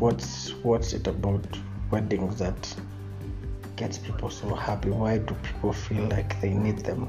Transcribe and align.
what's 0.00 0.54
what's 0.62 0.94
it 0.94 1.06
about 1.06 1.46
weddings 1.90 2.38
that 2.38 2.74
gets 3.76 3.98
people 3.98 4.30
so 4.30 4.54
happy? 4.54 4.88
Why 4.88 5.18
do 5.18 5.34
people 5.42 5.74
feel 5.74 6.04
like 6.04 6.40
they 6.40 6.54
need 6.54 6.78
them? 6.78 7.06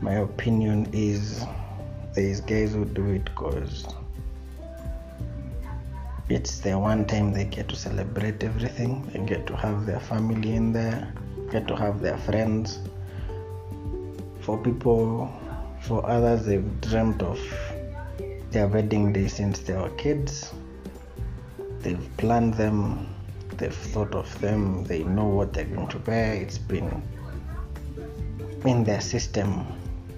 My 0.00 0.14
opinion 0.14 0.88
is 0.94 1.44
these 2.14 2.40
guys 2.40 2.72
who 2.72 2.86
do 2.86 3.06
it 3.10 3.26
because 3.26 3.86
it's 6.30 6.60
the 6.60 6.78
one 6.78 7.04
time 7.04 7.32
they 7.32 7.44
get 7.44 7.68
to 7.68 7.76
celebrate 7.76 8.42
everything. 8.42 9.06
They 9.12 9.18
get 9.20 9.46
to 9.48 9.56
have 9.56 9.84
their 9.84 10.00
family 10.00 10.54
in 10.54 10.72
there, 10.72 11.12
get 11.50 11.68
to 11.68 11.76
have 11.76 12.00
their 12.00 12.16
friends. 12.16 12.78
For 14.40 14.56
people, 14.56 15.30
for 15.82 16.06
others, 16.08 16.46
they've 16.46 16.80
dreamt 16.80 17.22
of 17.22 17.38
their 18.50 18.66
wedding 18.66 19.12
day 19.12 19.28
since 19.28 19.58
they 19.58 19.74
were 19.74 19.90
kids. 19.90 20.52
They've 21.80 22.08
planned 22.16 22.54
them, 22.54 23.14
they've 23.56 23.74
thought 23.74 24.14
of 24.14 24.40
them, 24.40 24.84
they 24.84 25.04
know 25.04 25.26
what 25.26 25.52
they're 25.52 25.64
going 25.64 25.88
to 25.88 25.98
wear. 25.98 26.34
It's 26.34 26.58
been 26.58 27.02
in 28.64 28.84
their 28.84 29.00
system 29.00 29.66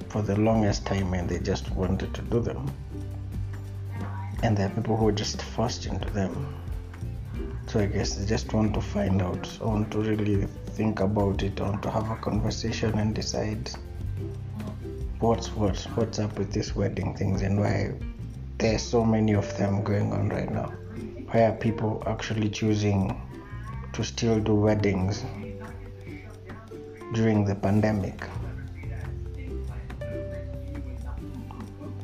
for 0.08 0.22
the 0.22 0.36
longest 0.36 0.86
time 0.86 1.12
and 1.14 1.28
they 1.28 1.38
just 1.38 1.70
wanted 1.72 2.14
to 2.14 2.22
do 2.22 2.40
them. 2.40 2.72
And 4.42 4.56
there 4.56 4.66
are 4.66 4.70
people 4.70 4.96
who 4.96 5.08
are 5.08 5.12
just 5.12 5.42
forced 5.42 5.86
into 5.86 6.08
them. 6.10 6.54
So 7.66 7.80
I 7.80 7.86
guess 7.86 8.14
they 8.14 8.26
just 8.26 8.52
want 8.52 8.74
to 8.74 8.80
find 8.80 9.20
out, 9.22 9.48
I 9.60 9.64
want 9.64 9.90
to 9.92 9.98
really 9.98 10.46
think 10.70 11.00
about 11.00 11.42
it, 11.42 11.60
I 11.60 11.68
want 11.68 11.82
to 11.82 11.90
have 11.90 12.10
a 12.10 12.16
conversation 12.16 12.98
and 12.98 13.14
decide 13.14 13.70
what's 15.18 15.54
what, 15.54 15.78
what's 15.94 16.18
up 16.18 16.38
with 16.38 16.52
these 16.52 16.74
wedding 16.74 17.14
things 17.14 17.42
and 17.42 17.60
why 17.60 17.92
there's 18.60 18.82
so 18.82 19.02
many 19.02 19.32
of 19.32 19.56
them 19.56 19.82
going 19.82 20.12
on 20.12 20.28
right 20.28 20.50
now. 20.50 20.70
Why 21.30 21.44
are 21.44 21.52
people 21.52 22.02
actually 22.06 22.50
choosing 22.50 23.18
to 23.94 24.04
still 24.04 24.38
do 24.38 24.54
weddings 24.54 25.24
during 27.14 27.46
the 27.46 27.54
pandemic? 27.54 28.22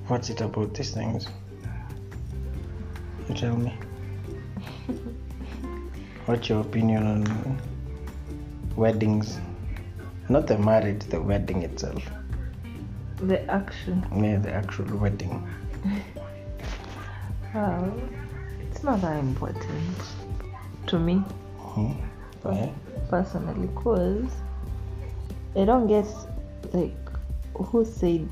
What's 0.08 0.30
it 0.30 0.40
about 0.40 0.72
these 0.72 0.92
things? 0.92 1.26
You 3.28 3.34
tell 3.34 3.56
me. 3.56 3.74
What's 6.24 6.48
your 6.48 6.62
opinion 6.62 7.06
on 7.06 7.60
weddings? 8.76 9.38
Not 10.30 10.46
the 10.46 10.56
marriage, 10.56 11.00
the 11.10 11.20
wedding 11.20 11.64
itself. 11.64 12.02
The 13.18 13.44
action. 13.50 14.06
Yeah, 14.10 14.38
the 14.38 14.52
actual 14.52 14.96
wedding. 14.96 15.46
Well, 17.56 17.90
it's 18.70 18.82
not 18.82 19.00
that 19.00 19.18
important 19.18 19.96
to 20.88 20.98
me 20.98 21.24
Hmm? 21.58 21.92
Why? 22.42 22.70
personally, 23.08 23.70
cause 23.74 24.28
I 25.56 25.64
don't 25.64 25.86
get 25.86 26.04
like 26.74 26.94
who 27.54 27.86
said 27.86 28.28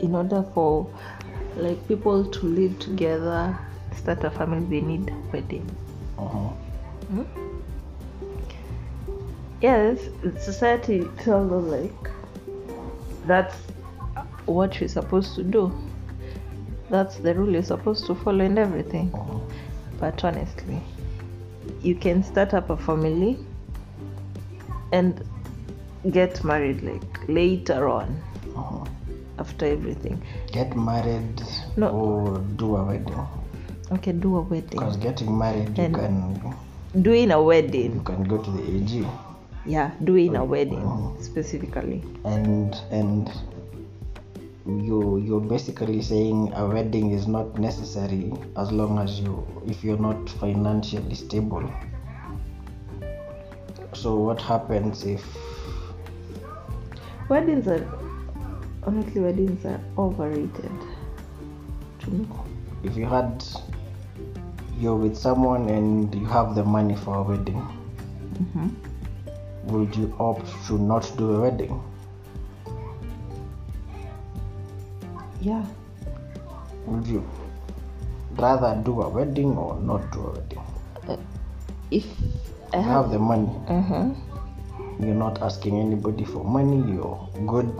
in 0.00 0.14
order 0.14 0.42
for 0.54 0.90
like 1.56 1.86
people 1.86 2.24
to 2.24 2.46
live 2.46 2.78
together, 2.78 3.58
start 3.94 4.24
a 4.24 4.30
family, 4.30 4.80
they 4.80 4.86
need 4.86 5.12
wedding. 5.30 5.68
Uh-huh. 6.18 7.24
Yes, 9.60 10.00
society 10.40 11.06
tells 11.18 11.52
us 11.52 11.70
like 11.70 12.10
that's 13.26 13.54
what 14.46 14.80
you're 14.80 14.88
supposed 14.88 15.34
to 15.34 15.44
do. 15.44 15.87
That's 16.90 17.16
the 17.16 17.34
rule 17.34 17.52
you're 17.52 17.62
supposed 17.62 18.06
to 18.06 18.14
follow 18.14 18.44
and 18.44 18.58
everything. 18.58 19.10
Uh-huh. 19.14 19.38
But 20.00 20.22
honestly, 20.24 20.80
you 21.82 21.94
can 21.94 22.22
start 22.22 22.54
up 22.54 22.70
a 22.70 22.76
family 22.76 23.38
and 24.92 25.22
get 26.10 26.42
married 26.44 26.82
like 26.82 27.28
later 27.28 27.88
on 27.88 28.16
Uh-huh. 28.56 28.84
after 29.38 29.66
everything. 29.66 30.22
Get 30.52 30.76
married 30.76 31.42
No. 31.76 31.88
or 31.90 32.38
do 32.56 32.76
a 32.76 32.84
wedding. 32.84 33.26
Okay, 33.92 34.12
do 34.12 34.36
a 34.36 34.40
wedding. 34.40 34.70
Because 34.78 34.96
getting 34.96 35.36
married, 35.38 35.68
you 35.78 35.88
can 35.90 36.54
Doing 37.02 37.30
a 37.32 37.42
wedding. 37.42 37.94
you 37.94 38.00
can 38.00 38.24
go 38.24 38.38
to 38.38 38.50
the 38.50 38.62
AG 38.76 39.06
Yeah, 39.66 39.90
doing 40.04 40.36
a 40.36 40.44
wedding 40.44 40.80
Mhm. 40.80 41.22
specifically. 41.22 42.02
and 42.24 42.74
and 42.90 43.30
you 44.68 45.18
you're 45.18 45.40
basically 45.40 46.02
saying 46.02 46.52
a 46.54 46.66
wedding 46.66 47.12
is 47.12 47.26
not 47.26 47.58
necessary 47.58 48.32
as 48.56 48.70
long 48.70 48.98
as 48.98 49.18
you 49.18 49.46
if 49.66 49.82
you're 49.82 49.98
not 49.98 50.28
financially 50.28 51.14
stable. 51.14 51.72
So 53.94 54.16
what 54.16 54.40
happens 54.40 55.04
if 55.04 55.24
Weddings 57.28 57.66
are 57.68 57.86
honestly 58.84 59.20
weddings 59.20 59.64
are 59.64 59.80
overrated 59.96 60.70
to 62.00 62.10
me. 62.10 62.26
if 62.82 62.96
you 62.96 63.06
had 63.06 63.44
you're 64.78 64.96
with 64.96 65.16
someone 65.16 65.68
and 65.68 66.14
you 66.14 66.26
have 66.26 66.54
the 66.54 66.64
money 66.64 66.94
for 66.96 67.16
a 67.16 67.22
wedding, 67.22 67.60
hmm 68.52 68.68
would 69.64 69.94
you 69.94 70.14
opt 70.18 70.46
to 70.66 70.78
not 70.78 71.12
do 71.18 71.32
a 71.34 71.40
wedding? 71.40 71.82
Yeah. 75.40 75.64
Would 76.86 77.06
you 77.06 77.22
rather 78.36 78.80
do 78.84 79.02
a 79.02 79.08
wedding 79.08 79.56
or 79.56 79.78
not 79.80 80.10
do 80.12 80.20
a 80.20 80.30
wedding? 80.32 80.62
If 81.90 82.04
I 82.72 82.76
You 82.78 82.82
have, 82.82 83.04
have 83.04 83.10
the 83.12 83.18
money, 83.18 83.50
uh-huh. 83.68 84.10
you're 85.00 85.14
not 85.14 85.40
asking 85.42 85.78
anybody 85.80 86.24
for 86.24 86.44
money, 86.44 86.76
you're 86.92 87.28
good, 87.46 87.72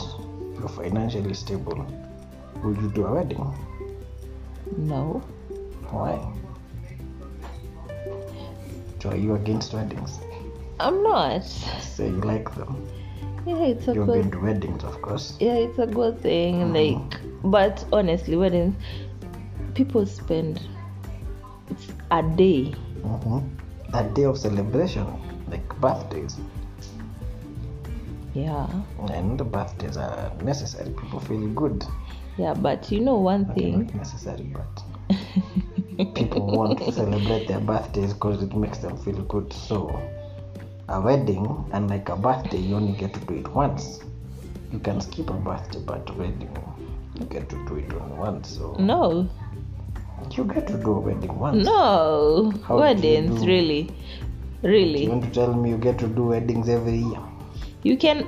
you're 0.59 0.69
financially 0.69 1.35
stable. 1.35 1.85
Would 2.65 2.77
you 2.81 2.91
do 2.91 3.07
a 3.07 3.15
wedding? 3.15 3.45
no, 4.77 5.21
Why? 5.91 6.19
So 9.01 9.11
are 9.11 9.17
you 9.17 9.35
against 9.35 9.75
weddings? 9.75 10.19
I'm 10.81 11.03
not. 11.03 11.45
Say 11.45 12.07
you 12.09 12.21
like 12.21 12.55
them. 12.55 12.87
Yeah, 13.49 13.65
it's 13.65 13.89
a 13.89 13.95
You've 13.95 14.07
good. 14.07 14.23
been 14.23 14.31
to 14.33 14.39
weddings, 14.41 14.85
of 14.85 15.01
course. 15.01 15.39
Yeah, 15.41 15.55
it's 15.55 15.79
a 15.79 15.87
good 15.87 16.21
thing. 16.21 16.71
Like, 16.75 17.19
but 17.43 17.83
honestly, 17.95 18.37
weddings, 18.37 18.77
people 19.75 20.05
spend 20.05 20.61
a 22.11 22.23
day. 22.23 22.75
hmm 23.03 23.39
A 23.95 24.05
day 24.05 24.25
of 24.25 24.37
celebration, 24.37 25.07
like 25.51 25.67
birthdays. 25.81 26.37
Yeah, 28.35 28.69
And 29.11 29.41
the 29.41 29.45
birthdays 29.45 29.97
are 29.97 30.31
necessary. 30.43 30.91
People 30.91 31.19
feel 31.21 31.49
good. 31.49 31.83
yeah. 32.37 32.53
But 32.53 32.93
you 32.93 33.01
know 33.01 33.17
one 33.17 33.49
Okay, 33.51 33.71
thing. 33.73 33.87
not 33.87 33.95
necessary, 33.95 34.53
but 34.53 34.85
people 36.15 36.47
want 36.47 36.79
to 36.79 36.93
celebrate 36.93 37.47
their 37.49 37.61
birthdays 37.61 38.13
because 38.13 38.43
it 38.43 38.55
makes 38.55 38.79
them 38.79 38.97
feel 38.99 39.23
good. 39.23 39.51
So, 39.55 39.99
a 40.89 41.01
wedding 41.01 41.65
and 41.73 41.89
like 41.91 42.09
a 42.09 42.17
birthday, 42.17 42.59
you 42.59 42.77
only 42.77 42.93
get 42.99 43.13
to 43.15 43.21
do 43.21 43.35
it 43.35 43.49
once. 43.55 44.01
You 44.73 44.79
can 44.79 45.01
skip 45.01 45.31
a 45.31 45.35
birthday, 45.35 45.81
but 45.81 46.09
a 46.11 46.13
wedding, 46.15 46.57
you 47.19 47.27
get 47.27 47.49
to 47.51 47.57
do 47.67 47.77
it 47.77 47.93
only 47.93 48.17
once. 48.17 48.49
So, 48.57 48.75
No, 48.79 49.29
you 50.31 50.45
get 50.45 50.67
to 50.69 50.75
do 50.79 50.93
a 50.93 51.01
wedding 51.01 51.39
once. 51.39 51.65
no. 51.67 52.53
How 52.67 52.79
Weddings, 52.79 53.41
do- 53.41 53.47
really, 53.47 53.81
You 54.63 54.69
really. 54.69 55.09
want 55.09 55.25
to 55.25 55.31
tell 55.31 55.55
me 55.55 55.71
you 55.71 55.79
get 55.79 55.99
to 56.01 56.07
do 56.09 56.25
weddings 56.27 56.69
every 56.69 56.99
year? 56.99 57.21
You 57.83 57.97
can, 57.97 58.27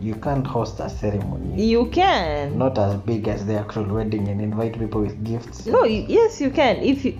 You 0.00 0.14
can't 0.16 0.46
host 0.46 0.80
a 0.80 0.88
ceremony. 0.90 1.62
you 1.62 1.86
can. 1.86 2.58
Not 2.58 2.76
as 2.78 2.96
big 2.96 3.28
as 3.28 3.46
the 3.46 3.58
actual 3.58 3.84
wedding 3.84 4.28
and 4.28 4.40
invite 4.40 4.78
people 4.78 5.00
with 5.02 5.22
gifts. 5.24 5.66
No, 5.66 5.84
you, 5.84 6.04
yes, 6.08 6.40
you 6.40 6.50
can. 6.50 6.76
If 6.78 7.04
you 7.04 7.18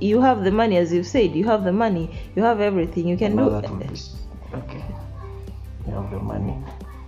you 0.00 0.20
have 0.20 0.44
the 0.44 0.50
money, 0.50 0.76
as 0.76 0.92
you've 0.92 1.06
said, 1.06 1.34
you 1.34 1.44
have 1.44 1.64
the 1.64 1.72
money, 1.72 2.10
you 2.34 2.42
have 2.42 2.60
everything. 2.60 3.06
You 3.08 3.16
can 3.16 3.36
no, 3.36 3.44
do. 3.48 3.60
that 3.60 3.70
would 3.70 3.80
be 3.80 4.00
okay. 4.54 4.84
You 5.86 5.94
have 5.94 6.10
the 6.10 6.18
money. 6.18 6.56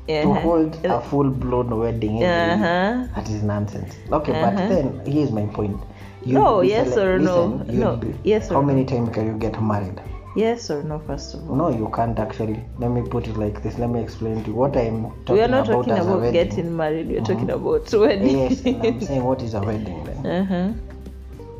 Yeah. 0.08 0.22
to 0.22 0.34
hold 0.34 0.84
a 0.84 1.00
full 1.00 1.30
blown 1.30 1.78
wedding 1.78 2.24
Uh-huh. 2.24 3.06
that 3.14 3.30
is 3.30 3.44
nonsense 3.44 3.94
okay 4.10 4.32
but 4.32 4.54
Uh-huh. 4.54 4.68
then 4.68 5.00
here's 5.06 5.30
my 5.30 5.46
point 5.46 5.78
You'd 6.24 6.34
No, 6.34 6.60
yes 6.60 6.96
or 6.96 7.20
no? 7.20 7.44
listen, 7.62 7.78
No, 7.80 7.96
be- 7.96 8.12
yes 8.24 8.50
or 8.50 8.54
no. 8.54 8.56
how 8.56 8.60
no? 8.62 8.66
many 8.66 8.84
times 8.84 9.10
can 9.14 9.26
you 9.28 9.34
get 9.38 9.62
married 9.62 10.00
Yes 10.34 10.70
or 10.70 10.82
no? 10.82 10.98
First 11.06 11.34
of 11.34 11.48
all, 11.48 11.54
no 11.54 11.68
you 11.70 11.88
can't 11.94 12.18
actually 12.18 12.58
let 12.78 12.90
me 12.90 13.02
put 13.08 13.28
it 13.28 13.36
like 13.36 13.62
this 13.62 13.78
let 13.78 13.90
me 13.90 14.00
explain 14.02 14.42
to 14.42 14.50
you 14.50 14.56
what 14.56 14.76
i'm 14.76 15.02
talking 15.02 15.22
about. 15.22 15.34
we 15.34 15.40
are 15.40 15.48
not 15.48 15.68
about 15.68 15.86
talking 15.86 16.02
about 16.04 16.32
getting 16.32 16.76
married. 16.76 17.06
We 17.08 17.18
are 17.18 17.24
talking 17.24 17.50
about 17.50 17.92
wedding. 18.04 18.38
yes 18.38 18.66
i'm 18.66 19.00
saying 19.00 19.22
what 19.22 19.40
is 19.40 19.54
a 19.54 19.60
wedding 19.60 20.02
then 20.02 20.26
uh-huh. 20.26 20.91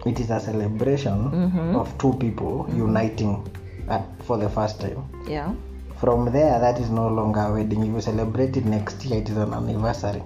It 0.05 0.19
is 0.21 0.31
a 0.31 0.41
celebration 0.41 1.31
Mhm. 1.31 1.77
of 1.77 1.97
two 1.99 2.13
people 2.15 2.67
uniting 2.77 3.43
at, 3.89 4.03
for 4.25 4.39
the 4.39 4.49
first 4.49 4.81
time 4.81 5.05
Yeah. 5.29 5.53
from 6.01 6.33
there 6.33 6.59
that 6.61 6.81
is 6.81 6.91
no 6.91 7.09
longer 7.09 7.41
a 7.41 7.53
wedding 7.53 7.83
if 7.83 7.95
you 7.95 8.01
celebrate 8.01 8.57
it 8.57 8.65
next 8.65 9.05
year 9.05 9.21
it 9.21 9.29
is 9.29 9.37
an 9.37 9.53
anniversary 9.55 10.23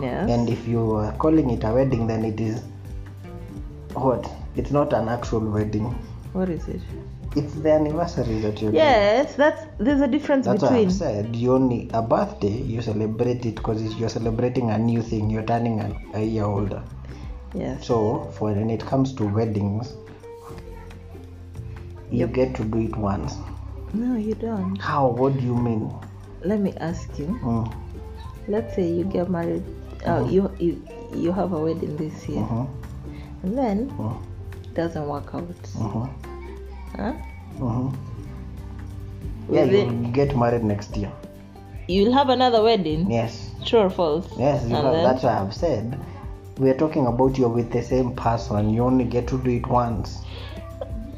Yes. 0.00 0.28
And 0.28 0.48
if 0.50 0.68
you 0.68 0.96
are 0.96 1.12
calling 1.12 1.48
it 1.50 1.64
a 1.64 1.72
wedding, 1.72 2.06
then 2.06 2.24
it 2.24 2.38
is 2.38 2.60
what? 3.94 4.28
It's 4.54 4.70
not 4.70 4.92
an 4.92 5.08
actual 5.08 5.40
wedding. 5.40 5.94
what 6.34 6.50
is 6.50 6.68
it? 6.68 6.80
It's 7.34 7.54
the 7.54 7.72
anniversary 7.72 8.40
that 8.40 8.60
you're 8.60 8.72
doing. 8.72 8.74
Yes, 8.74 9.36
that's 9.36 9.62
there's 9.78 10.00
a 10.02 10.06
difference 10.08 10.44
That's 10.46 10.62
what. 10.62 10.72
I've 10.72 10.92
said. 10.92 11.34
You 11.34 11.54
only 11.54 11.88
a 11.94 12.02
birthday. 12.02 12.60
You 12.62 12.82
celebrate 12.82 13.46
it 13.46 13.54
because 13.56 13.82
you're 13.98 14.10
celebrating 14.10 14.70
a 14.70 14.76
new 14.78 15.00
thing. 15.02 15.30
You're 15.30 15.44
turning 15.46 15.80
an, 15.80 15.96
a 16.14 16.20
year 16.22 16.44
older. 16.44 16.82
Yes. 17.54 17.86
So 17.86 18.30
for 18.36 18.52
when 18.52 18.70
it 18.70 18.80
comes 18.80 19.12
to 19.14 19.24
weddings, 19.24 19.94
you 22.10 22.26
Yep. 22.26 22.32
get 22.32 22.54
to 22.56 22.64
do 22.64 22.78
it 22.78 22.96
once. 22.96 23.34
No, 23.94 24.16
you 24.16 24.34
don't. 24.34 24.76
How? 24.78 25.08
What 25.08 25.34
do 25.34 25.40
you 25.40 25.54
mean? 25.54 25.90
Let 26.44 26.60
me 26.60 26.72
ask 26.80 27.18
you. 27.18 27.26
Mm. 27.42 27.72
Let's 28.48 28.74
say 28.74 28.86
you 28.90 29.04
get 29.04 29.28
married. 29.30 29.62
Uh, 30.06 30.26
you 30.28 30.50
you 30.58 30.82
you 31.14 31.32
have 31.32 31.52
a 31.52 31.58
wedding 31.58 31.96
this 31.96 32.28
year, 32.28 32.42
Mhm. 32.42 32.66
and 33.42 33.58
then 33.58 33.90
Mm. 33.98 34.16
it 34.64 34.74
doesn't 34.74 35.08
work 35.08 35.34
out. 35.34 35.48
Mhm. 35.78 36.08
Huh? 36.96 37.12
Mhm. 37.58 37.94
Yeah, 39.50 39.64
you 39.64 40.10
get 40.12 40.36
married 40.36 40.64
next 40.64 40.96
year. 40.96 41.10
You'll 41.88 42.12
have 42.12 42.28
another 42.28 42.62
wedding. 42.62 43.10
Yes. 43.10 43.50
True 43.64 43.80
or 43.86 43.90
false? 43.90 44.26
Yes, 44.38 44.66
you 44.68 44.74
have, 44.74 44.92
that's 44.92 45.22
what 45.22 45.32
I've 45.32 45.54
said. 45.54 45.98
We 46.58 46.70
are 46.70 46.74
talking 46.76 47.06
about 47.06 47.36
you're 47.36 47.50
with 47.50 47.70
the 47.70 47.82
same 47.82 48.14
person. 48.16 48.70
You 48.70 48.82
only 48.84 49.04
get 49.04 49.28
to 49.28 49.38
do 49.42 49.50
it 49.50 49.66
once. 49.66 50.22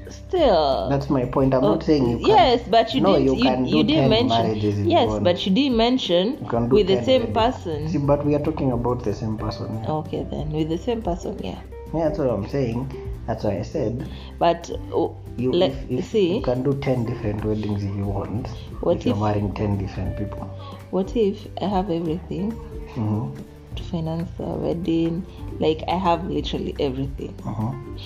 Still. 0.09 0.89
That's 0.89 1.09
my 1.11 1.27
point. 1.27 1.55
I'm 1.55 1.65
Oh, 1.65 1.75
not 1.75 1.85
saying 1.85 2.09
you 2.11 2.17
can't. 2.19 2.29
yes, 2.29 2.63
but 2.69 2.93
you 2.95 3.01
No, 3.01 3.17
didn't. 3.17 3.25
you 3.25 3.35
You, 3.37 3.43
can 3.43 3.65
you, 3.67 3.83
do 3.83 3.89
didn't 3.89 4.11
10 4.11 4.29
mention. 4.29 4.57
if 4.57 4.63
you 4.65 4.85
Yes, 4.91 5.19
but 5.23 5.47
you 5.47 5.53
didn't 5.55 5.77
mention 5.77 6.45
can 6.49 6.69
with 6.69 6.87
the 6.89 7.03
same 7.05 7.33
person. 7.33 7.89
See, 7.89 7.99
but 7.99 8.25
we 8.27 8.35
are 8.35 8.41
talking 8.43 8.73
about 8.73 9.05
the 9.05 9.15
same 9.15 9.39
person. 9.39 9.81
Yeah, 9.85 9.93
Okay, 9.93 10.27
then 10.31 10.51
with 10.51 10.69
the 10.71 10.79
same 10.79 11.03
person, 11.03 11.39
yeah. 11.43 11.61
yeah 11.95 12.09
that's 12.09 12.19
what 12.19 12.31
I'm 12.31 12.49
saying. 12.49 12.93
That's 13.27 13.45
why 13.45 13.59
I 13.59 13.63
said 13.63 14.09
But 14.39 14.71
oh, 14.93 15.15
you, 15.37 15.53
let 15.53 15.71
if, 15.71 15.91
if 15.91 16.05
see. 16.07 16.35
you 16.37 16.41
can 16.43 16.63
do 16.63 16.75
10 16.81 17.05
different 17.05 17.45
weddings 17.45 17.85
if 17.85 17.95
you 17.95 18.07
want. 18.07 18.49
What 18.81 18.97
if 18.99 19.07
you're 19.07 19.17
marrying 19.17 19.55
10 19.55 19.79
different 19.79 20.17
people. 20.19 20.47
What 20.91 21.15
if 21.17 21.47
I 21.63 21.67
have 21.67 21.91
everything 21.91 22.51
hmm 22.95 23.31
to 23.79 23.85
finance 23.85 24.31
the 24.39 24.45
wedding? 24.45 25.27
Like 25.59 25.83
I 25.89 25.97
have 25.97 26.25
literally 26.29 26.77
everything, 26.79 27.33
hmm 27.43 27.97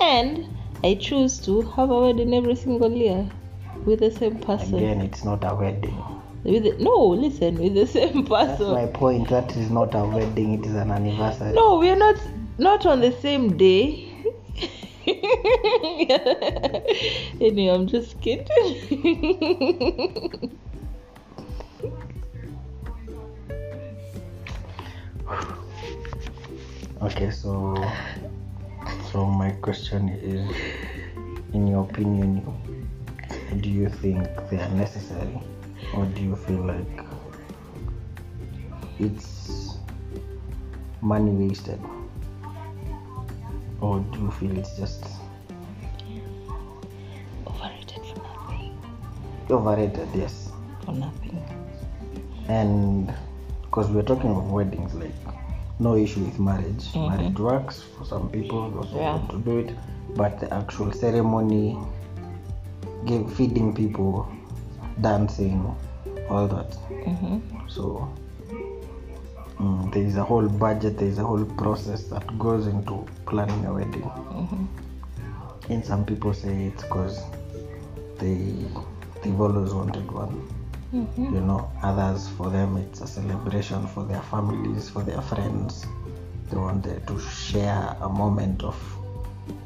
and 0.00 0.46
I 0.84 0.94
choose 0.94 1.38
to 1.46 1.62
have 1.62 1.90
a 1.90 2.00
wedding 2.00 2.34
every 2.34 2.56
single 2.56 2.90
year 2.90 3.28
with 3.84 4.00
the 4.00 4.10
same 4.10 4.38
person. 4.38 4.74
Again, 4.74 5.00
it's 5.00 5.24
not 5.24 5.44
a 5.44 5.54
wedding. 5.54 5.96
With 6.44 6.64
the, 6.64 6.76
no, 6.82 7.06
listen, 7.06 7.54
with 7.56 7.74
the 7.74 7.86
same 7.86 8.26
person. 8.26 8.48
That's 8.48 8.60
my 8.60 8.86
point. 8.86 9.28
That 9.28 9.56
is 9.56 9.70
not 9.70 9.94
a 9.94 10.04
wedding. 10.04 10.54
It 10.54 10.66
is 10.66 10.74
an 10.74 10.90
anniversary. 10.90 11.52
No, 11.52 11.78
we 11.78 11.88
are 11.90 11.96
not 11.96 12.16
not 12.58 12.84
on 12.84 13.00
the 13.00 13.12
same 13.12 13.56
day. 13.56 14.08
anyway, 17.40 17.74
I'm 17.74 17.86
just 17.86 18.20
kidding. 18.20 18.48
Okay, 27.02 27.30
so 27.30 27.74
so 29.10 29.26
my 29.26 29.50
question 29.60 30.08
is, 30.08 30.46
in 31.52 31.66
your 31.66 31.82
opinion, 31.82 32.46
do 33.60 33.68
you 33.68 33.88
think 33.88 34.22
they 34.50 34.58
are 34.60 34.68
necessary, 34.70 35.40
or 35.94 36.06
do 36.06 36.22
you 36.22 36.36
feel 36.36 36.62
like 36.62 37.04
it's 39.00 39.74
money 41.00 41.32
wasted, 41.32 41.80
or 43.80 43.98
do 44.12 44.18
you 44.20 44.30
feel 44.30 44.56
it's 44.56 44.76
just 44.78 45.04
Overrated 47.46 48.06
for 48.06 48.22
nothing. 48.22 48.78
overrated? 49.50 50.08
Yes, 50.14 50.52
For 50.86 50.92
nothing. 50.94 51.42
and 52.48 53.12
because 53.64 53.90
we're 53.90 54.02
talking 54.06 54.30
of 54.30 54.50
weddings, 54.52 54.94
like 54.94 55.10
no 55.82 55.96
issue 55.96 56.20
with 56.24 56.38
marriage. 56.38 56.84
Mhm. 56.94 57.08
Marriage 57.08 57.38
works 57.40 57.82
for 57.82 58.04
some 58.04 58.28
people, 58.30 58.70
those 58.70 58.90
who 58.90 58.98
Yeah. 58.98 59.16
want 59.16 59.30
to 59.30 59.38
do 59.38 59.58
it, 59.58 59.74
but 60.16 60.38
the 60.40 60.52
actual 60.54 60.92
ceremony, 60.92 61.78
give, 63.04 63.32
feeding 63.32 63.74
people, 63.74 64.26
dancing, 65.00 65.74
all 66.30 66.46
that. 66.48 66.74
hmm 67.04 67.38
So 67.68 68.08
mm, 69.58 69.92
there 69.92 70.02
is 70.04 70.16
a 70.16 70.22
whole 70.24 70.48
budget, 70.48 70.98
there 70.98 71.08
is 71.08 71.18
a 71.18 71.24
whole 71.24 71.44
process 71.44 72.04
that 72.04 72.26
goes 72.38 72.66
into 72.66 73.04
planning 73.26 73.64
a 73.66 73.72
wedding. 73.72 74.02
hmm 74.02 74.64
And 75.72 75.84
some 75.84 76.04
people 76.04 76.34
say 76.34 76.66
it's 76.66 76.82
because 76.82 77.20
they 78.18 78.54
they've 79.22 79.40
always 79.40 79.72
wanted 79.74 80.10
one. 80.10 80.42
Hmm 80.92 81.34
you 81.34 81.40
know 81.40 81.70
others 81.82 82.28
for 82.28 82.50
them 82.50 82.76
it's 82.76 83.00
a 83.00 83.06
celebration 83.06 83.86
for 83.86 84.04
their 84.04 84.22
families 84.22 84.88
for 84.88 85.02
their 85.02 85.22
friends. 85.22 85.86
They 86.50 86.58
want 86.58 86.84
to 86.84 87.18
share 87.18 87.96
a 88.02 88.08
moment 88.08 88.62
of 88.62 88.76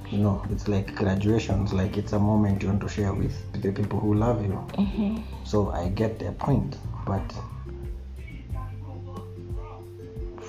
you 0.09 0.19
know 0.19 0.45
it's 0.51 0.69
like 0.69 0.95
graduations 0.95 1.73
like 1.73 1.97
it's 1.97 2.13
a 2.13 2.19
moment 2.19 2.63
you 2.63 2.69
want 2.69 2.81
to 2.83 2.89
share 2.89 3.13
with 3.13 3.35
the 3.61 3.73
people 3.73 3.99
who 3.99 4.15
love 4.15 4.41
you. 4.47 4.53
Hmm 4.53 5.17
so 5.47 5.71
i 5.71 5.89
get 5.89 6.19
their 6.19 6.33
point 6.33 6.77
but 7.07 7.33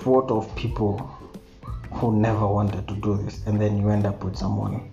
what 0.04 0.32
of 0.32 0.54
people 0.56 0.98
who 1.92 2.16
never 2.20 2.48
wanted 2.48 2.88
to 2.88 2.96
do 2.96 3.16
this 3.18 3.46
and 3.46 3.62
then 3.62 3.78
you 3.78 3.90
end 3.90 4.06
up 4.06 4.24
with 4.24 4.36
someone 4.36 4.90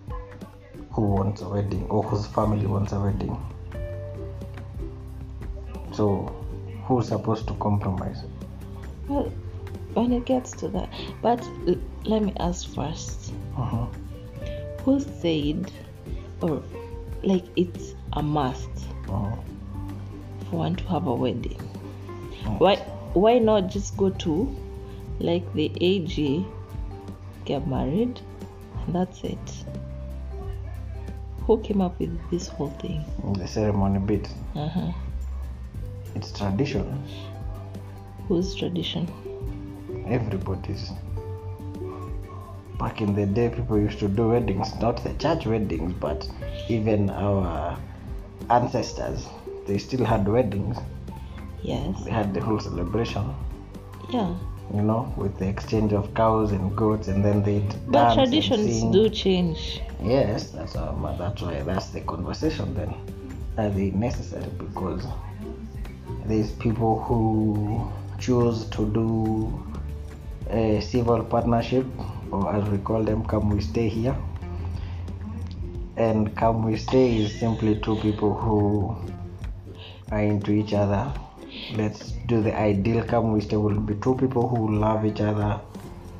who 0.90 1.02
wants 1.02 1.40
a 1.40 1.48
wedding 1.48 1.84
or 1.88 2.02
whose 2.02 2.26
family 2.26 2.66
wants 2.66 2.92
a 2.92 3.00
wedding 3.00 3.34
so 5.94 6.32
who's 6.86 7.08
supposed 7.08 7.46
to 7.48 7.54
compromise 7.54 8.24
Well, 9.08 9.30
when 9.94 10.12
it 10.12 10.24
gets 10.26 10.50
to 10.52 10.68
that, 10.68 10.88
but 11.22 11.40
l- 11.68 11.76
let 12.04 12.22
me 12.22 12.32
ask 12.40 12.68
first. 12.74 13.32
Mhm. 13.56 13.88
Who 14.84 15.00
said, 15.00 15.70
or 16.42 16.62
like 17.22 17.44
it's 17.56 17.94
a 18.14 18.22
must 18.22 18.70
Mhm. 19.06 19.38
for 20.50 20.56
one 20.56 20.76
to 20.76 20.84
have 20.88 21.06
a 21.06 21.14
wedding? 21.14 21.60
Why 22.58 22.76
why 23.14 23.38
not 23.38 23.68
just 23.70 23.96
go 23.96 24.10
to 24.10 24.48
like 25.20 25.50
the 25.54 25.70
AG, 25.80 26.44
get 27.44 27.66
married, 27.68 28.20
and 28.86 28.94
that's 28.94 29.22
it? 29.24 29.64
Who 31.46 31.58
came 31.58 31.80
up 31.80 31.98
with 32.00 32.18
this 32.30 32.48
whole 32.48 32.70
thing? 32.80 33.04
the 33.34 33.46
ceremony 33.46 33.98
bit 34.00 34.28
Uh-huh. 34.56 34.92
It's 36.14 36.32
tradition 36.32 37.02
Whose 38.28 38.54
tradition? 38.54 39.06
everybody's 40.08 40.90
back 42.78 43.00
in 43.00 43.14
the 43.14 43.24
day 43.26 43.48
people 43.48 43.78
used 43.78 43.98
to 44.00 44.08
do 44.08 44.28
weddings 44.28 44.74
not 44.80 45.02
the 45.04 45.12
church 45.14 45.46
weddings 45.46 45.92
but 46.00 46.28
even 46.68 47.08
our 47.10 47.78
ancestors 48.50 49.26
they 49.66 49.78
still 49.78 50.04
had 50.04 50.26
weddings 50.28 50.76
Yes. 51.62 52.04
they 52.04 52.10
had 52.10 52.34
the 52.34 52.40
whole 52.40 52.60
celebration 52.60 53.34
Yeah. 54.10 54.34
you 54.74 54.82
know 54.82 55.12
with 55.16 55.38
the 55.38 55.48
exchange 55.48 55.92
of 55.94 56.12
cows 56.14 56.52
and 56.52 56.76
goats 56.76 57.08
and 57.08 57.24
then 57.24 57.42
they'd 57.42 57.74
But 57.90 58.14
traditions 58.14 58.82
do 58.92 59.08
change. 59.08 59.80
yes 60.02 60.50
that's 60.50 60.76
um, 60.76 61.06
that's 61.18 61.40
why 61.40 61.60
that's 61.62 61.88
the 61.88 62.00
conversation 62.02 62.74
then 62.74 62.92
are 63.56 63.70
they 63.70 63.90
necessary 63.92 64.50
because 64.58 65.06
there's 66.26 66.52
people 66.52 67.00
who 67.00 67.90
choose 68.18 68.64
to 68.70 68.86
do 68.92 69.62
a 70.50 70.80
civil 70.80 71.22
partnership 71.24 71.86
or 72.30 72.54
as 72.54 72.64
we 72.70 72.78
call 72.78 73.02
them 73.02 73.24
come 73.24 73.50
we 73.50 73.60
stay 73.60 73.88
here 73.88 74.16
and 75.96 76.34
come 76.36 76.62
we 76.64 76.76
stay 76.76 77.16
is 77.18 77.38
simply 77.38 77.76
two 77.80 77.96
people 77.96 78.34
who 78.34 78.96
are 80.10 80.22
into 80.22 80.52
each 80.52 80.72
other 80.72 81.12
let's 81.76 82.12
do 82.26 82.42
the 82.42 82.56
ideal 82.58 83.04
come 83.04 83.32
we 83.32 83.40
stay 83.40 83.56
will 83.56 83.78
be 83.80 83.94
two 83.96 84.14
people 84.16 84.48
who 84.48 84.76
love 84.78 85.04
each 85.04 85.20
other 85.20 85.60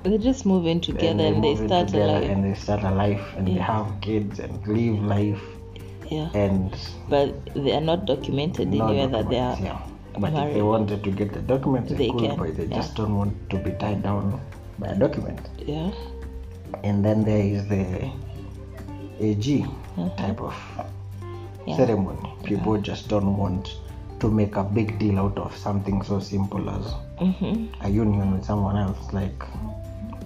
They 0.05 0.19
just 0.19 0.45
move 0.45 0.67
in 0.67 0.81
together 0.81 1.17
they 1.17 1.29
and 1.29 1.43
they, 1.45 1.57
start 1.57 1.95
a 1.95 1.99
life. 2.07 2.31
and 2.31 2.45
they 2.45 2.55
start 2.55 2.83
a 2.85 2.91
life 2.91 3.25
and 3.37 3.49
they 3.49 3.55
have 3.55 3.87
kids 4.01 4.39
and 4.39 4.67
live 4.69 5.03
life 5.03 5.43
Yeah. 6.11 6.29
and 6.35 6.77
But 7.09 7.33
they 7.55 7.73
are 7.73 7.81
not 7.81 8.05
documented 8.05 8.69
anywhere 8.69 9.09
that 9.09 9.31
they 9.31 9.39
are. 9.41 9.57
yeah. 9.61 9.81
But 10.19 10.33
if 10.33 10.55
they 10.55 10.63
wanted 10.63 11.03
to 11.05 11.11
get 11.11 11.33
the 11.33 11.41
documents 11.41 11.91
they, 11.91 11.97
They 11.99 12.11
could 12.11 12.21
can, 12.21 12.37
but 12.39 12.57
they 12.57 12.65
yeah. 12.67 12.77
just 12.77 12.95
don't 12.95 13.17
want 13.17 13.51
to 13.51 13.59
be 13.59 13.73
tied 13.73 14.03
down 14.03 14.41
by 14.79 14.89
a 14.89 14.95
document 14.97 15.41
Yeah. 15.67 15.91
and 16.83 17.05
then 17.05 17.25
there 17.25 17.39
is 17.45 17.67
the 17.69 18.11
AG 19.21 19.65
Mhm. 19.97 20.17
type 20.17 20.41
of 20.41 20.55
Yeah. 21.67 21.77
ceremony 21.77 22.29
people 22.45 22.79
just 22.79 23.09
don't 23.09 23.37
want 23.37 23.77
to 24.21 24.31
make 24.31 24.57
a 24.57 24.63
big 24.65 24.99
deal 24.99 25.19
out 25.19 25.39
of 25.39 25.57
something 25.57 26.03
so 26.03 26.19
simple 26.21 26.69
as 26.71 26.95
Mm-hmm. 27.21 27.85
a 27.87 27.89
union 27.89 28.33
with 28.33 28.45
someone 28.45 28.77
else 28.77 29.13
like 29.13 29.45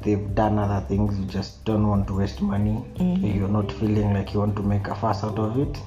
they've 0.03 0.35
done 0.35 0.59
other 0.59 0.81
things 0.89 1.19
you 1.19 1.27
just 1.27 1.65
don't 1.65 1.87
want 1.87 2.07
to 2.09 2.15
waste 2.15 2.41
money 2.41 2.77
you're 3.23 3.49
not 3.57 3.71
feeling 3.73 4.13
like 4.15 4.33
you 4.35 4.41
want 4.41 4.57
to 4.57 4.63
make 4.63 4.89
a 4.89 4.95
fuss 4.95 5.23
out 5.25 5.39
of 5.39 5.59
it 5.59 5.79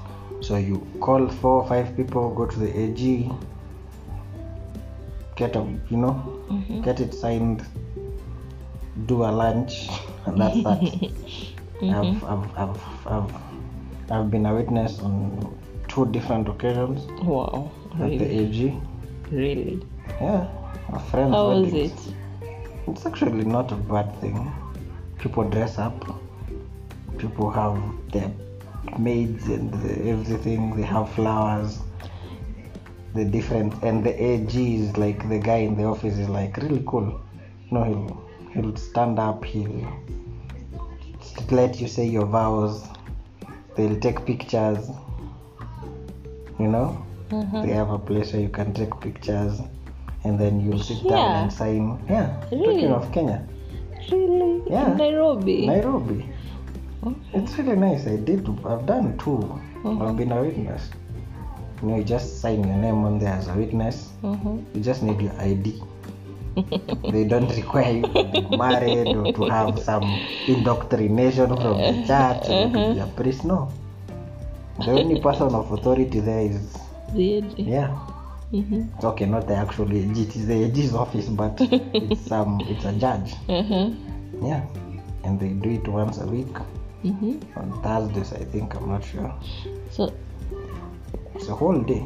so 0.41 0.57
you 0.57 0.77
call 0.99 1.27
four 1.27 1.61
or 1.63 1.67
five 1.67 1.95
people 1.97 2.29
go 2.35 2.45
to 2.45 2.59
the 2.59 2.69
ag 2.83 3.31
get 5.41 5.55
a 5.55 5.63
you 5.89 5.97
know 6.03 6.13
mm-hmm. 6.49 6.81
get 6.87 6.99
it 7.05 7.13
signed 7.13 7.65
do 9.11 9.23
a 9.23 9.31
lunch 9.41 9.87
and 10.25 10.39
that's 10.41 10.63
that 10.63 10.79
mm-hmm. 11.81 11.89
I've, 11.89 12.23
I've, 12.31 12.57
I've, 12.63 13.07
I've, 13.07 13.31
I've 14.11 14.29
been 14.31 14.45
a 14.45 14.53
witness 14.53 14.99
on 14.99 15.57
two 15.87 16.05
different 16.17 16.47
occasions 16.47 17.05
Wow. 17.23 17.71
at 17.93 18.09
the 18.19 18.25
Really? 18.25 18.45
ag 18.45 18.81
Really? 19.31 19.87
yeah 20.21 20.47
a 20.93 20.99
friend's 20.99 21.33
How 21.35 21.49
was 21.49 21.73
it? 21.73 21.93
It's 22.87 23.05
actually 23.05 23.45
not 23.45 23.71
a 23.71 23.75
bad 23.75 24.13
thing. 24.19 24.51
People 25.19 25.43
dress 25.49 25.77
up. 25.77 26.19
People 27.17 27.49
have 27.51 27.77
their 28.11 28.31
maids 28.97 29.47
and 29.47 29.73
everything. 30.07 30.75
They 30.75 30.81
have 30.83 31.09
flowers. 31.11 31.79
The 33.13 33.25
different 33.25 33.73
and 33.83 34.03
the 34.03 34.13
AG 34.23 34.55
is 34.75 34.95
like 34.97 35.27
the 35.27 35.37
guy 35.39 35.57
in 35.57 35.75
the 35.75 35.83
office 35.83 36.17
is 36.17 36.29
like 36.29 36.55
really 36.57 36.83
cool. 36.87 37.19
No, 37.69 37.83
he'll 37.83 38.23
he'll 38.53 38.75
stand 38.77 39.19
up. 39.19 39.43
He'll 39.43 39.85
let 41.51 41.79
you 41.81 41.87
say 41.87 42.05
your 42.05 42.25
vows. 42.25 42.87
They'll 43.75 43.99
take 43.99 44.25
pictures. 44.25 44.89
You 46.59 46.67
know, 46.67 47.03
Uh-huh. 47.31 47.61
they 47.63 47.71
have 47.73 47.89
a 47.89 47.97
place 47.99 48.33
where 48.33 48.41
you 48.41 48.49
can 48.49 48.73
take 48.73 48.97
pictures, 49.01 49.61
and 50.23 50.39
then 50.39 50.61
you'll 50.61 50.79
sit 50.79 51.03
down 51.07 51.43
and 51.43 51.51
sign. 51.53 51.97
Yeah, 52.09 52.29
Really? 52.51 52.65
talking 52.87 52.91
of 52.91 53.11
Kenya. 53.11 53.47
Really? 54.11 54.61
Yeah. 54.69 54.91
In 54.91 54.97
Nairobi? 54.97 55.67
Nairobi. 55.67 56.25
Okay. 57.03 57.15
It's 57.33 57.57
really 57.57 57.75
nice. 57.77 58.05
I 58.07 58.17
did. 58.17 58.47
I've 58.65 58.85
done 58.85 59.17
two. 59.17 59.39
Mhm. 59.83 60.01
I've 60.01 60.15
been 60.17 60.31
a 60.31 60.41
witness. 60.41 60.91
You 61.81 61.87
know, 61.87 61.97
you 61.97 62.03
just 62.03 62.39
sign 62.41 62.63
your 62.63 62.77
name 62.77 63.03
on 63.03 63.17
there 63.19 63.33
as 63.33 63.47
a 63.47 63.53
witness. 63.53 64.13
Mhm. 64.23 64.63
You 64.75 64.81
just 64.81 65.01
need 65.03 65.19
your 65.21 65.33
ID. 65.41 65.81
they 67.11 67.23
don't 67.23 67.49
require 67.55 67.91
you 67.91 68.07
to 68.13 68.23
be 68.23 68.41
married 68.55 69.15
or 69.15 69.31
to 69.33 69.43
have 69.45 69.79
some 69.79 70.19
indoctrination 70.47 71.47
from 71.57 71.77
the 71.81 72.03
church 72.05 72.49
or 72.49 72.69
to 72.69 72.93
be 72.93 72.99
a 72.99 73.07
priest. 73.07 73.45
No. 73.45 73.69
The 74.85 74.91
only 74.91 75.19
person 75.19 75.53
of 75.55 75.71
authority 75.71 76.19
there 76.19 76.41
is 76.41 76.75
AG. 77.15 77.55
yeah. 77.57 77.97
Mhm. 78.53 78.89
Okay, 79.03 79.25
not 79.25 79.47
the 79.47 79.55
actual 79.55 79.89
AG. 79.91 80.11
It 80.21 80.35
is 80.35 80.45
the 80.45 80.63
AG's 80.65 80.93
office, 80.93 81.29
but 81.29 81.59
it's 81.93 82.31
um 82.31 82.59
it's 82.69 82.85
a 82.85 82.93
judge. 82.93 83.33
mm-hmm. 83.47 84.45
Yeah. 84.45 84.61
And 85.23 85.39
they 85.39 85.49
do 85.49 85.69
it 85.69 85.87
once 85.87 86.19
a 86.19 86.27
week. 86.27 86.53
Mhm. 87.03 87.41
on 87.57 87.71
Thursdays, 87.81 88.33
I 88.33 88.45
think. 88.45 88.75
I'm 88.75 88.87
not 88.89 89.03
sure. 89.03 89.33
So 89.89 90.13
It's 91.41 91.49
a 91.49 91.55
whole 91.55 91.79
day. 91.81 92.05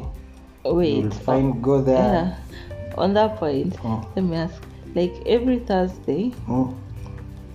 wait. 0.64 1.02
You'll 1.02 1.10
find 1.10 1.62
go 1.62 1.82
there. 1.82 1.96
Yeah. 1.96 2.94
On 2.96 3.12
that 3.12 3.36
point, 3.36 3.74
Mm. 3.82 4.06
let 4.16 4.24
me 4.24 4.36
ask. 4.36 4.62
Like 4.94 5.12
every 5.26 5.58
Thursday, 5.58 6.32
Mm. 6.48 6.74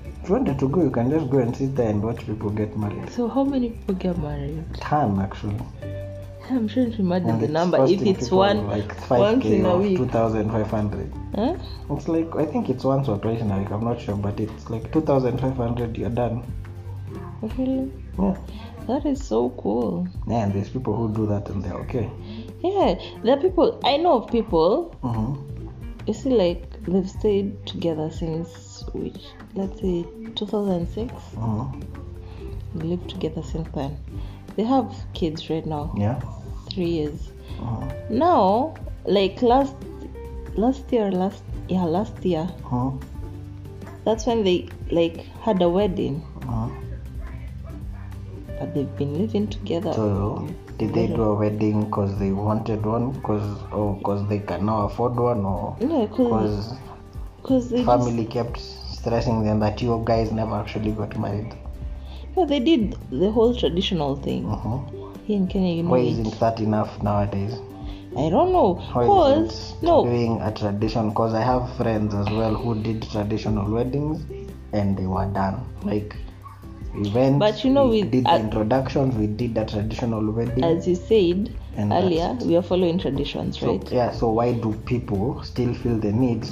If 0.06 0.30
you 0.30 0.36
wanted 0.36 0.60
to 0.60 0.70
go, 0.70 0.84
you 0.84 0.92
can 0.92 1.10
just 1.10 1.28
go 1.32 1.40
and 1.40 1.56
sit 1.56 1.76
there 1.76 1.90
and 1.90 2.04
watch 2.04 2.20
people 2.28 2.52
get 2.52 2.78
married. 2.78 3.10
so 3.10 3.28
how 3.28 3.44
many 3.44 3.70
people 3.72 3.96
get 3.96 4.20
married? 4.20 4.64
ten 4.76 5.18
actually. 5.20 5.58
I'm 6.52 6.68
trying 6.68 6.92
to 6.92 7.00
imagine 7.02 7.40
the 7.40 7.48
number. 7.48 7.84
If 7.86 8.02
it's 8.04 8.30
one 8.30 8.68
like 8.68 8.94
once 9.10 9.44
5k 9.44 9.60
in 9.60 9.66
a 9.66 9.78
week. 9.78 9.98
2,500. 9.98 11.12
Huh? 11.36 11.56
It's 11.90 12.08
like 12.08 12.36
I 12.36 12.46
think 12.46 12.70
it's 12.70 12.84
once 12.84 13.08
or 13.08 13.18
twice 13.18 13.42
in 13.42 13.50
a 13.50 13.58
week. 13.58 13.72
I'm 13.72 13.84
not 13.84 14.00
sure, 14.00 14.16
but 14.16 14.40
it's 14.40 14.70
like 14.70 14.92
2,500. 14.94 15.98
You're 15.98 16.10
done. 16.12 16.44
Really? 17.58 17.92
Yeah. 18.20 18.36
That 18.88 19.06
is 19.06 19.24
so 19.24 19.50
cool. 19.52 20.08
Yeah, 20.28 20.44
and 20.46 20.54
there's 20.54 20.70
people 20.70 20.96
who 20.96 21.14
do 21.14 21.26
that 21.28 21.50
and 21.50 21.64
they're 21.64 21.76
okay. 21.86 22.10
Yeah, 22.64 22.96
there 23.24 23.38
are 23.38 23.42
people 23.42 23.80
I 23.84 23.98
know 23.98 24.14
of 24.24 24.32
people. 24.32 24.96
Mm-hmm. 25.04 25.68
You 26.08 26.14
see, 26.14 26.30
like 26.30 26.84
they've 26.86 27.10
stayed 27.10 27.66
together 27.68 28.10
since 28.10 28.84
which, 28.94 29.18
let's 29.56 29.80
say, 29.80 30.06
2006. 30.36 31.14
Mm-hmm. 31.14 31.80
They 32.80 32.88
lived 32.88 33.10
together 33.10 33.44
since 33.44 33.68
then. 33.76 33.98
They 34.56 34.64
have 34.64 34.94
kids 35.14 35.50
right 35.50 35.66
now, 35.66 35.94
Yeah. 35.98 36.20
three 36.70 36.90
years. 36.90 37.32
Mm-hmm. 37.60 38.18
Now, 38.18 38.74
like 39.06 39.42
last 39.42 39.76
last 40.56 40.92
year, 40.92 41.12
last 41.12 41.44
yeah, 41.70 41.84
last 41.84 42.26
year. 42.26 42.50
Mm-hmm. 42.64 42.98
That's 44.06 44.26
when 44.26 44.44
they 44.44 44.68
like 44.90 45.18
had 45.42 45.62
a 45.62 45.70
wedding, 45.70 46.26
Mm-hmm. 46.42 46.81
But 48.62 48.74
they've 48.76 48.96
been 48.98 49.18
living 49.18 49.48
together. 49.48 49.92
So, 49.94 50.48
did 50.78 50.94
they 50.94 51.08
do 51.08 51.24
a 51.24 51.36
wedding 51.36 51.86
because 51.86 52.18
they 52.20 52.32
wanted 52.32 52.86
one, 52.86 53.12
because 53.12 53.64
or 53.72 53.96
because 53.96 54.28
they 54.30 54.40
can 54.40 54.66
now 54.68 54.86
afford 54.86 55.16
one, 55.16 55.44
or 55.44 55.76
no, 55.82 56.08
cause, 56.08 56.68
because 56.68 56.78
'cause 57.44 57.70
they 57.72 57.78
just, 57.78 57.88
family 57.88 58.26
kept 58.26 58.60
stressing 58.60 59.44
them 59.44 59.60
that 59.60 59.82
you 59.82 60.02
guys 60.06 60.32
never 60.32 60.56
actually 60.56 60.92
got 60.92 61.18
married? 61.20 61.56
no, 62.38 62.46
they 62.46 62.60
did 62.60 62.96
the 63.10 63.32
whole 63.32 63.54
traditional 63.56 64.16
thing 64.16 64.44
hmm 64.44 64.78
here 65.26 65.38
in 65.38 65.48
Kenya. 65.48 65.74
You 65.74 65.84
know, 65.84 65.90
Why 65.92 66.00
isn't 66.00 66.40
that 66.40 66.60
enough 66.60 67.02
nowadays? 67.04 67.60
I 68.18 68.30
don't 68.30 68.52
know. 68.54 68.70
Cause 68.94 69.76
no, 69.82 70.04
doing 70.04 70.40
a 70.42 70.52
tradition? 70.52 71.10
Because 71.10 71.34
I 71.34 71.42
have 71.42 71.76
friends 71.78 72.14
as 72.14 72.30
well 72.30 72.54
who 72.54 72.76
did 72.88 73.04
traditional 73.10 73.72
weddings 73.74 74.26
and 74.74 74.98
they 74.98 75.08
were 75.08 75.26
done. 75.26 75.64
Like 75.84 76.16
events. 76.96 77.40
But 77.40 77.64
you 77.64 77.72
know, 77.72 77.88
we 77.88 78.04
did 78.04 78.26
the 78.26 78.32
uh, 78.32 78.40
introductions. 78.40 79.16
We 79.16 79.28
did 79.28 79.58
a 79.58 79.66
traditional 79.66 80.32
wedding. 80.32 80.64
as 80.64 80.88
you 80.88 80.96
said 80.96 81.56
And 81.78 81.92
earlier, 81.94 82.38
we 82.42 82.56
are 82.56 82.62
following 82.62 82.98
traditions, 83.00 83.60
So, 83.60 83.74
right? 83.74 83.92
yeah, 83.92 84.12
so 84.12 84.32
why 84.32 84.54
do 84.54 84.74
people 84.86 85.42
still 85.44 85.74
feel 85.74 85.98
the 85.98 86.12
need 86.12 86.44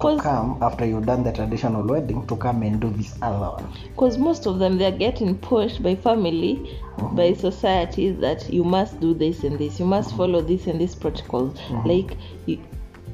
to 0.00 0.18
come 0.20 0.58
after 0.62 0.84
you've 0.86 1.06
done 1.06 1.22
the 1.24 1.32
traditional 1.32 1.86
wedding 1.86 2.26
to 2.26 2.36
come 2.36 2.62
and 2.62 2.80
do 2.80 2.90
this 2.90 3.14
other 3.22 3.50
one? 3.62 3.72
Because 3.90 4.18
most 4.18 4.46
of 4.46 4.58
them 4.58 4.78
they 4.78 4.86
are 4.86 4.96
getting 4.96 5.36
pushed 5.38 5.82
by 5.82 5.94
family, 5.94 6.78
by 7.12 7.32
society 7.32 8.10
that 8.10 8.48
you 8.52 8.64
must 8.64 9.00
do 9.00 9.14
this 9.14 9.44
and 9.44 9.58
this, 9.58 9.80
you 9.80 9.86
must 9.86 10.16
follow 10.16 10.40
this 10.40 10.66
and 10.66 10.80
this 10.80 10.94
protocols. 10.94 11.58
Like 11.84 12.16
you, 12.46 12.62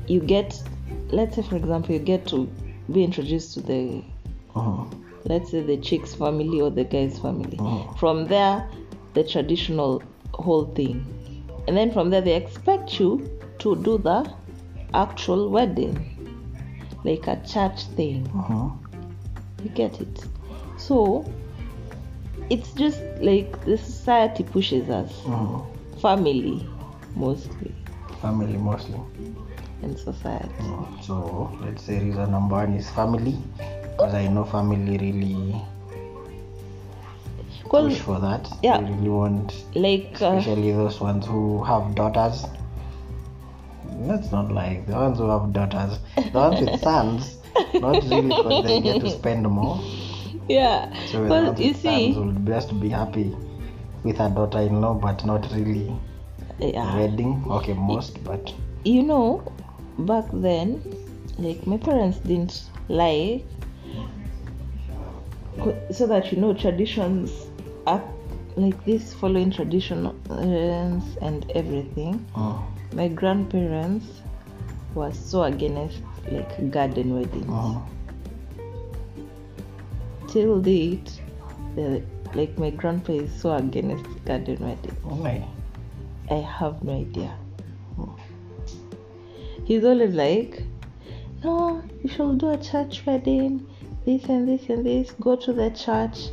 you 0.07 0.21
get, 0.21 0.61
let's 1.11 1.37
say 1.37 1.43
for 1.43 1.57
example, 1.57 1.95
you 1.95 2.01
get 2.01 2.27
to 2.29 2.49
be 2.93 3.05
introduced 3.05 3.55
to 3.55 3.61
the, 3.61 4.03
Mhm. 4.55 4.91
Let's 5.25 5.51
say 5.51 5.61
the 5.61 5.77
chick's 5.77 6.15
family 6.15 6.61
or 6.61 6.71
the 6.71 6.85
guy's 6.85 7.19
family. 7.19 7.57
Mhm. 7.57 7.99
From 7.99 8.27
there, 8.27 8.69
the 9.15 9.25
traditional 9.25 10.03
whole 10.35 10.67
thing, 10.75 11.05
and 11.67 11.77
then 11.77 11.91
from 11.91 12.11
there 12.11 12.21
they 12.21 12.35
expect 12.37 12.99
you 13.01 13.29
to 13.59 13.77
do 13.77 13.99
the 13.99 14.31
actual 14.95 15.51
wedding, 15.51 15.99
like 17.05 17.27
a 17.27 17.37
church 17.47 17.85
thing. 17.97 18.25
Mhm. 18.35 18.73
You 19.65 19.71
get 19.71 20.01
it? 20.01 20.25
So 20.77 21.25
it's 22.51 22.73
just 22.73 23.01
like 23.21 23.65
the 23.65 23.77
society 23.77 24.45
pushes 24.45 24.89
us, 24.89 25.13
Mhm. 25.27 25.65
family 26.01 26.67
mostly, 27.17 27.75
Family 28.23 28.57
mostly. 28.57 29.01
and 29.83 29.97
society. 29.99 30.49
Mm, 30.61 31.03
So 31.03 31.51
let's 31.63 31.83
say 31.85 31.99
reason 32.03 32.31
number 32.31 32.57
one 32.57 32.75
is 32.75 32.89
family, 32.91 33.37
because 33.99 34.15
I 34.15 34.29
know 34.29 34.45
family 34.45 34.97
really 34.97 35.61
push 37.69 37.99
for 37.99 38.21
that. 38.21 38.49
Yeah. 38.63 38.79
They 38.79 38.93
really 38.93 39.09
want, 39.09 39.65
like 39.75 40.23
uh, 40.23 40.37
especially 40.37 40.71
those 40.71 41.01
ones 41.01 41.27
who 41.27 41.65
have 41.65 41.97
daughters. 41.97 42.47
That's 44.07 44.31
not 44.31 44.53
like 44.53 44.87
the 44.87 44.93
ones 44.93 45.19
who 45.19 45.29
have 45.29 45.53
daughters. 45.53 45.99
The 46.33 46.39
ones 46.39 46.61
with 46.61 46.81
sons, 46.87 47.39
not 47.75 48.05
really 48.05 48.29
because 48.29 48.63
they 48.63 48.81
get 48.81 49.01
to 49.01 49.11
spend 49.11 49.49
more. 49.49 49.81
yeah, 50.49 50.95
So 51.07 51.25
the 51.25 51.29
but 51.29 51.45
ones 51.47 51.61
you 51.61 51.69
with 51.73 51.77
sons 51.83 52.15
see, 52.15 52.21
will 52.21 52.33
just 52.47 52.79
be 52.79 52.89
happy 52.89 53.37
with 54.05 54.21
a 54.21 54.31
daughter-in-law, 54.31 54.95
but 54.95 55.25
not 55.25 55.51
really 55.53 55.93
yeah, 56.61 56.95
wedding. 56.95 57.43
Okay, 57.51 57.73
most, 57.73 58.23
but 58.23 58.55
you 58.85 59.03
know, 59.03 59.43
back 59.99 60.27
then, 60.33 60.81
like 61.37 61.67
my 61.67 61.77
parents 61.79 62.19
didn't 62.19 62.63
like 62.89 63.45
so 65.91 66.07
that 66.07 66.31
you 66.33 66.39
know 66.39 66.53
traditions 66.55 67.47
are 67.87 68.03
like 68.57 68.85
this 68.85 69.15
following 69.15 69.51
traditions 69.51 71.17
and 71.23 71.51
everything. 71.55 72.25
Mm, 72.35 72.63
my 72.95 73.09
grandparents 73.09 74.07
were 74.95 75.13
so 75.13 75.43
against 75.45 76.01
like 76.31 76.71
garden 76.71 77.15
weddings. 77.15 77.47
Mhm. 77.47 77.83
till 80.29 80.61
date 80.61 81.11
the- 81.75 82.03
like 82.35 82.59
my 82.59 82.69
grandpa 82.71 83.13
is 83.13 83.33
so 83.43 83.53
against 83.57 84.05
garden 84.27 84.59
wedding 84.61 84.97
Why? 85.03 85.43
i 86.31 86.35
have 86.59 86.83
no 86.85 86.93
idea. 86.93 87.31
He's 89.65 89.85
always 89.85 90.15
like, 90.15 90.63
no, 91.45 91.83
you 92.03 92.09
should 92.11 92.39
do 92.39 92.51
a 92.51 92.57
church 92.59 93.05
wedding, 93.07 93.67
this 94.09 94.25
and 94.31 94.49
this 94.49 94.69
and 94.71 94.87
this. 94.87 95.11
Go 95.21 95.37
to 95.37 95.53
the 95.53 95.71
church, 95.71 96.31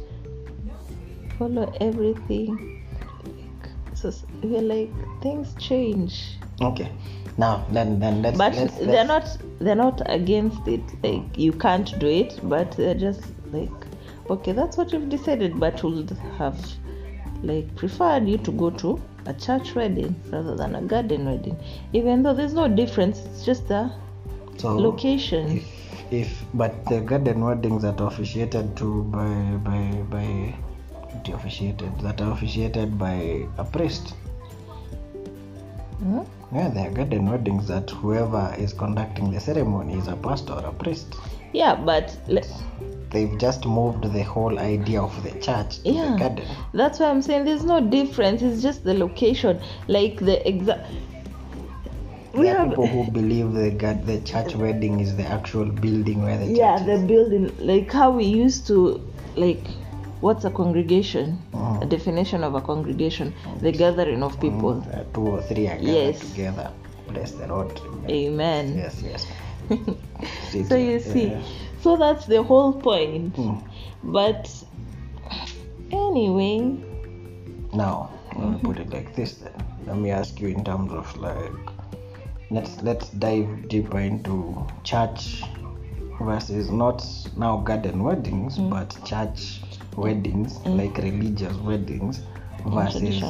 follow 1.38 1.74
everything. 1.82 2.82
Like, 3.25 3.98
so 3.98 4.13
we're 4.41 4.62
like 4.62 4.91
things 5.22 5.53
change, 5.60 6.38
Okay. 6.62 6.89
Now 7.38 7.65
then 7.72 8.00
then 8.00 8.22
let's 8.22 8.38
but 8.38 8.55
let's, 8.55 8.77
they're 8.77 9.05
not 9.05 9.38
they're 9.60 9.75
not 9.75 10.01
against 10.05 10.65
it. 10.67 10.84
Like 11.03 11.38
you 11.38 11.51
can't 11.51 11.98
do 12.00 12.08
it, 12.08 12.39
but 12.44 12.72
they're 12.77 12.96
just 12.96 13.24
like, 13.51 13.88
okay, 14.29 14.53
that's 14.53 14.77
what 14.77 14.94
you've 14.94 15.10
decided, 15.10 15.60
but 15.60 15.84
we'll 15.84 16.08
have 16.38 16.58
like 17.44 17.75
preferred 17.75 18.25
you 18.27 18.38
to 18.38 18.51
go 18.51 18.70
to 18.70 19.01
a 19.25 19.34
church 19.34 19.75
wedding 19.75 20.15
rather 20.32 20.55
than 20.55 20.75
a 20.75 20.82
garden 20.82 21.25
wedding 21.25 21.58
even 21.94 22.24
though 22.24 22.34
there's 22.34 22.53
no 22.53 22.67
difference 22.67 23.20
it's 23.25 23.44
just 23.44 23.67
the 23.67 23.91
so 24.58 24.75
location 24.75 25.58
if 25.58 25.75
if 26.22 26.43
but 26.53 26.74
the 26.86 27.00
garden 27.01 27.43
weddings 27.45 27.81
that 27.81 28.00
are 28.01 28.07
officiated 28.07 28.75
to 28.77 29.03
by 29.15 29.27
by 29.69 29.81
by 30.15 30.27
the 31.25 31.34
officiated 31.34 31.91
that 32.00 32.22
are 32.22 32.31
officiated 32.31 32.98
by 32.98 33.48
a 33.57 33.63
priest. 33.63 34.13
Hmm? 36.00 36.22
yeah 36.53 36.69
there 36.69 36.88
are 36.88 36.91
garden 36.91 37.29
weddings 37.31 37.67
that 37.67 37.89
whoever 37.89 38.53
is 38.57 38.74
conducting 38.74 39.31
the 39.31 39.39
ceremony 39.39 39.95
is 39.98 40.07
a 40.07 40.15
pastor 40.27 40.53
or 40.53 40.65
a 40.65 40.74
priest. 40.74 41.15
Yeah 41.53 41.75
but 41.75 42.15
they've 43.12 43.38
just 43.39 43.65
moved 43.65 44.03
the 44.13 44.24
whole 44.24 44.60
idea 44.60 45.01
of 45.01 45.13
the 45.24 45.31
church 45.39 45.79
to 45.84 45.91
Yeah. 45.91 46.12
the 46.12 46.19
garden. 46.19 46.48
That's 46.74 47.00
why 47.00 47.10
i'm 47.10 47.22
saying 47.22 47.45
there's 47.45 47.63
no 47.63 47.79
difference. 47.98 48.41
It's 48.41 48.62
just 48.62 48.84
the 48.84 48.93
location. 48.93 49.60
Like 49.88 50.19
the 50.19 50.38
exact 50.48 50.88
we 52.35 52.45
there 52.45 52.57
have 52.57 52.69
people 52.69 52.87
who 52.87 53.09
believe 53.11 53.53
the 53.53 53.71
god 53.71 54.05
the 54.05 54.19
church 54.21 54.55
wedding 54.55 54.99
is 54.99 55.15
the 55.15 55.23
actual 55.37 55.65
building 55.65 56.21
where 56.23 56.37
the 56.37 56.47
yeah 56.47 56.77
the 56.83 56.97
building 57.11 57.45
like 57.59 57.91
how 57.91 58.09
we 58.11 58.25
used 58.25 58.67
to 58.67 58.77
like 59.35 59.63
what's 60.21 60.45
a 60.45 60.49
congregation? 60.49 61.37
Mhm. 61.53 61.83
a 61.83 61.85
definition 61.85 62.43
of 62.43 62.55
a 62.55 62.61
congregation 62.61 63.33
the 63.61 63.71
gathering 63.71 64.23
of 64.23 64.39
people. 64.39 64.83
Uh, 64.93 65.03
two 65.13 65.27
or 65.35 65.41
three 65.41 65.67
are 65.67 65.77
gathered 65.77 66.15
Yes. 66.15 66.19
together. 66.31 66.71
Bless 67.09 67.31
the 67.33 67.47
lord. 67.47 67.79
Amen. 68.09 68.75
Yes 68.77 69.03
yes. 69.03 69.27
So 70.69 70.75
you 70.75 70.99
see 70.99 71.27
Yeah. 71.27 71.41
so 71.81 71.95
that's 71.97 72.25
the 72.25 72.41
whole 72.43 72.73
point. 72.73 73.35
Hmm. 73.35 73.55
but 74.03 74.49
anyway. 75.91 76.77
Now 77.73 78.09
let 78.35 78.49
me 78.51 78.57
put 78.63 78.79
it 78.79 78.89
like 78.89 79.15
this 79.15 79.35
then. 79.43 79.53
Let 79.85 79.97
me 79.97 80.11
ask 80.11 80.39
you 80.39 80.47
in 80.47 80.63
terms 80.63 80.91
of 80.91 81.15
like 81.17 81.75
let's 82.51 82.81
let's 82.81 83.09
dive 83.09 83.67
deeper 83.67 83.99
into 83.99 84.65
church 84.83 85.43
versus 86.21 86.69
not 86.69 87.03
now 87.37 87.57
garden 87.57 88.03
weddings 88.03 88.57
but 88.57 88.95
church 89.05 89.61
weddings 89.95 90.59
like 90.65 90.97
religious 90.97 91.55
weddings 91.57 92.21
versus 92.65 93.23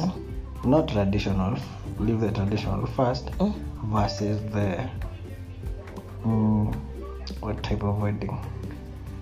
not 0.64 0.88
traditional. 0.88 1.56
Leave 1.98 2.20
the 2.20 2.30
traditional 2.32 2.86
first 2.86 3.26
Mm. 3.38 3.54
versus 3.84 4.40
the 4.52 4.88
mm, 6.24 6.74
what 7.40 7.62
type 7.62 7.82
of 7.82 8.00
wedding? 8.00 8.38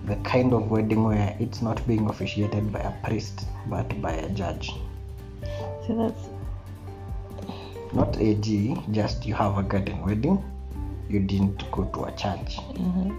The 0.05 0.15
kind 0.17 0.53
of 0.53 0.69
wedding 0.69 1.03
where 1.03 1.35
it's 1.39 1.61
not 1.61 1.85
being 1.87 2.09
officiated 2.09 2.71
by 2.71 2.79
a 2.79 2.91
priest 3.07 3.45
but 3.67 4.01
by 4.01 4.11
a 4.11 4.29
judge. 4.29 4.73
So 5.87 5.95
that's 5.95 6.27
not 7.93 8.17
AG, 8.19 8.75
just 8.91 9.25
you 9.25 9.33
have 9.33 9.57
a 9.57 9.63
garden 9.63 10.01
wedding, 10.01 10.43
you 11.09 11.19
didn't 11.19 11.69
go 11.71 11.85
to 11.85 12.05
a 12.05 12.11
church. 12.11 12.57
mhm. 12.73 13.13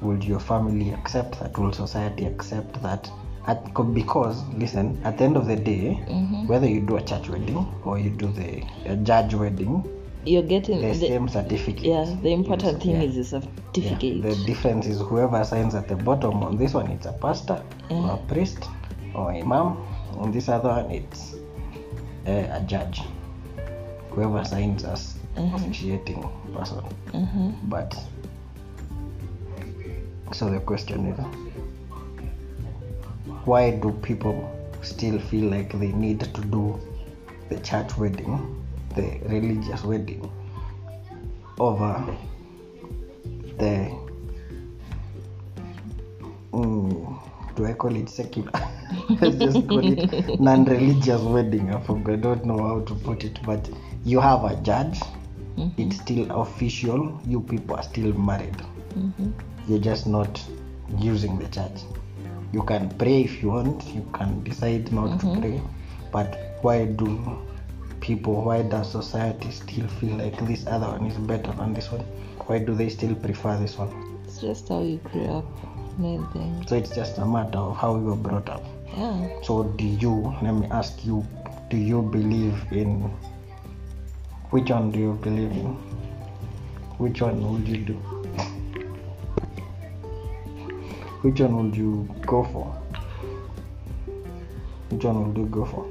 Will 0.00 0.22
your 0.24 0.40
family 0.40 0.92
accept 0.92 1.38
that? 1.40 1.58
Will 1.58 1.72
society 1.72 2.24
accept 2.24 2.82
that? 2.82 3.10
At, 3.46 3.74
because 3.94 4.42
listen, 4.56 4.98
at 5.04 5.18
the 5.18 5.24
end 5.24 5.36
of 5.36 5.46
the 5.46 5.56
day, 5.56 5.98
Mhm. 6.08 6.46
whether 6.46 6.66
you 6.66 6.80
do 6.80 6.96
a 6.96 7.02
church 7.02 7.28
wedding 7.28 7.66
or 7.84 7.98
you 7.98 8.10
do 8.10 8.28
the 8.28 8.62
a 8.86 8.96
judge 8.96 9.34
wedding, 9.34 9.84
you're 10.24 10.42
getting 10.42 10.80
the, 10.80 10.88
the, 10.88 10.94
same 11.08 11.28
certificate. 11.28 11.84
yeah 11.84 12.04
the 12.22 12.30
important 12.32 12.82
thing 12.82 12.92
yeah. 12.96 13.02
is 13.02 13.16
the 13.16 13.24
certificate 13.24 14.16
Yeah, 14.16 14.30
The 14.30 14.34
difference 14.44 14.86
is 14.86 15.00
whoever 15.00 15.42
signs 15.44 15.74
at 15.74 15.88
the 15.88 15.96
bottom 15.96 16.42
on 16.42 16.56
this 16.58 16.74
one, 16.74 16.90
it's 16.90 17.06
a 17.06 17.12
pastor 17.12 17.62
or 17.90 18.10
a 18.12 18.16
priest 18.28 18.68
or 19.14 19.32
imam. 19.32 19.76
On 20.18 20.30
this 20.32 20.48
other 20.48 20.68
one, 20.68 20.90
it's 20.90 21.34
uh, 22.26 22.58
a 22.58 22.60
judge. 22.66 23.02
Whoever 24.10 24.44
signs 24.44 24.84
as 24.84 25.14
officiating 25.36 26.28
person. 26.54 26.82
Mhm. 27.12 27.54
But 27.68 27.96
so 30.32 30.50
the 30.50 30.60
question 30.60 31.06
is, 31.06 31.18
why 33.44 33.70
do 33.70 33.92
people 34.02 34.34
still 34.82 35.18
feel 35.18 35.50
like 35.50 35.72
they 35.78 35.92
need 35.92 36.20
to 36.20 36.40
do 36.42 36.78
the 37.48 37.58
church 37.60 37.96
wedding, 37.96 38.64
the 38.94 39.18
religious 39.26 39.84
wedding, 39.84 40.30
over 41.58 42.04
the 43.58 43.90
mm, 46.52 47.20
do 47.56 47.66
I 47.66 47.72
call 47.74 47.94
it 47.96 48.08
secular? 48.08 48.50
Let's 49.20 49.36
just 49.36 49.68
call 49.68 49.84
it 49.84 50.40
non-religious 50.40 51.20
wedding. 51.22 51.70
I 51.74 51.80
forgot, 51.80 52.12
I 52.12 52.16
don't 52.16 52.44
know 52.44 52.58
how 52.58 52.80
to 52.80 52.94
put 52.94 53.24
it, 53.24 53.38
but 53.44 53.68
you 54.04 54.20
have 54.20 54.44
a 54.44 54.56
judge. 54.56 55.00
It's 55.76 55.96
still 55.96 56.30
official. 56.40 57.20
You 57.26 57.42
people 57.42 57.76
are 57.76 57.82
still 57.82 58.12
married. 58.14 58.56
Mhm. 58.96 59.32
You're 59.68 59.78
just 59.78 60.06
not 60.06 60.42
using 60.98 61.38
the 61.38 61.48
church. 61.48 61.84
You 62.52 62.62
can 62.62 62.88
pray 62.98 63.22
if 63.22 63.42
you 63.42 63.50
want. 63.50 63.84
You 63.94 64.04
can 64.14 64.42
decide 64.42 64.90
not 64.92 65.20
to 65.20 65.26
pray. 65.40 65.60
But 66.12 66.38
why 66.62 66.86
do 66.86 67.38
people? 68.00 68.42
Why 68.42 68.62
does 68.62 68.90
society 68.90 69.50
still 69.50 69.86
feel 69.86 70.16
like 70.16 70.40
this 70.46 70.66
other 70.66 70.88
one 70.88 71.06
is 71.06 71.16
better 71.18 71.52
than 71.52 71.74
this 71.74 71.92
one? 71.92 72.04
Why 72.46 72.58
do 72.58 72.74
they 72.74 72.88
still 72.88 73.14
prefer 73.14 73.56
this 73.58 73.76
one? 73.78 73.90
it's 74.24 74.40
just 74.40 74.68
how 74.68 74.80
you 74.80 74.98
grew 75.12 75.26
up 75.26 75.44
main 75.98 76.24
thing 76.32 76.64
So 76.68 76.76
it's 76.76 76.94
just 76.94 77.18
a 77.18 77.26
matter 77.26 77.58
of 77.58 77.76
how 77.76 77.96
you 77.96 78.04
were 78.04 78.16
brought 78.16 78.48
up. 78.48 78.64
yeah 78.96 79.28
So 79.42 79.64
do 79.64 79.84
you? 79.84 80.34
Let 80.42 80.54
me 80.54 80.66
ask 80.70 81.04
you. 81.04 81.24
Do 81.68 81.76
you 81.76 82.02
believe 82.02 82.56
in? 82.72 83.10
Which 84.50 84.70
one 84.70 84.90
do 84.90 84.98
you 84.98 85.12
believe 85.22 85.52
in? 85.52 85.74
Which 86.98 87.22
one 87.22 87.40
would 87.52 87.68
you 87.68 87.78
do? 87.78 87.94
Which 91.22 91.40
one 91.40 91.56
would 91.62 91.76
you 91.76 92.08
go 92.26 92.42
for? 92.44 92.66
Which 94.90 95.04
one 95.04 95.28
would 95.28 95.36
you 95.36 95.46
go 95.46 95.64
for? 95.64 95.86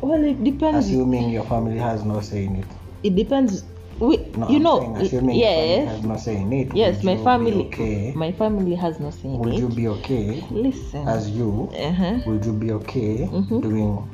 well 0.00 0.22
it 0.22 0.42
depends 0.44 0.86
Assuming 0.86 1.30
your 1.30 1.44
family 1.44 1.78
has 1.78 2.04
no 2.04 2.20
say 2.20 2.44
in 2.44 2.56
it. 2.56 2.66
it 3.02 3.16
depends 3.16 3.64
we, 3.98 4.18
No, 4.36 4.48
you 4.50 4.56
I'm 4.56 4.62
know 4.62 4.78
saying 4.80 4.96
assuming 4.98 5.38
your 5.38 5.48
family 5.48 5.70
yes 5.70 5.88
has 5.88 6.02
no 6.04 6.16
say 6.16 6.36
in 6.36 6.52
it. 6.52 6.74
yes 6.74 6.96
would 6.96 7.04
my 7.04 7.16
family 7.24 7.66
Okay. 7.66 8.12
my 8.14 8.30
family 8.32 8.74
has 8.74 9.00
no 9.00 9.10
say 9.10 9.28
in 9.28 9.38
Would 9.38 9.54
it 9.54 9.58
you 9.60 9.68
be 9.68 9.88
okay 9.88 10.44
listen 10.50 11.08
as 11.08 11.30
you? 11.30 11.70
uh-huh. 11.72 12.18
Would 12.26 12.44
you 12.44 12.52
be 12.52 12.72
okay 12.72 13.26
Mhm. 13.32 13.62
doing 13.62 14.08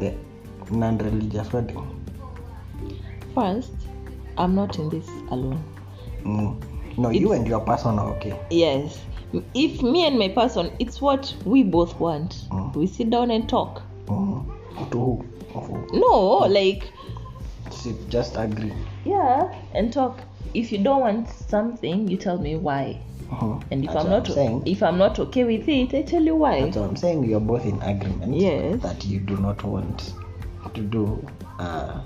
the 0.00 0.14
non-religious 0.74 1.52
wedding? 1.52 1.78
First 3.34 3.72
i'm 4.38 4.54
not 4.54 4.78
in 4.78 4.88
this 4.90 5.08
alone 5.30 5.62
Mm. 6.24 6.62
No, 6.98 7.08
you 7.08 7.32
and 7.32 7.46
your 7.48 7.60
person 7.60 7.98
are 7.98 8.08
okay. 8.16 8.38
yes 8.50 9.00
if 9.54 9.80
me 9.82 10.06
and 10.06 10.18
my 10.18 10.28
person 10.28 10.70
it's 10.78 11.00
what 11.00 11.34
we 11.46 11.62
both 11.62 11.98
want 11.98 12.44
Mm. 12.50 12.74
we 12.76 12.86
sit 12.86 13.10
down 13.10 13.30
and 13.30 13.48
talk 13.48 13.82
Mm. 14.06 14.44
To 14.90 14.98
who? 14.98 15.86
No 15.92 16.38
like 16.48 16.92
Sit, 17.70 18.08
just 18.08 18.36
agree. 18.36 18.72
yeah 19.04 19.52
and 19.74 19.92
talk 19.92 20.20
if 20.54 20.72
you 20.72 20.78
don't 20.78 21.00
want 21.00 21.28
something 21.30 22.08
you 22.08 22.16
tell 22.16 22.38
me 22.38 22.56
why 22.56 23.00
Mhm. 23.30 23.62
and 23.70 23.84
if 23.84 23.92
That's 23.92 24.04
i'm 24.04 24.10
not 24.10 24.26
saying. 24.26 24.62
if 24.66 24.82
i'm 24.82 24.98
not 24.98 25.18
okay 25.20 25.44
with 25.44 25.68
it 25.68 25.94
i 25.94 26.02
tell 26.02 26.22
you 26.22 26.34
why 26.34 26.62
That's 26.64 26.76
what 26.76 26.88
I'm 26.88 26.96
saying. 26.96 27.24
You're 27.24 27.40
both 27.40 27.64
in 27.64 27.80
agreement 27.82 28.34
Yes. 28.34 28.82
that 28.82 29.06
you 29.06 29.20
do 29.20 29.36
not 29.36 29.62
want 29.64 30.12
to 30.74 30.80
do 30.82 31.24
uh, 31.60 32.00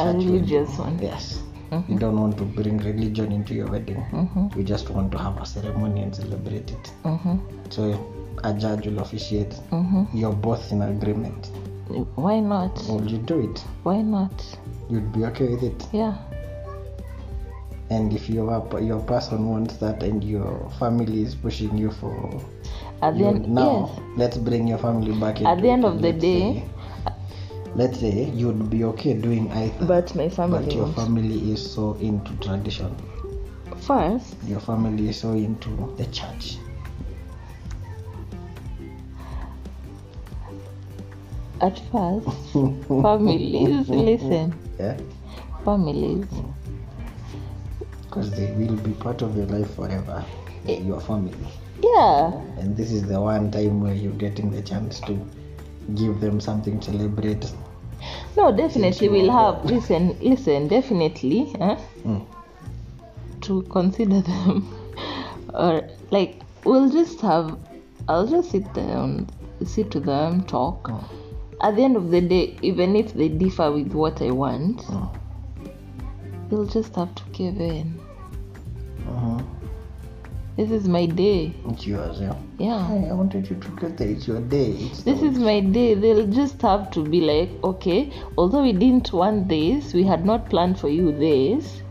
a 0.00 0.12
religious 0.12 0.78
wedding. 0.78 0.96
one 0.96 0.98
Yes. 1.02 1.42
Mhm. 1.70 1.88
You 1.88 1.98
don't 1.98 2.18
want 2.20 2.38
to 2.38 2.44
bring 2.44 2.78
religion 2.78 3.30
into 3.32 3.54
your 3.54 3.68
wedding. 3.70 4.02
Mhm. 4.12 4.56
You 4.56 4.62
just 4.64 4.88
want 4.90 5.12
to 5.12 5.18
have 5.18 5.36
a 5.40 5.44
ceremony 5.46 6.02
and 6.02 6.14
celebrate 6.14 6.70
it. 6.70 6.92
Mhm. 7.04 7.38
So 7.70 7.98
a 8.44 8.52
judge 8.54 8.86
will 8.86 9.00
officiate. 9.00 9.54
Mhm. 9.70 10.06
You're 10.14 10.32
both 10.32 10.72
in 10.72 10.82
agreement. 10.82 11.50
why 12.16 12.38
not 12.38 12.82
Would 12.90 13.10
you 13.10 13.16
do 13.18 13.40
it? 13.40 13.64
why 13.82 14.02
not 14.02 14.30
You'd 14.90 15.10
be 15.12 15.24
okay 15.24 15.48
with 15.48 15.62
it. 15.62 15.86
yeah 15.92 16.14
And 17.90 18.12
if 18.12 18.28
your 18.28 18.62
your 18.82 19.00
person 19.00 19.48
wants 19.48 19.76
that 19.78 20.02
and 20.02 20.22
your 20.22 20.68
family 20.78 21.22
is 21.22 21.34
pushing 21.34 21.78
you 21.78 21.90
for 21.90 22.12
at 23.00 23.16
the 23.16 23.24
end 23.28 23.48
now 23.48 23.88
yes 23.88 24.00
let's 24.18 24.36
bring 24.36 24.68
your 24.68 24.76
family 24.78 25.12
back 25.18 25.40
At 25.40 25.62
the 25.62 25.70
end 25.70 25.84
of 25.86 26.02
the 26.02 26.12
day- 26.12 26.52
say 26.52 26.64
let's 27.74 28.00
say 28.00 28.30
you'd 28.30 28.70
be 28.70 28.84
okay 28.84 29.14
doing 29.14 29.50
either 29.52 29.86
but 29.86 30.14
my 30.14 30.28
family 30.28 30.64
but 30.64 30.74
your 30.74 30.84
won't. 30.84 30.96
family 30.96 31.52
is 31.52 31.70
so 31.74 31.94
into 31.94 32.32
tradition. 32.36 32.94
First 33.80 34.36
your 34.44 34.60
family 34.60 35.08
is 35.08 35.20
so 35.20 35.32
into 35.32 35.94
the 35.96 36.06
church. 36.06 36.58
at 41.60 41.78
first 41.90 42.52
families 42.52 43.88
listen. 43.88 44.54
Yeah? 44.78 44.96
Families. 45.64 46.24
Mm. 46.26 46.54
Because 48.04 48.30
they 48.30 48.52
will 48.52 48.76
be 48.76 48.92
part 48.92 49.22
of 49.22 49.36
your 49.36 49.46
life 49.46 49.74
forever 49.74 50.24
eh. 50.66 50.78
your 50.78 51.00
family. 51.00 51.34
Yeah. 51.82 52.32
And 52.58 52.76
this 52.76 52.90
is 52.92 53.06
the 53.06 53.20
one 53.20 53.50
time 53.50 53.80
where 53.80 53.94
you're 53.94 54.12
getting 54.14 54.50
the 54.50 54.62
chance 54.62 55.00
to 55.00 55.14
give 55.94 56.20
them 56.20 56.40
something 56.40 56.78
to 56.80 56.90
celebrate 56.92 57.52
no 58.36 58.52
definitely 58.52 59.08
we'll 59.08 59.30
have 59.32 59.64
listen 59.64 60.16
listen 60.20 60.68
definitely 60.68 61.52
eh? 61.60 61.76
Mm. 62.04 62.24
to 63.40 63.62
consider 63.62 64.20
them 64.20 64.68
or 65.54 65.88
like 66.10 66.40
we'll 66.64 66.90
just 66.90 67.20
have 67.20 67.58
i'll 68.08 68.26
just 68.26 68.50
sit 68.50 68.72
down 68.74 69.26
sit 69.64 69.90
to 69.90 70.00
them 70.00 70.42
talk 70.44 70.84
Mm. 70.88 71.04
at 71.62 71.74
the 71.76 71.82
end 71.82 71.96
of 71.96 72.10
the 72.10 72.20
day 72.20 72.56
even 72.62 72.94
if 72.94 73.14
they 73.14 73.28
differ 73.28 73.72
with 73.72 73.92
what 73.92 74.22
i 74.22 74.30
want 74.30 74.78
Mm. 74.86 75.08
they'll 76.50 76.66
just 76.66 76.94
have 76.96 77.14
to 77.14 77.22
give 77.32 77.60
in 77.60 77.98
Uh-huh. 79.08 79.40
This 80.58 80.70
is 80.76 80.86
my 80.88 81.06
day 81.06 81.54
It's 81.70 81.86
yours, 81.86 82.20
yeah. 82.20 82.34
yeah 82.58 82.86
Hey, 82.88 83.08
I 83.08 83.12
wanted 83.14 83.48
you 83.48 83.56
to 83.56 83.68
get 83.80 83.96
that 83.98 84.08
It's 84.08 84.26
your 84.26 84.40
day. 84.40 84.70
It's 84.86 85.02
this 85.04 85.22
is 85.22 85.38
my 85.38 85.60
day 85.60 85.94
they'll 85.94 86.26
just 86.26 86.60
have 86.62 86.90
to 86.96 87.04
be 87.04 87.20
like 87.20 87.50
okay 87.62 88.00
although 88.36 88.62
we 88.62 88.72
didn't 88.72 89.12
want 89.12 89.48
this 89.48 89.94
we 89.94 90.02
had 90.02 90.26
not 90.26 90.50
planned 90.50 90.78
for 90.80 90.88
you 90.88 91.12
this 91.12 91.82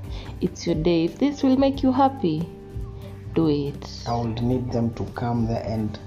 it's 0.41 0.67
your 0.67 0.75
day 0.75 1.05
if 1.05 1.17
this 1.17 1.43
will 1.43 1.55
make 1.57 1.81
you 1.81 1.91
happy 1.93 2.47
do 3.35 3.47
it 3.47 3.87
I 4.07 4.15
would 4.19 4.41
need 4.41 4.69
them 4.73 4.93
to 4.95 5.05
come 5.15 5.47
there 5.47 5.63
and 5.65 5.97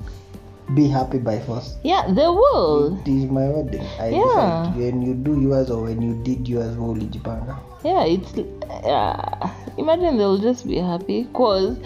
be 0.74 0.86
happy 0.86 1.18
by 1.18 1.38
force. 1.40 1.74
yeah 1.82 2.06
they 2.08 2.28
will 2.28 3.00
It 3.00 3.08
is 3.08 3.24
my 3.30 3.48
wedding. 3.48 3.86
I 3.98 4.10
Yeah. 4.10 4.20
decide 4.24 4.76
when 4.76 5.02
you 5.02 5.14
do 5.14 5.40
yours 5.40 5.70
or 5.70 5.82
when 5.84 6.02
you 6.02 6.14
did 6.22 6.46
yours, 6.48 6.76
ulijipanga. 6.76 7.56
Yeah 7.84 8.04
it's 8.04 8.32
uh, 8.86 9.50
imagine 9.78 10.16
they'll 10.18 10.38
just 10.38 10.66
be 10.66 10.76
happy 10.76 11.24
because 11.24 11.78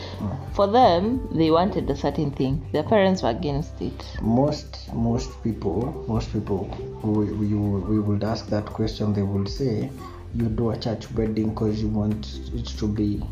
for 0.53 0.67
them 0.67 1.29
they 1.33 1.51
wanted 1.51 1.89
a 1.91 1.97
certain 1.97 2.31
thing 2.31 2.65
their 2.73 2.83
parents 2.83 3.23
were 3.23 3.31
against 3.31 3.81
it 3.81 4.05
Most 4.21 4.93
most 4.93 5.43
people, 5.43 6.05
most 6.09 6.33
people 6.33 6.65
who 7.03 7.11
we, 7.13 7.33
we, 7.33 7.55
we 7.55 7.99
would 7.99 8.23
ask 8.25 8.47
that 8.49 8.67
question, 8.67 9.13
they 9.13 9.23
would 9.23 9.49
say, 9.49 9.91
you 10.35 10.47
do 10.47 10.71
a 10.71 10.79
church 10.79 11.11
wedding 11.13 11.51
because 11.51 11.83
you 11.83 11.89
want 11.89 12.41
it 12.55 12.67
to 12.67 12.87
be, 12.87 13.23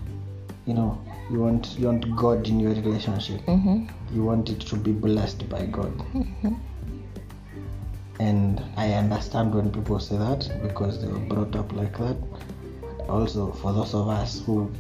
you 0.67 0.75
know, 0.75 1.01
you 1.31 1.39
want 1.41 1.79
you 1.79 1.87
want 1.87 2.15
God 2.17 2.47
in 2.49 2.61
your 2.61 2.73
relationship. 2.75 3.41
hmm 3.43 3.87
you 4.13 4.23
want 4.23 4.51
it 4.51 4.61
to 4.61 4.77
be 4.77 4.93
blessed 4.93 5.49
by 5.49 5.65
God. 5.67 5.93
And 8.21 8.63
I 8.77 8.93
understand 8.93 9.55
when 9.55 9.71
people 9.73 9.99
say 9.99 10.17
that 10.19 10.51
because 10.63 11.01
they 11.01 11.09
were 11.09 11.19
brought 11.19 11.57
up 11.57 11.73
like 11.73 11.97
that. 11.99 12.17
Also, 13.09 13.53
for 13.53 13.73
those 13.73 13.95
of 13.95 14.09
us 14.09 14.43
who 14.45 14.71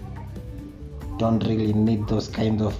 don't 1.18 1.44
really 1.44 1.72
need 1.72 2.06
those 2.08 2.28
kinds 2.28 2.62
of 2.62 2.74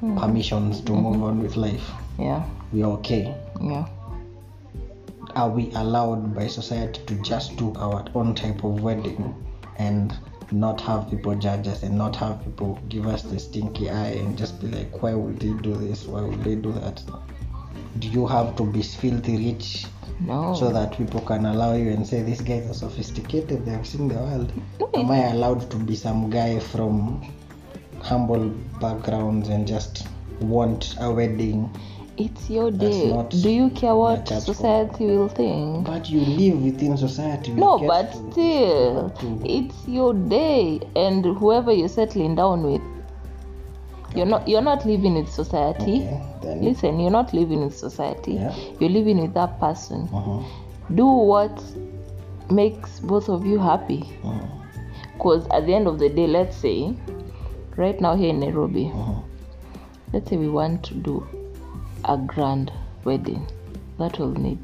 hmm. 0.00 0.18
permissions 0.18 0.80
to 0.82 0.92
move 0.92 1.22
on 1.22 1.42
with 1.42 1.56
life, 1.56 1.90
yeah 2.18 2.44
we 2.72 2.82
are 2.82 2.90
okay. 2.92 3.34
yeah 3.60 3.86
Are 5.36 5.48
we 5.48 5.70
allowed 5.72 6.34
by 6.34 6.46
society 6.46 7.00
to 7.06 7.14
just 7.22 7.56
do 7.56 7.72
our 7.76 8.04
own 8.14 8.34
type 8.34 8.64
of 8.64 8.82
wedding 8.82 9.34
and 9.78 10.16
not 10.50 10.80
have 10.80 11.10
people 11.10 11.34
judge 11.34 11.66
us 11.66 11.82
and 11.82 11.96
not 11.96 12.16
have 12.16 12.42
people 12.44 12.78
give 12.88 13.06
us 13.06 13.22
the 13.22 13.38
stinky 13.38 13.90
eye 13.90 14.14
and 14.20 14.36
just 14.36 14.60
be 14.60 14.68
like, 14.68 15.02
why 15.02 15.14
would 15.14 15.38
they 15.40 15.52
do 15.62 15.74
this? 15.74 16.04
Why 16.04 16.22
would 16.22 16.42
they 16.44 16.54
do 16.54 16.72
that? 16.72 17.02
Do 17.98 18.08
you 18.08 18.26
have 18.26 18.56
to 18.56 18.64
be 18.64 18.82
filthy 18.82 19.36
rich 19.52 19.86
no 20.20 20.54
so 20.54 20.70
that 20.72 20.96
people 20.96 21.20
can 21.20 21.44
allow 21.46 21.74
you 21.74 21.90
and 21.90 22.06
say 22.06 22.22
these 22.22 22.40
guys 22.40 22.68
are 22.70 22.74
sophisticated, 22.74 23.64
they've 23.64 23.86
seen 23.86 24.08
the 24.08 24.14
world? 24.14 24.52
No, 24.80 24.90
Am 24.94 25.10
I 25.10 25.30
allowed 25.30 25.70
to 25.70 25.76
be 25.76 25.94
some 25.96 26.30
guy 26.30 26.58
from 26.58 27.24
humble 28.02 28.48
backgrounds 28.80 29.48
and 29.48 29.66
just 29.66 30.06
want 30.40 30.94
a 31.00 31.10
wedding? 31.10 31.70
It's 32.16 32.48
your 32.48 32.70
day. 32.70 33.10
not 33.10 33.30
Do 33.30 33.50
you 33.50 33.70
care 33.70 33.94
what 33.96 34.28
society 34.28 35.06
will 35.06 35.28
think? 35.28 35.84
But 35.84 36.08
you 36.08 36.20
live 36.20 36.62
within 36.62 36.96
society. 36.96 37.52
we 37.52 37.58
No, 37.60 37.78
but 37.78 38.12
to- 38.12 38.32
still, 38.32 39.10
to- 39.10 39.40
it's 39.44 39.88
your 39.88 40.14
day, 40.14 40.80
and 40.94 41.24
whoever 41.24 41.72
you're 41.72 41.88
settling 41.88 42.36
down 42.36 42.62
with, 42.62 42.80
you're 44.14 44.26
not 44.26 44.46
you're 44.48 44.62
not 44.62 44.84
living 44.86 45.14
with 45.14 45.28
society. 45.28 46.08
Okay. 46.38 46.58
Listen, 46.60 47.00
you're 47.00 47.10
not 47.10 47.32
living 47.34 47.64
with 47.64 47.76
society. 47.76 48.34
Yeah. 48.34 48.54
You're 48.80 48.90
living 48.90 49.20
with 49.20 49.34
that 49.34 49.58
person. 49.60 50.08
Uh-huh. 50.12 50.42
Do 50.94 51.06
what 51.06 51.62
makes 52.50 53.00
both 53.00 53.28
of 53.28 53.44
you 53.46 53.58
happy. 53.58 54.02
Uh-huh. 54.22 54.46
Because 55.14 55.46
at 55.48 55.66
the 55.66 55.74
end 55.74 55.86
of 55.86 55.98
the 55.98 56.08
day, 56.08 56.26
let's 56.26 56.56
say, 56.56 56.94
right 57.76 58.00
now 58.00 58.14
here 58.16 58.30
in 58.30 58.40
Nairobi, 58.40 58.90
Uh-huh. 58.94 59.20
let's 60.12 60.28
say 60.30 60.36
we 60.36 60.48
want 60.48 60.82
to 60.84 60.94
do 60.94 61.26
a 62.04 62.16
grand 62.18 62.70
wedding 63.04 63.46
that 63.98 64.18
will 64.18 64.32
need 64.34 64.58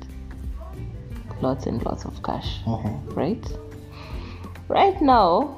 lots 1.40 1.66
and 1.66 1.82
lots 1.86 2.04
of 2.04 2.22
cash 2.22 2.58
Uh-huh. 2.66 2.90
right 3.14 3.46
right 4.68 5.00
now 5.00 5.56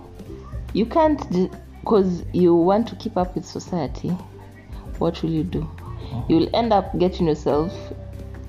you 0.75 0.87
can't 0.87 1.21
because 1.83 2.23
you 2.33 2.55
want 2.55 2.87
to 2.87 2.97
keep 2.97 3.17
up 3.17 3.35
with 3.35 3.45
society 3.45 4.11
what 4.99 5.21
will 5.23 5.31
you 5.31 5.43
do 5.45 5.69
you 6.29 6.37
will 6.37 6.51
end 6.55 6.73
up 6.73 6.97
getting 6.99 7.27
yourself 7.27 7.73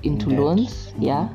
into 0.02 0.26
Debt. 0.30 0.38
loans 0.38 0.92
yeah 0.98 1.28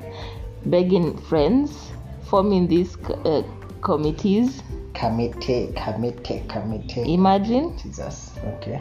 begging 0.68 1.18
friends 1.18 1.92
forming 2.24 2.68
these 2.68 2.98
uh, 3.26 3.44
committees 3.82 4.64
Committee, 4.94 5.72
committee, 5.78 6.44
committee. 6.50 7.14
imagine 7.14 7.78
Jesus. 7.78 8.32
Okay. 8.56 8.78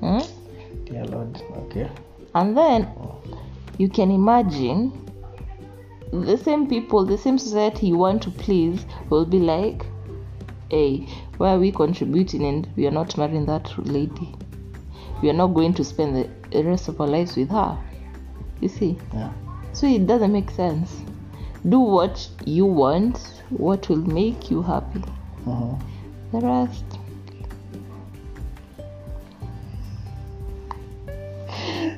hmm? 0.00 0.18
Dear 0.84 1.04
Lord. 1.04 1.40
Okay. 1.58 1.88
and 2.34 2.56
then 2.56 2.88
you 3.78 3.88
can 3.88 4.10
imagine 4.10 4.90
the 6.12 6.36
same 6.36 6.66
people 6.68 7.04
the 7.04 7.16
same 7.16 7.38
society 7.38 7.86
you 7.86 7.96
want 7.96 8.20
to 8.22 8.30
please 8.32 8.84
will 9.10 9.24
be 9.24 9.38
like 9.38 9.86
hey 10.70 11.06
why 11.38 11.54
are 11.54 11.58
we 11.58 11.72
contributing 11.72 12.44
and 12.44 12.68
we 12.76 12.86
are 12.86 12.90
not 12.92 13.16
marrying 13.18 13.46
that 13.46 13.72
lady 13.86 14.34
we 15.22 15.28
are 15.28 15.34
not 15.34 15.48
going 15.48 15.74
to 15.74 15.84
spend 15.84 16.28
the 16.50 16.62
rest 16.64 16.88
of 16.88 17.00
our 17.00 17.06
lives 17.08 17.36
with 17.36 17.48
her 17.50 17.76
you 18.60 18.68
see 18.68 18.96
Yeah. 19.12 19.32
so 19.72 19.86
it 19.86 20.06
doesn't 20.06 20.32
make 20.32 20.50
sense 20.50 21.02
do 21.68 21.78
what 21.80 22.28
you 22.46 22.64
want 22.66 23.18
what 23.50 23.88
will 23.88 23.96
make 24.20 24.50
you 24.50 24.62
happy 24.62 25.02
Uh-huh. 25.46 25.74
the 26.32 26.40
rest 26.40 26.84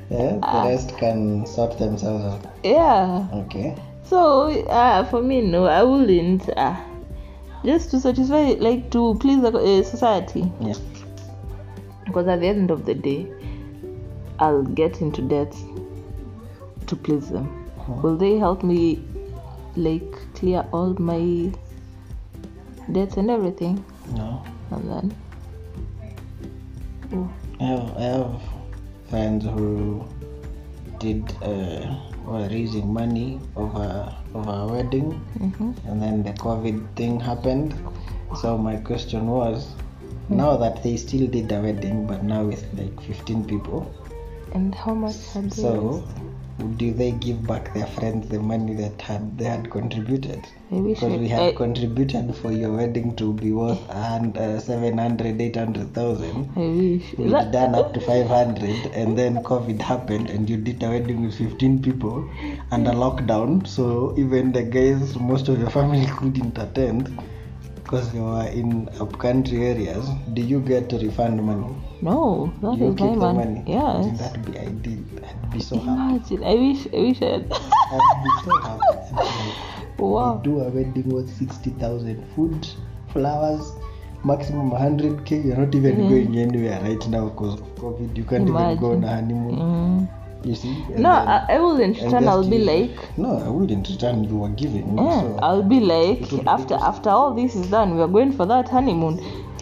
Yeah. 0.09 0.37
The 0.37 0.69
rest 0.69 0.97
can 0.97 1.45
sort 1.47 1.77
themselves 1.79 2.23
out. 2.25 2.53
yeah 2.63 3.27
Okay. 3.33 3.75
So 4.03 4.49
uh, 4.67 5.05
for 5.05 5.21
me, 5.23 5.41
no, 5.41 5.65
I 5.65 5.81
wouldn't. 5.81 6.49
Uh, 6.55 6.75
just 7.65 7.91
to 7.91 7.99
satisfy, 7.99 8.55
like 8.59 8.89
to 8.91 9.15
please 9.19 9.41
the 9.41 9.51
uh, 9.57 9.83
society, 9.83 10.51
Yeah. 10.59 10.73
because 12.05 12.27
at 12.27 12.39
the 12.41 12.47
end 12.47 12.71
of 12.71 12.85
the 12.85 12.93
day, 12.93 13.27
I'll 14.39 14.63
get 14.63 15.01
into 15.01 15.21
debt 15.21 15.55
to 16.87 16.95
please 16.95 17.29
them. 17.29 17.47
Will 18.01 18.17
they 18.17 18.37
help 18.37 18.63
me, 18.63 19.03
like 19.75 20.15
clear 20.35 20.65
all 20.71 20.93
my 20.99 21.51
debts 22.91 23.17
and 23.17 23.29
everything, 23.29 23.83
No. 24.15 24.43
and 24.71 24.89
then 24.89 25.15
oh, 27.13 27.29
I 27.59 27.63
have, 27.63 27.97
I 27.97 28.01
have 28.01 28.41
friends 29.09 29.45
who 29.45 30.05
did 30.99 31.33
uh, 31.41 31.95
were 32.25 32.47
raising 32.49 32.93
money 32.93 33.39
over 33.55 34.13
over 34.33 34.51
a 34.51 34.67
wedding, 34.67 35.19
mhm. 35.39 35.75
and 35.87 36.01
then 36.01 36.23
the 36.23 36.33
COVID 36.33 36.95
thing 36.95 37.19
happened. 37.19 37.73
So 38.41 38.57
my 38.57 38.77
question 38.77 39.27
was, 39.27 39.67
now 40.29 40.57
that 40.57 40.81
they 40.83 40.97
still 40.97 41.27
did 41.27 41.51
a 41.51 41.61
wedding, 41.61 42.07
but 42.07 42.23
now 42.23 42.43
with 42.45 42.65
like 42.73 42.99
15 43.01 43.45
people, 43.45 43.85
And 44.53 44.73
how 44.75 44.93
much 44.93 45.17
had 45.33 45.49
they 45.51 45.61
So, 45.61 46.03
do 46.77 46.93
they 46.93 47.11
give 47.11 47.45
back 47.47 47.73
their 47.73 47.87
friends 47.87 48.29
the 48.29 48.39
money 48.39 48.75
that 48.75 49.01
had 49.01 49.37
they 49.37 49.45
had 49.45 49.69
contributed? 49.71 50.45
Because 50.69 51.17
we 51.19 51.27
had 51.27 51.41
I- 51.41 51.51
contributed 51.53 52.35
for 52.35 52.51
your 52.51 52.71
wedding 52.73 53.15
to 53.15 53.33
be 53.33 53.51
worth 53.51 53.81
and 53.89 54.37
uh, 54.37 54.59
700, 54.59 55.41
800,000. 55.41 56.49
I 56.55 56.59
wish. 56.59 57.15
We 57.17 57.29
That- 57.29 57.51
done 57.51 57.73
up 57.75 57.93
to 57.95 57.99
500 58.01 58.91
and 58.93 59.17
then 59.17 59.43
COVID 59.43 59.81
happened 59.81 60.29
and 60.29 60.49
you 60.49 60.57
did 60.57 60.81
a 60.83 60.89
wedding 60.89 61.23
with 61.25 61.35
15 61.35 61.81
people 61.81 62.29
under 62.71 62.91
lockdown. 62.91 63.65
So 63.67 64.13
even 64.17 64.51
the 64.51 64.63
guys, 64.63 65.17
most 65.19 65.47
of 65.49 65.59
your 65.59 65.69
family 65.69 66.05
couldn't 66.05 66.57
attend 66.57 67.19
because 67.83 68.13
you 68.13 68.23
were 68.23 68.47
in 68.47 68.89
upcountry 68.99 69.65
areas. 69.65 70.07
Do 70.33 70.41
you 70.41 70.59
get 70.61 70.89
to 70.89 70.97
refund 70.97 71.43
money? 71.43 71.75
no, 72.01 72.53
that 72.61 72.77
you 72.77 72.89
is 72.89 72.99
my 72.99 73.15
money. 73.15 73.33
money? 73.33 73.63
Wouldn't 73.65 74.19
that 74.19 74.45
be 74.45 74.57
ideal? 74.57 75.03
I'd 75.23 75.51
be 75.51 75.59
so 75.59 75.77
happy. 75.79 76.37
I 76.43 76.53
wish. 76.55 76.87
I 76.87 76.97
wish 76.97 77.21
I 77.21 77.25
had. 77.25 77.51
I'd 77.51 78.23
be 78.23 78.31
so 78.45 78.57
happy. 78.61 79.73
wow. 79.99 80.35
We 80.35 80.43
do 80.43 80.59
a 80.61 80.69
wedding 80.69 81.09
worth 81.09 81.29
60,000 81.37 82.25
food, 82.35 82.67
flowers, 83.11 83.73
maximum 84.23 84.71
100k. 84.71 85.45
You're 85.45 85.57
not 85.57 85.75
even 85.75 85.95
mm. 85.95 86.09
going 86.09 86.37
anywhere 86.37 86.81
right 86.81 87.07
now 87.07 87.29
because 87.29 87.59
of 87.59 87.67
COVID. 87.75 88.15
You 88.17 88.23
can't 88.23 88.47
even 88.47 88.77
go 88.79 88.91
on 88.91 89.03
a 89.03 89.07
honeymoon. 89.07 89.55
Mm. 89.55 90.22
You 90.43 90.55
see? 90.55 90.71
And 90.93 90.99
No, 91.03 91.11
then- 91.13 91.27
I, 91.27 91.45
I 91.55 91.59
wouldn't 91.59 92.01
return. 92.01 92.27
I'll 92.27 92.49
be 92.49 92.57
like, 92.59 93.17
No, 93.17 93.37
I 93.39 93.47
wouldn't 93.49 93.87
return. 93.89 94.23
You 94.25 94.37
were 94.37 94.49
giving. 94.49 94.97
yeah, 94.97 95.21
so. 95.21 95.39
I'll 95.41 95.63
be 95.63 95.79
like, 95.79 96.31
after 96.47 96.75
after 96.75 97.09
all 97.09 97.33
this 97.33 97.55
is 97.55 97.67
done, 97.69 97.95
we 97.95 98.01
are 98.01 98.07
going 98.09 98.33
for 98.33 98.45
that 98.47 98.67
honeymoon. 98.67 99.19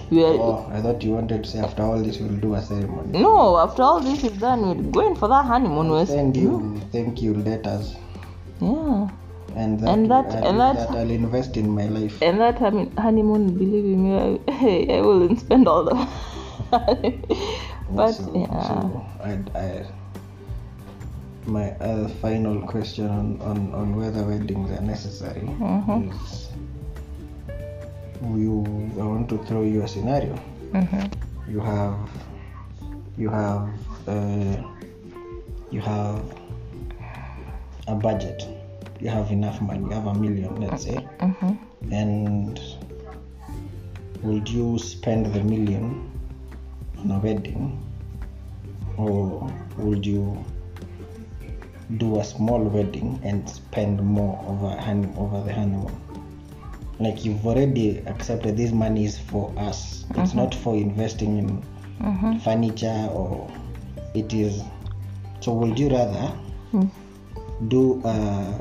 We 0.10 0.24
are, 0.26 0.34
Oh, 0.34 0.70
I 0.74 0.82
thought 0.82 1.04
you 1.04 1.12
wanted 1.12 1.44
to 1.44 1.50
say 1.50 1.60
after 1.60 1.84
all 1.84 2.00
this 2.02 2.17
we'll 2.20 2.36
do 2.46 2.56
a 2.56 2.62
ceremony. 2.62 3.20
No, 3.22 3.58
after 3.58 3.84
all 3.84 4.00
this 4.02 4.24
is 4.24 4.32
done, 4.39 4.62
we're 4.67 4.91
going 4.91 5.15
for 5.15 5.28
that 5.30 5.46
honeymoon. 5.46 5.89
We're 5.89 6.06
thank 6.06 6.36
you 6.36 6.82
thank 6.91 7.22
you 7.22 7.36
letters, 7.36 7.96
Yeah. 8.60 9.08
and 9.56 9.80
that, 9.80 9.89
And 9.89 10.10
that- 10.12 10.34
and 10.36 10.46
and 10.46 10.60
that- 10.60 10.89
I'll 10.89 11.10
invest 11.12 11.56
in 11.58 11.70
my 11.70 11.86
life. 11.86 12.22
And 12.24 12.39
that 12.41 12.58
honey- 12.58 12.91
honeymoon, 12.98 13.54
believe 13.58 13.86
me, 13.86 14.17
I, 14.17 14.98
I 14.98 15.02
wouldn't 15.02 15.39
spend 15.39 15.67
all 15.67 15.84
the 15.86 15.96
money. 16.72 17.22
but 17.91 18.12
so, 18.13 18.32
yeah. 18.36 18.67
so 18.67 19.06
I, 19.24 19.39
I, 19.58 19.86
my 21.45 21.71
uh, 21.80 22.08
final 22.21 22.62
question 22.67 23.08
on, 23.08 23.41
on, 23.41 23.73
on 23.73 23.95
whether 23.95 24.23
weddings 24.23 24.69
are 24.71 24.82
necessary 24.82 25.41
Mhm. 25.41 26.10
is 26.13 26.49
you 28.38 28.63
I 28.99 29.04
want 29.04 29.30
to 29.30 29.38
throw 29.45 29.63
you 29.63 29.82
a 29.82 29.88
scenario. 29.88 30.38
Mhm. 30.73 31.12
You 31.49 31.60
have 31.60 31.97
you 33.17 33.30
have 33.30 33.69
uh, 34.08 34.58
you 35.71 35.82
have 35.82 36.21
a 37.88 37.95
budget. 37.95 38.47
You 38.99 39.10
have 39.10 39.32
enough 39.32 39.60
money. 39.62 39.84
You 39.89 39.93
have 39.95 40.06
a 40.06 40.13
million, 40.13 40.56
let's 40.62 40.84
say, 40.84 40.99
Mhm. 41.19 41.58
and 41.91 42.60
would 44.21 44.47
you 44.47 44.77
spend 44.77 45.25
the 45.34 45.43
million 45.43 46.06
on 46.99 47.10
a 47.10 47.17
wedding 47.17 47.80
or 48.97 49.49
would 49.80 50.06
you 50.06 50.38
do 51.97 52.19
a 52.19 52.23
small 52.23 52.60
wedding 52.63 53.19
and 53.23 53.49
spend 53.49 54.01
more 54.01 54.43
over 54.47 54.75
honey, 54.82 55.10
over 55.17 55.41
the 55.43 55.54
honeymoon 55.54 55.95
like 56.99 57.25
you've 57.25 57.45
already 57.45 57.97
accepted 58.06 58.56
this 58.56 58.71
money 58.71 59.06
is 59.06 59.17
for 59.17 59.51
us 59.58 60.06
it's 60.15 60.34
not 60.34 60.54
for 60.54 60.75
investing 60.75 61.38
in 61.38 61.63
Mhm. 61.99 62.41
furniture 62.41 63.10
or 63.13 63.47
it 64.13 64.34
is 64.34 64.63
so 65.39 65.54
would 65.54 65.77
you 65.80 65.89
rather 65.89 66.32
Mm. 66.73 66.89
do 67.67 68.01
a, 68.06 68.54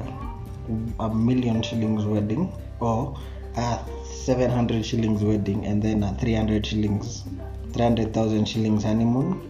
a 1.01 1.15
million 1.15 1.63
shillings 1.63 2.05
wedding 2.05 2.51
or 2.81 3.17
a 3.57 3.79
700 4.25 4.85
shillings 4.85 5.23
wedding 5.23 5.65
and 5.67 5.83
then 5.83 6.03
a 6.03 6.13
300 6.15 6.65
shillings 6.67 7.25
300,000 7.73 8.45
shillings 8.47 8.85
honeymoon 8.85 9.41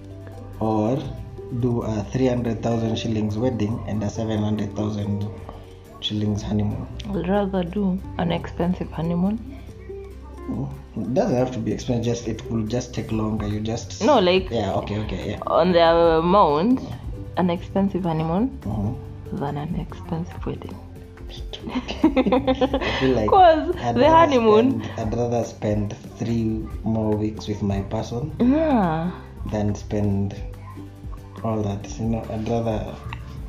or 0.61 0.99
do 1.59 1.83
a 1.83 2.03
300,000 2.13 2.97
shillings 2.97 3.37
wedding 3.37 3.83
and 3.89 4.03
a 4.05 4.11
700,000 4.11 5.29
shillings 6.01 6.43
honeymoon 6.43 6.87
I'd 7.11 7.29
rather 7.29 7.65
do 7.65 8.01
an 8.19 8.31
expensive 8.33 8.91
honeymoon. 8.93 9.39
it 10.97 11.15
doesn't 11.15 11.37
have 11.37 11.51
to 11.53 11.59
be 11.59 11.73
expensive 11.73 12.05
just 12.05 12.29
it 12.29 12.49
will 12.51 12.63
just 12.67 12.95
take 12.95 13.11
longer 13.13 13.47
you 13.49 13.61
just 13.61 14.03
No, 14.05 14.19
like 14.21 14.51
yeah 14.51 14.73
okay 14.75 14.99
okay 15.01 15.31
yeah 15.33 15.39
on 15.47 15.73
the 15.73 15.83
amount, 15.83 16.81
an 17.37 17.51
expensive 17.51 18.05
honeymoon 18.05 18.49
Mhm. 18.63 18.95
than 19.41 19.57
an 19.57 19.75
expensive 19.77 20.47
wedding. 20.47 20.77
Like 23.03 23.27
Because 23.27 23.77
I'd 23.77 23.95
the 23.95 24.09
honeymoon, 24.09 24.83
spend- 24.83 25.01
I'd 25.13 25.17
rather 25.17 25.45
spend 25.45 25.97
three 26.19 26.67
more 26.83 27.15
weeks 27.17 27.47
with 27.47 27.63
my 27.63 27.81
person 27.83 28.33
yeah, 28.41 29.11
than 29.53 29.75
spend 29.75 30.35
all 31.45 31.63
that. 31.63 31.89
You 31.99 32.07
know, 32.07 32.27
I'd 32.31 32.49
rather 32.49 32.97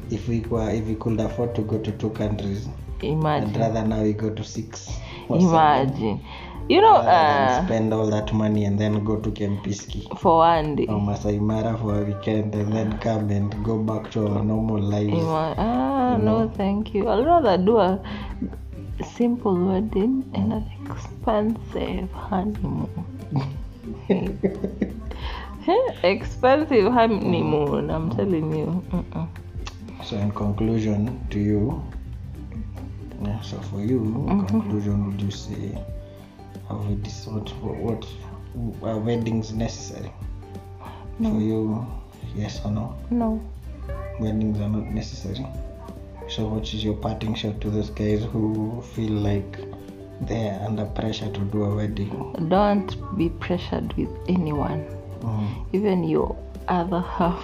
if 0.10 0.28
we 0.28 0.42
were 0.42 0.70
if 0.70 0.86
we 0.86 0.96
could 0.96 1.20
afford 1.20 1.56
to 1.56 1.62
go 1.62 1.78
to 1.80 1.92
two 1.94 2.10
countries, 2.12 2.68
I'd 3.00 3.06
imagine, 3.06 3.54
rather 3.60 3.88
now 3.88 4.04
we 4.04 4.14
go 4.14 4.30
to 4.30 4.44
six. 4.44 4.90
imagine. 5.30 6.24
You 6.70 6.82
know, 6.82 6.96
uh, 6.96 7.00
uh, 7.00 7.66
spend 7.66 7.94
all 7.94 8.08
that 8.12 8.32
money 8.34 8.66
and 8.66 8.80
then 8.80 9.04
go 9.04 9.20
to 9.20 9.30
Kempiski 9.32 10.18
for 10.18 10.38
one 10.38 10.76
day, 10.76 10.86
or 10.88 11.02
Masai 11.02 11.40
Mara 11.40 11.78
for 11.78 12.02
a 12.02 12.04
weekend 12.06 12.56
and 12.56 12.72
then 12.72 12.98
come 13.00 13.30
and 13.30 13.52
go 13.66 13.78
back 13.78 14.12
to 14.12 14.28
our 14.28 14.44
normal 14.44 14.80
lives. 14.80 15.12
Ima- 15.12 15.56
ah, 15.58 16.18
no, 16.18 16.50
thank 16.56 16.94
you. 16.94 17.10
I'd 17.10 17.26
rather 17.26 17.58
do 17.58 17.78
a 17.78 18.00
simple 19.04 19.56
wedding 19.56 20.30
and 20.34 20.54
an 20.54 20.72
expensive 20.86 22.12
honeymoon. 22.12 22.88
expensive 26.04 26.92
honeymoon, 26.92 27.88
mm. 27.88 27.94
I'm 27.94 28.10
telling 28.12 28.52
you. 28.56 28.84
Mm-mm. 28.92 29.28
So 30.04 30.18
in 30.18 30.32
conclusion 30.32 31.26
to 31.30 31.40
you, 31.40 31.84
yeah, 33.24 33.40
so 33.42 33.60
for 33.60 33.80
you, 33.82 34.00
in 34.00 34.14
mm-hmm. 34.14 34.46
conclusion, 34.48 35.06
would 35.06 35.22
you 35.22 35.32
say 35.32 35.78
have 36.68 36.86
we 36.88 36.96
dis- 36.96 37.28
what 37.28 38.06
are 38.84 38.98
weddings 38.98 39.54
necessary? 39.54 40.12
For 41.20 41.40
you, 41.40 41.86
yes 42.36 42.62
or 42.66 42.72
no? 42.72 42.96
No. 43.12 43.40
Weddings 44.20 44.60
are 44.60 44.70
not 44.70 44.86
necessary. 44.86 45.46
So 46.28 46.48
what 46.48 46.74
is 46.74 46.84
your 46.84 46.96
parting 46.96 47.36
shot 47.36 47.62
to 47.62 47.70
those 47.70 47.92
guys 47.92 48.24
who 48.24 48.82
feel 48.96 49.12
like 49.12 49.60
they're 50.22 50.60
under 50.66 50.86
pressure 50.86 51.32
to 51.32 51.40
do 51.40 51.64
a 51.64 51.76
wedding? 51.76 52.36
Don't 52.50 53.18
be 53.18 53.30
pressured 53.30 53.94
with 53.94 54.10
anyone, 54.28 54.86
Mhm. 55.22 55.48
even 55.74 56.04
your 56.04 56.36
other 56.68 57.02
half. 57.02 57.44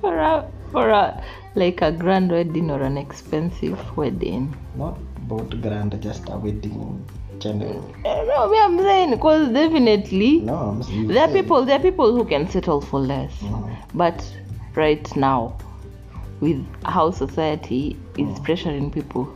for 0.00 0.16
a 0.18 0.44
for 0.72 0.88
a 0.90 1.22
like 1.54 1.82
a 1.82 1.90
grand 1.92 2.30
wedding 2.30 2.70
or 2.70 2.82
an 2.82 2.96
expensive 2.96 3.78
wedding. 3.96 4.54
Not 4.76 4.98
both 5.28 5.60
grand, 5.60 6.00
just 6.00 6.28
a 6.28 6.36
wedding 6.36 7.04
general. 7.38 7.84
Eh, 8.04 8.22
No, 8.26 8.48
me 8.48 8.58
I'm 8.58 8.78
saying 8.78 9.10
because 9.10 9.48
definitely 9.52 10.40
No, 10.40 10.80
there 11.08 11.24
are 11.28 11.32
people 11.32 11.64
there 11.64 11.76
are 11.78 11.82
people 11.82 12.12
who 12.12 12.24
can 12.24 12.48
settle 12.48 12.80
for 12.80 13.00
less. 13.00 13.32
Mhm. 13.42 13.76
But 13.94 14.24
right 14.74 15.16
now, 15.16 15.54
with 16.40 16.64
how 16.84 17.10
society 17.10 17.96
is 18.16 18.38
pressuring 18.40 18.92
people, 18.92 19.28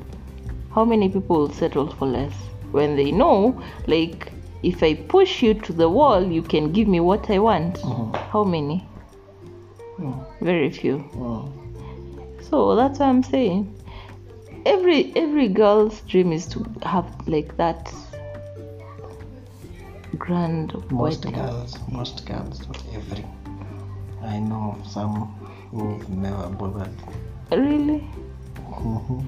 how 0.75 0.85
many 0.85 1.09
people 1.09 1.51
settle 1.51 1.89
for 1.89 2.07
less 2.07 2.33
when 2.71 2.97
they 2.97 3.11
know, 3.11 3.61
like, 3.87 4.33
if 4.63 4.83
I 4.83 4.95
push 4.95 5.43
you 5.43 5.55
to 5.55 5.73
the 5.73 5.89
wall, 5.89 6.25
you 6.25 6.43
can 6.43 6.73
give 6.73 6.87
me 6.89 7.01
what 7.01 7.31
I 7.31 7.39
want? 7.39 7.79
Mhm. 7.79 8.15
How 8.31 8.45
many? 8.45 8.87
Mm. 9.99 10.25
Very 10.41 10.71
few. 10.71 10.99
Mm. 11.15 11.51
So 12.41 12.77
that's 12.77 12.99
what 12.99 13.09
I'm 13.09 13.23
saying. 13.23 13.75
Every 14.65 15.13
every 15.17 15.49
girl's 15.49 16.01
dream 16.03 16.33
is 16.33 16.47
to 16.49 16.65
have 16.83 17.07
like 17.27 17.57
that 17.57 17.93
grand 20.19 20.75
Most 20.91 21.33
girls, 21.33 21.79
most 21.91 22.25
girls, 22.27 22.67
not 22.69 22.83
every. 22.95 23.25
I 24.23 24.39
know 24.39 24.77
of 24.79 24.87
some 24.87 25.35
who've 25.71 26.09
never 26.09 26.49
bothered. 26.49 26.95
Really? 27.51 28.07
Mhm. 28.71 29.25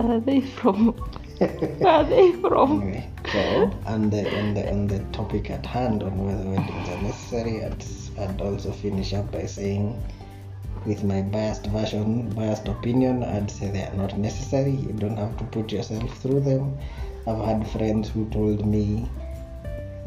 Are 0.00 0.20
they 0.20 0.40
from? 0.40 0.94
Are 1.84 2.04
they 2.04 2.32
from? 2.32 2.82
anyway, 2.82 3.08
so 3.32 3.72
on 3.86 4.10
the 4.10 4.22
on 4.38 4.54
the 4.54 4.70
on 4.70 4.86
the 4.86 4.98
topic 5.12 5.50
at 5.50 5.64
hand 5.66 6.02
on 6.02 6.16
whether 6.24 6.48
weddings 6.48 6.88
are 6.88 7.02
necessary, 7.02 7.62
I'd, 7.64 7.84
I'd 8.18 8.40
also 8.40 8.72
finish 8.72 9.12
up 9.12 9.30
by 9.32 9.46
saying, 9.46 10.02
with 10.86 11.02
my 11.04 11.22
biased 11.22 11.66
version, 11.66 12.30
biased 12.30 12.68
opinion, 12.68 13.22
I'd 13.24 13.50
say 13.50 13.70
they 13.70 13.82
are 13.82 13.94
not 13.94 14.16
necessary. 14.18 14.72
You 14.72 14.92
don't 14.92 15.16
have 15.16 15.36
to 15.38 15.44
put 15.44 15.72
yourself 15.72 16.16
through 16.18 16.40
them. 16.40 16.76
I've 17.26 17.44
had 17.44 17.66
friends 17.70 18.08
who 18.10 18.28
told 18.30 18.66
me 18.66 19.08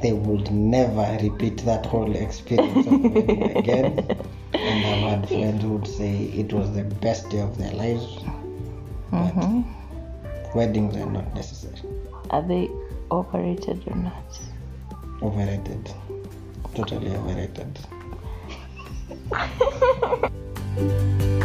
they 0.02 0.14
would 0.14 0.52
never 0.52 1.18
repeat 1.24 1.58
that 1.66 1.86
whole 1.86 2.16
experience 2.16 2.86
of 2.86 2.94
again. 3.56 4.06
And 4.54 4.86
I've 4.86 5.20
had 5.20 5.28
friends 5.28 5.64
who 5.64 5.74
would 5.74 5.88
say 5.88 6.26
it 6.26 6.54
was 6.54 6.72
the 6.74 6.84
best 6.84 7.30
day 7.30 7.40
of 7.40 7.58
their 7.58 7.74
lives. 7.74 8.06
Mhm. 9.12 9.66
Weddings 10.58 10.96
are 10.98 11.06
not 11.06 11.36
necessary. 11.36 11.80
Are 12.32 12.42
they 12.42 12.68
overrated 13.12 13.84
or 13.86 13.96
not? 13.96 14.40
Overrated. 15.22 15.94
Totally 16.74 17.16
overrated. 17.16 17.78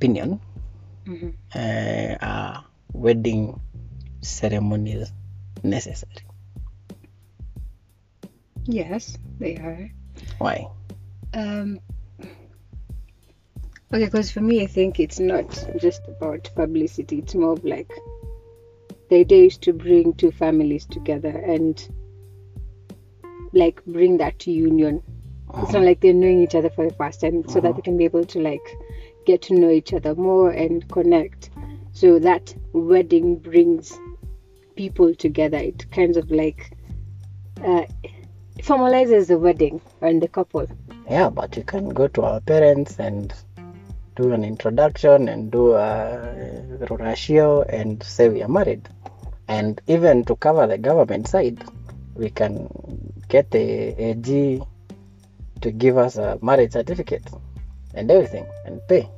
opinion, 0.00 0.40
Mhm. 1.06 1.34
uh, 1.54 2.16
are 2.24 2.64
wedding 2.94 3.60
ceremonies 4.22 5.12
necessary? 5.62 6.24
Yes, 8.64 9.18
they 9.38 9.56
are. 9.56 9.90
Why? 10.38 10.66
Um, 11.34 11.80
okay, 13.92 14.06
because 14.06 14.30
for 14.30 14.40
me, 14.40 14.62
I 14.62 14.66
think 14.66 15.00
it's 15.00 15.20
not 15.20 15.46
just 15.78 16.00
about 16.08 16.48
publicity. 16.56 17.18
It's 17.18 17.34
more 17.34 17.52
of 17.52 17.64
like 17.64 17.92
the 19.10 19.16
idea 19.16 19.44
is 19.44 19.58
to 19.58 19.72
bring 19.74 20.14
two 20.14 20.30
families 20.30 20.86
together 20.86 21.28
and 21.28 21.76
like 23.52 23.84
bring 23.84 24.16
that 24.18 24.46
union. 24.46 25.02
It's 25.58 25.72
not 25.72 25.82
like 25.82 26.00
they're 26.00 26.14
knowing 26.14 26.42
each 26.42 26.54
other 26.54 26.70
for 26.70 26.88
the 26.88 26.94
first 26.94 27.20
time, 27.20 27.46
so 27.48 27.60
that 27.60 27.76
they 27.76 27.82
can 27.82 27.98
be 27.98 28.04
able 28.04 28.24
to 28.24 28.40
like 28.40 28.62
get 29.30 29.42
to 29.42 29.54
know 29.54 29.70
each 29.70 29.92
other 29.92 30.14
more 30.16 30.50
and 30.50 30.88
connect. 30.88 31.50
So 31.92 32.18
that 32.18 32.52
wedding 32.72 33.36
brings 33.36 33.96
people 34.74 35.14
together. 35.14 35.58
It 35.58 35.88
kind 35.92 36.16
of 36.16 36.30
like 36.30 36.76
uh, 37.64 37.84
formalizes 38.58 39.28
the 39.28 39.38
wedding 39.38 39.80
and 40.00 40.20
the 40.20 40.26
couple. 40.26 40.66
Yeah, 41.08 41.30
but 41.30 41.56
you 41.56 41.62
can 41.62 41.90
go 41.90 42.08
to 42.08 42.22
our 42.22 42.40
parents 42.40 42.98
and 42.98 43.32
do 44.16 44.32
an 44.32 44.42
introduction 44.42 45.28
and 45.28 45.52
do 45.52 45.74
a 45.74 46.86
ratio 46.90 47.62
and 47.62 48.02
say 48.02 48.28
we 48.28 48.42
are 48.42 48.48
married. 48.48 48.88
And 49.46 49.80
even 49.86 50.24
to 50.24 50.34
cover 50.34 50.66
the 50.66 50.78
government 50.78 51.28
side, 51.28 51.62
we 52.14 52.30
can 52.30 52.68
get 53.28 53.50
the 53.52 53.60
AG 54.08 54.62
to 55.60 55.70
give 55.70 55.96
us 55.98 56.16
a 56.16 56.38
marriage 56.42 56.72
certificate 56.72 57.28
and 57.94 58.10
everything 58.10 58.46
and 58.64 58.80
pay. 58.88 59.08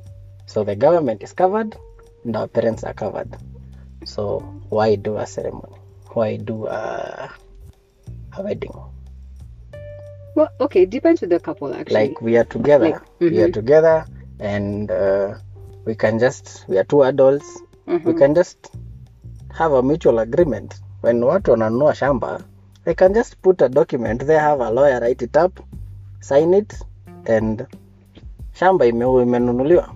So 0.53 0.63
the 0.63 0.75
government 0.75 1.23
is 1.23 1.33
covered 1.33 1.75
and 2.23 2.35
our 2.37 2.47
parents 2.47 2.83
are 2.83 2.93
covered. 2.93 3.35
So 4.05 4.39
why 4.69 4.93
do 4.95 5.17
a 5.17 5.25
ceremony? 5.25 5.77
Why 6.13 6.37
do 6.37 6.67
a, 6.67 7.31
a 8.37 8.43
wedding? 8.43 8.71
Well, 10.35 10.49
okay, 10.61 10.85
depends 10.85 11.21
with 11.21 11.31
the 11.31 11.39
couple 11.39 11.73
actually. 11.73 12.09
like 12.09 12.21
we 12.21 12.37
are 12.37 12.43
together 12.43 12.85
Like, 12.85 13.01
we 13.19 13.41
are 13.41 13.47
mhm. 13.49 13.53
together 13.53 14.05
and 14.39 14.91
uh, 14.91 15.35
we 15.85 15.95
can 15.95 16.19
just 16.19 16.65
we 16.67 16.77
are 16.77 16.83
two 16.83 17.01
adults 17.03 17.61
we 17.87 18.13
Mhm. 18.13 18.17
can 18.17 18.35
just 18.35 18.57
have 19.57 19.71
a 19.73 19.81
mutual 19.81 20.19
agreement 20.19 20.75
when 21.01 21.23
watu 21.23 21.51
wananunua 21.51 21.95
shamba 21.95 22.41
they 22.85 22.93
can 22.93 23.13
just 23.13 23.37
put 23.41 23.61
a 23.61 23.69
document 23.69 24.25
they 24.25 24.37
have 24.37 24.61
a 24.61 24.69
lawyer 24.69 24.99
write 24.99 25.21
it 25.25 25.35
up 25.37 25.59
sign 26.19 26.53
it 26.53 26.73
and 27.25 27.65
shamba 28.53 28.85
ime- 28.85 29.21
imenunuliwa 29.23 29.89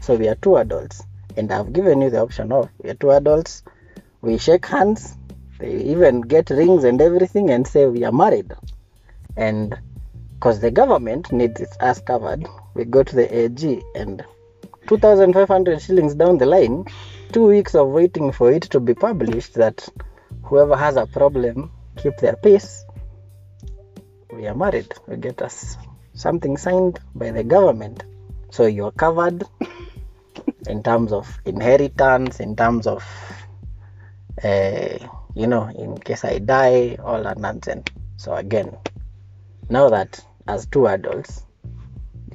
so 0.00 0.16
we 0.16 0.28
are 0.28 0.36
two 0.36 0.56
adults 0.56 1.02
and 1.36 1.52
i've 1.52 1.72
given 1.72 2.00
you 2.00 2.10
the 2.10 2.20
option 2.20 2.50
of 2.52 2.68
we 2.82 2.90
are 2.90 2.94
two 2.94 3.10
adults 3.10 3.62
we 4.22 4.38
shake 4.38 4.66
hands 4.66 5.16
they 5.60 5.76
even 5.76 6.22
get 6.22 6.48
rings 6.48 6.84
and 6.84 7.02
everything 7.02 7.50
and 7.50 7.66
say 7.66 7.84
we 7.84 8.02
are 8.04 8.12
married. 8.12 8.50
And 9.36 9.78
because 10.34 10.60
the 10.60 10.70
government 10.70 11.30
needs 11.32 11.62
us 11.80 12.00
covered 12.00 12.48
we 12.74 12.86
go 12.86 13.02
to 13.02 13.14
the 13.14 13.44
ag 13.44 13.82
and 13.94 14.24
2500 14.86 15.82
shillings 15.82 16.14
down 16.14 16.38
the 16.38 16.46
line 16.46 16.86
two 17.32 17.46
weeks 17.46 17.74
of 17.74 17.88
waiting 17.88 18.32
for 18.32 18.50
it 18.50 18.62
to 18.62 18.80
be 18.80 18.94
published 18.94 19.54
that 19.54 19.86
whoever 20.44 20.76
has 20.76 20.96
a 20.96 21.06
problem 21.06 21.70
keep 21.96 22.16
their 22.16 22.36
peace. 22.36 22.86
We 24.32 24.46
are 24.46 24.54
married 24.54 24.94
we 25.06 25.16
get 25.16 25.42
us 25.42 25.76
something 26.14 26.56
signed 26.56 27.00
by 27.14 27.32
the 27.32 27.44
government. 27.44 28.02
So 28.50 28.64
you're 28.64 28.92
covered 28.92 29.44
in 30.68 30.82
terms 30.82 31.12
of 31.12 31.38
inheritance 31.44 32.40
in 32.40 32.54
terms 32.56 32.86
of 32.86 33.02
uh, 34.44 34.98
you 35.34 35.46
know 35.46 35.64
in 35.68 35.96
case 35.98 36.24
i 36.24 36.38
die 36.38 36.96
all 37.02 37.22
that 37.22 37.38
nonsense 37.38 37.86
so 38.16 38.34
again 38.34 38.76
now 39.68 39.88
that 39.88 40.22
as 40.48 40.66
two 40.66 40.86
adults 40.86 41.44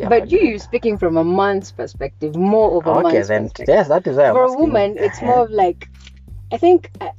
but 0.09 0.29
you, 0.29 0.39
you're 0.39 0.59
speaking 0.59 0.97
from 0.97 1.15
a 1.15 1.23
man's 1.23 1.71
perspective, 1.71 2.35
more 2.35 2.77
of 2.77 2.85
a 2.85 2.99
okay 2.99 3.13
man's 3.13 3.27
then 3.29 3.43
perspective. 3.43 3.73
yes 3.73 3.87
that 3.87 4.05
is 4.07 4.17
why 4.17 4.25
I'm 4.25 4.35
For 4.35 4.43
a 4.43 4.47
asking. 4.47 4.59
woman, 4.59 4.97
it's 4.97 5.21
more 5.21 5.43
of 5.45 5.51
like, 5.51 5.87
I 6.51 6.57
think, 6.57 6.91
I, 6.99 7.11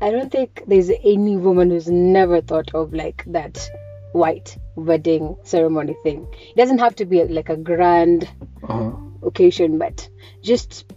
I 0.00 0.12
don't 0.12 0.30
think 0.30 0.62
there's 0.68 0.88
any 1.02 1.36
woman 1.36 1.70
who's 1.70 1.90
never 1.90 2.40
thought 2.42 2.72
of 2.76 2.94
like 2.94 3.24
that 3.26 3.68
white 4.12 4.56
wedding 4.76 5.36
ceremony 5.42 5.96
thing. 6.04 6.28
It 6.32 6.56
doesn't 6.56 6.78
have 6.78 6.94
to 6.96 7.06
be 7.06 7.24
like 7.24 7.48
a 7.48 7.56
grand 7.56 8.28
Mhm. 8.62 9.09
Occasion, 9.22 9.78
but 9.78 10.08
just 10.42 10.92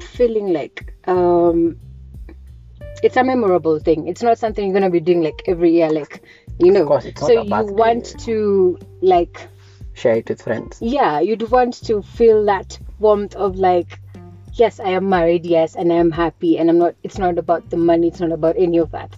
feeling 0.00 0.52
like 0.52 0.94
um, 1.06 1.76
it's 3.02 3.16
a 3.16 3.24
memorable 3.24 3.78
thing. 3.78 4.08
It's 4.08 4.22
not 4.22 4.38
something 4.38 4.64
you're 4.64 4.74
gonna 4.74 4.90
be 4.90 5.00
doing 5.00 5.22
like 5.22 5.42
every 5.46 5.72
year, 5.72 5.90
like 5.90 6.22
you 6.58 6.72
know. 6.72 6.86
course, 6.86 7.04
it's 7.04 7.20
not 7.20 7.28
so 7.28 7.42
you 7.42 7.64
want 7.74 8.18
to 8.20 8.78
like 9.00 9.48
share 9.98 10.14
it 10.14 10.28
with 10.28 10.40
friends 10.40 10.78
yeah 10.80 11.18
you'd 11.18 11.50
want 11.50 11.74
to 11.84 12.00
feel 12.02 12.44
that 12.44 12.78
warmth 13.00 13.34
of 13.34 13.56
like 13.56 14.00
yes 14.54 14.78
i 14.78 14.88
am 14.90 15.08
married 15.08 15.44
yes 15.44 15.74
and 15.74 15.92
i 15.92 15.96
am 15.96 16.10
happy 16.10 16.56
and 16.56 16.70
i'm 16.70 16.78
not 16.78 16.94
it's 17.02 17.18
not 17.18 17.36
about 17.36 17.68
the 17.70 17.76
money 17.76 18.06
it's 18.06 18.20
not 18.20 18.30
about 18.30 18.54
any 18.56 18.78
of 18.78 18.90
that 18.92 19.14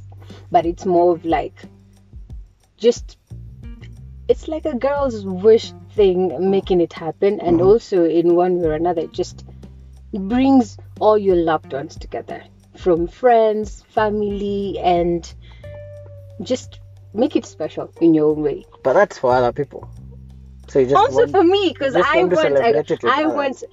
but 0.51 0.65
it's 0.65 0.87
more 0.87 1.13
of 1.15 1.25
like 1.25 1.55
just 2.79 3.19
it's 4.29 4.49
like 4.49 4.65
a 4.65 4.75
girl's 4.75 5.27
wish 5.27 5.73
thing 6.01 6.51
making 6.51 6.81
it 6.81 6.93
happen 6.93 7.41
and 7.41 7.61
mm. 7.61 7.67
also 7.67 8.05
in 8.05 8.35
one 8.35 8.59
way 8.61 8.69
or 8.69 8.73
another 8.73 9.03
it 9.03 9.13
just 9.13 9.45
brings 10.35 10.77
all 10.99 11.19
your 11.19 11.37
loved 11.37 11.73
ones 11.73 11.97
together 11.97 12.43
from 12.77 13.07
friends 13.07 13.83
family 13.89 14.79
and 14.79 15.35
just 16.43 16.81
make 17.13 17.37
it 17.37 17.45
special 17.45 17.93
in 18.01 18.15
your 18.15 18.31
own 18.31 18.43
way. 18.43 18.65
But 18.83 18.95
that's 18.95 19.19
for 19.19 19.33
other 19.33 19.53
people. 19.53 19.89
So 20.69 20.79
you 20.79 20.87
just 20.87 20.97
also 20.97 21.27
want, 21.27 21.31
for 21.33 21.43
me 21.43 21.75
because 21.77 21.97
i 21.97 22.23
want 22.23 23.05
I, 23.05 23.23
I 23.23 23.27
want 23.27 23.65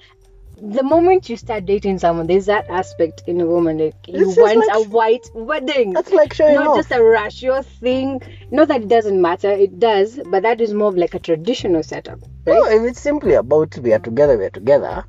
the 0.60 0.82
moment 0.82 1.28
you 1.28 1.36
start 1.36 1.64
dating 1.66 1.98
someone 1.98 2.26
there's 2.26 2.46
that 2.46 2.68
aspect 2.68 3.22
in 3.26 3.40
a 3.40 3.46
woman 3.46 3.78
like 3.78 3.94
you 4.08 4.26
want 4.36 4.58
like- 4.58 4.76
a 4.76 4.88
white 4.88 5.26
wedding. 5.34 5.92
That's 5.92 6.10
like 6.12 6.32
showing 6.32 6.54
not 6.56 6.68
off. 6.68 6.76
just 6.78 6.90
a 6.92 7.02
ratio 7.02 7.62
thing. 7.62 8.20
Not 8.50 8.68
that 8.68 8.82
it 8.82 8.88
doesn't 8.88 9.20
matter 9.20 9.50
it 9.50 9.78
does 9.78 10.18
but 10.26 10.42
that 10.42 10.60
is 10.60 10.74
more 10.74 10.88
of 10.88 10.96
like 10.96 11.14
a 11.14 11.18
traditional 11.18 11.82
setup 11.82 12.18
no, 12.46 12.64
if 12.66 12.82
it's 12.90 13.00
simply 13.00 13.34
about 13.34 13.76
we 13.78 13.92
are 13.92 13.98
together 13.98 14.36
we 14.38 14.44
are 14.46 14.50
together 14.50 15.04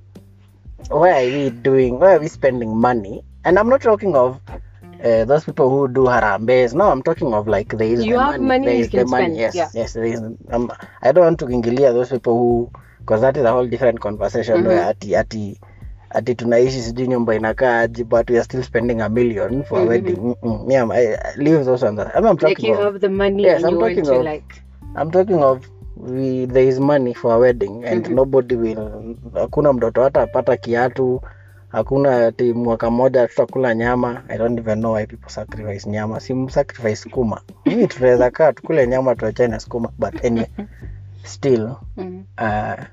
why 0.89 1.23
are 1.25 1.31
we 1.31 1.49
doing 1.49 1.99
why 1.99 2.15
are 2.15 2.19
we 2.19 2.27
spending 2.27 2.75
money? 2.77 3.23
And 3.45 3.57
i'm 3.57 3.69
not 3.69 3.81
talking 3.81 4.15
of 4.15 4.39
uh, 5.03 5.23
those 5.25 5.45
people 5.45 5.69
who 5.69 5.87
do 5.87 6.01
harambes. 6.01 6.73
No 6.73 6.89
i'm 6.91 7.01
talking 7.01 7.33
of 7.33 7.47
like 7.47 7.69
there 7.69 7.87
is 7.87 8.05
You 8.05 8.13
the 8.13 8.19
have 8.19 8.41
money, 8.41 8.47
money 8.47 8.65
there 8.67 8.75
is 8.75 8.89
the 8.89 9.05
money. 9.05 9.39
Yes 9.39 9.55
yeah. 9.55 9.69
yes 9.73 9.93
there 9.93 10.03
is 10.03 10.21
um, 10.51 10.71
i 11.01 11.11
don't 11.11 11.23
want 11.23 11.39
to 11.39 11.45
ingilia 11.45 11.93
those 11.93 12.09
people 12.09 12.37
who 12.37 12.71
because 13.09 13.21
that 13.21 13.37
is 13.37 13.43
a 13.43 13.51
whole 13.51 13.65
different 13.65 13.99
conversation 13.99 14.63
where 14.67 14.85
ati 14.85 15.15
ati 15.15 15.59
ati 16.09 16.35
tunaishi 16.35 16.81
sijui 16.81 17.07
nyumba 17.07 17.35
inakaa 17.35 17.79
aji 17.79 18.03
but 18.03 18.29
we 18.29 18.35
are 18.35 18.43
still 18.43 18.63
spending 18.63 19.01
a 19.01 19.09
million 19.09 19.63
for 19.63 19.79
a 19.79 19.85
wedding. 19.85 20.17
Mm-mm. 20.17 20.71
yeah 20.71 20.85
I, 20.91 21.15
I 21.15 21.33
leave 21.37 21.65
those 21.65 21.81
on 21.87 21.99
I 21.99 22.03
mean, 22.03 22.11
i'm 22.15 22.23
like 22.23 22.39
talking 22.39 22.65
you 22.69 22.73
of 22.73 22.79
have 22.83 22.99
the 22.99 23.09
money 23.09 23.43
Yes, 23.43 23.63
I'm 23.63 23.79
talking 23.79 24.07
of- 24.09 24.25
like 24.25 24.61
I'm 24.95 25.09
talking 25.11 25.41
of 25.43 25.65
we, 25.95 26.45
there 26.45 26.67
is 26.67 26.79
money 26.79 27.13
for 27.15 27.33
a 27.33 27.39
wedding 27.39 27.83
and 27.83 28.09
nobody 28.11 28.55
will 28.55 29.15
hakuna 29.33 29.73
mtoto 29.73 30.03
hata 30.03 30.21
apata 30.21 30.57
kiatu 30.57 31.21
hakuna 31.69 32.27
ati 32.27 32.53
mwaka 32.53 32.91
mmoja 32.91 33.27
tutakula 33.27 33.75
nyama. 33.75 34.23
I 34.29 34.37
don't 34.37 34.59
even 34.59 34.79
know 34.79 34.93
why 34.93 35.05
people 35.05 35.29
sacrifice 35.29 35.89
nyama. 35.89 36.19
Si 36.19 36.49
sacrifice 36.49 36.95
skuma 36.95 37.41
mimi 37.65 37.87
tunaweza 37.87 38.31
kaa 38.31 38.53
tukule 38.53 38.87
nyama 38.87 39.15
tuachane 39.15 39.59
skuma 39.59 39.89
but 39.99 40.25
anyway 40.25 40.47
still 41.23 41.75
mm, 41.97 42.23
uh, 42.37 42.83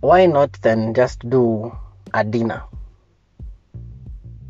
why 0.00 0.24
not 0.24 0.52
then 0.62 0.94
just 0.94 1.28
do 1.28 1.76
a 2.14 2.24
dinner? 2.24 2.62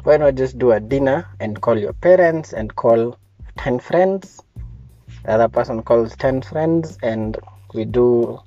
Why 0.04 0.16
not 0.16 0.36
just 0.36 0.58
do 0.58 0.72
a 0.72 0.80
dinner 0.80 1.26
and 1.40 1.60
call 1.60 1.78
your 1.78 1.92
parents 1.92 2.52
and 2.52 2.74
call 2.74 3.18
10 3.58 3.80
friends? 3.80 4.40
The 5.24 5.32
other 5.32 5.48
person 5.48 5.82
calls 5.82 6.16
10 6.16 6.42
friends 6.42 6.98
and 7.02 7.36
we 7.74 7.84
do 7.84 8.38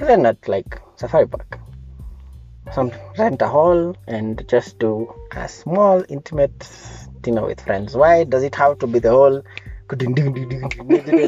even 0.00 0.26
at 0.26 0.46
like 0.48 0.80
safari 0.96 1.26
park. 1.26 1.58
Some 2.72 2.92
rent 3.18 3.42
a 3.42 3.48
hall 3.48 3.96
and 4.06 4.46
just 4.46 4.78
do 4.78 5.12
a 5.32 5.48
small 5.48 6.04
intimate 6.08 6.68
dinner 7.22 7.44
with 7.46 7.60
friends. 7.60 7.96
Why 7.96 8.24
does 8.24 8.42
it 8.42 8.54
have 8.54 8.78
to 8.80 8.86
be 8.86 8.98
the 8.98 9.10
whole 9.10 9.42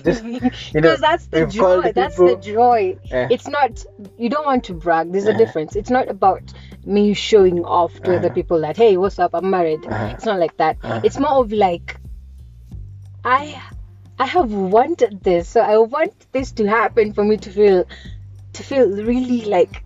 just, 0.01 0.25
you 0.25 0.41
know, 0.41 0.51
because 0.83 1.01
that's 1.01 1.27
the 1.27 1.47
joy 1.47 1.93
that's 1.95 2.17
the 2.17 2.37
joy 2.37 2.97
Eh. 3.11 3.27
it's 3.31 3.49
not 3.49 3.85
you 4.19 4.29
don't 4.29 4.47
want 4.47 4.65
to 4.65 4.75
brag 4.75 5.13
there's 5.13 5.25
a 5.27 5.31
Uh-huh. 5.31 5.39
difference 5.39 5.77
it's 5.77 5.91
not 5.91 6.09
about 6.09 6.53
me 6.85 7.15
showing 7.15 7.65
off 7.65 7.93
to 8.03 8.15
other 8.15 8.27
Uh-huh. 8.27 8.35
people 8.35 8.61
that 8.61 8.77
hey 8.77 8.97
what's 8.97 9.19
up 9.19 9.35
i'm 9.35 9.51
married 9.51 9.85
Uh-huh. 9.87 10.09
it's 10.15 10.25
not 10.25 10.39
like 10.39 10.57
that 10.59 10.77
Uh-huh. 10.83 11.01
it's 11.03 11.19
more 11.19 11.41
of 11.45 11.53
like 11.53 11.97
i 13.25 13.63
i 14.19 14.27
have 14.27 14.53
wanted 14.53 15.23
this 15.23 15.49
so 15.49 15.61
i 15.61 15.77
want 15.79 16.27
this 16.33 16.53
to 16.53 16.67
happen 16.69 17.13
for 17.13 17.25
me 17.25 17.37
to 17.37 17.51
feel 17.51 17.85
to 18.53 18.63
feel 18.63 18.89
really 18.89 19.43
like 19.43 19.83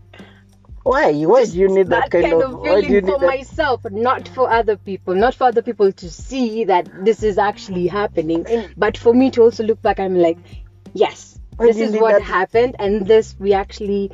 why 0.90 1.12
why 1.32 1.44
do 1.44 1.58
you 1.58 1.68
need 1.68 1.88
that, 1.88 2.10
that 2.10 2.22
kind, 2.22 2.32
of, 2.42 2.54
why 2.60 2.80
do 2.80 2.86
you 2.86 3.00
feeling 3.00 3.06
for 3.14 3.18
that 3.20 3.26
myself, 3.26 3.80
not 3.90 4.28
for 4.28 4.48
other 4.58 4.76
people, 4.76 5.14
not 5.14 5.34
for 5.34 5.44
other 5.44 5.62
people 5.62 5.90
to 5.92 6.10
see 6.10 6.64
that 6.64 6.88
this 7.04 7.22
is 7.22 7.38
actually 7.38 7.86
happening, 7.88 8.46
but 8.76 8.96
for 8.96 9.12
me 9.12 9.30
to 9.32 9.42
also 9.42 9.64
look 9.64 9.80
back 9.82 9.98
i'm 9.98 10.16
like, 10.16 10.38
yes, 10.94 11.38
Why 11.56 11.66
this 11.66 11.78
is 11.78 11.96
what 12.00 12.12
that- 12.12 12.22
happened, 12.22 12.76
and 12.78 13.06
this 13.06 13.34
we 13.38 13.52
actually 13.52 14.12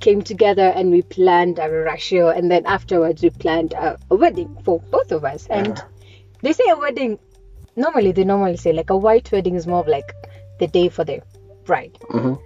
came 0.00 0.22
together 0.22 0.62
and 0.76 0.90
we 0.90 1.02
planned 1.02 1.58
a 1.58 1.68
ratio, 1.68 2.28
and 2.30 2.50
then 2.50 2.64
afterwards 2.66 3.22
we 3.22 3.30
planned 3.30 3.72
a, 3.74 3.98
a 4.10 4.16
wedding 4.16 4.56
for 4.64 4.80
both 4.96 5.12
of 5.12 5.24
us. 5.24 5.46
And 5.50 5.72
Uh-huh. 5.72 5.86
they 6.42 6.52
say 6.52 6.64
a 6.70 6.76
wedding, 6.76 7.18
normally 7.76 8.12
they 8.12 8.24
normally 8.24 8.56
say 8.56 8.72
like 8.72 8.90
a 8.90 8.96
white 8.96 9.30
wedding 9.32 9.54
is 9.56 9.66
more 9.66 9.80
of 9.80 9.88
like 9.88 10.12
the 10.60 10.66
day 10.66 10.88
for 10.88 11.04
the 11.04 11.20
bride 11.64 11.98
Mhm. 12.10 12.38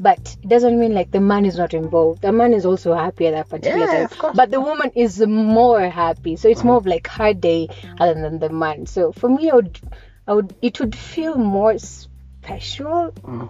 But 0.00 0.36
it 0.42 0.48
doesn't 0.48 0.80
mean 0.80 0.94
like 0.94 1.10
the 1.10 1.20
man 1.20 1.44
is 1.44 1.56
not 1.58 1.74
involved. 1.74 2.22
The 2.22 2.32
man 2.32 2.54
is 2.54 2.64
also 2.64 2.94
happy 2.94 3.26
at 3.26 3.32
that 3.32 3.48
particular 3.50 3.84
Yeah, 3.86 4.06
time. 4.06 4.32
but 4.34 4.50
the 4.50 4.60
woman 4.60 4.90
is 4.94 5.20
more 5.20 5.80
happy. 5.88 6.36
So 6.36 6.48
it's 6.48 6.64
more 6.64 6.76
of 6.78 6.86
like 6.86 7.06
her 7.08 7.34
day 7.34 7.68
other 8.00 8.14
than 8.14 8.38
the 8.38 8.48
man. 8.48 8.86
So 8.86 9.12
for 9.12 9.28
me 9.28 9.50
i 9.50 9.54
would 9.54 9.78
i 10.26 10.32
would 10.32 10.54
it 10.62 10.80
would 10.80 10.94
feel 10.96 11.34
more 11.36 11.76
special 11.78 13.12
Mhm. 13.22 13.48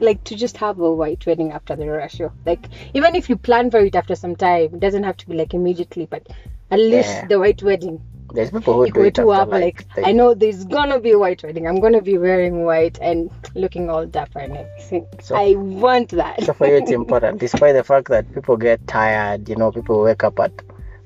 like 0.00 0.22
to 0.24 0.36
just 0.36 0.58
have 0.58 0.78
a 0.80 0.92
white 0.92 1.24
wedding 1.26 1.52
after 1.52 1.74
the 1.76 1.86
ratio. 1.88 2.30
Like 2.44 2.68
even 2.92 3.14
if 3.14 3.30
you 3.30 3.36
plan 3.36 3.70
for 3.70 3.78
it 3.78 3.96
after 3.96 4.14
some 4.14 4.36
time 4.36 4.74
it 4.74 4.80
doesn't 4.80 5.04
have 5.04 5.16
to 5.18 5.28
be 5.28 5.36
like 5.36 5.54
immediately 5.54 6.06
but 6.06 6.26
at 6.70 6.78
least 6.78 7.08
Yeah. 7.08 7.26
the 7.26 7.38
white 7.38 7.62
wedding 7.62 8.02
there's 8.36 8.50
people 8.50 8.74
who 8.74 8.84
do 8.84 8.88
equal 8.90 9.04
it 9.04 9.14
to 9.16 9.30
have 9.30 9.48
like, 9.48 9.84
like 9.96 10.06
I 10.06 10.12
know 10.12 10.34
there's 10.34 10.64
gonna 10.64 11.00
be 11.00 11.10
a 11.12 11.18
white 11.18 11.42
wedding. 11.42 11.66
I'm 11.66 11.80
gonna 11.80 12.02
be 12.02 12.18
wearing 12.18 12.64
white 12.64 12.98
and 13.00 13.30
looking 13.54 13.90
all 13.90 14.06
dapper 14.06 14.38
and 14.38 14.56
everything. 14.56 15.06
So- 15.20 15.34
I 15.36 15.54
want 15.56 16.10
that. 16.10 16.44
So 16.44 16.52
for 16.52 16.66
you, 16.68 16.76
it's 16.76 16.90
important, 17.02 17.40
despite 17.40 17.74
the 17.74 17.82
fact 17.84 18.08
that 18.08 18.32
people 18.34 18.56
get 18.56 18.86
tired. 18.86 19.48
You 19.48 19.56
know, 19.56 19.72
people 19.72 20.02
wake 20.02 20.22
up 20.22 20.38
at 20.38 20.52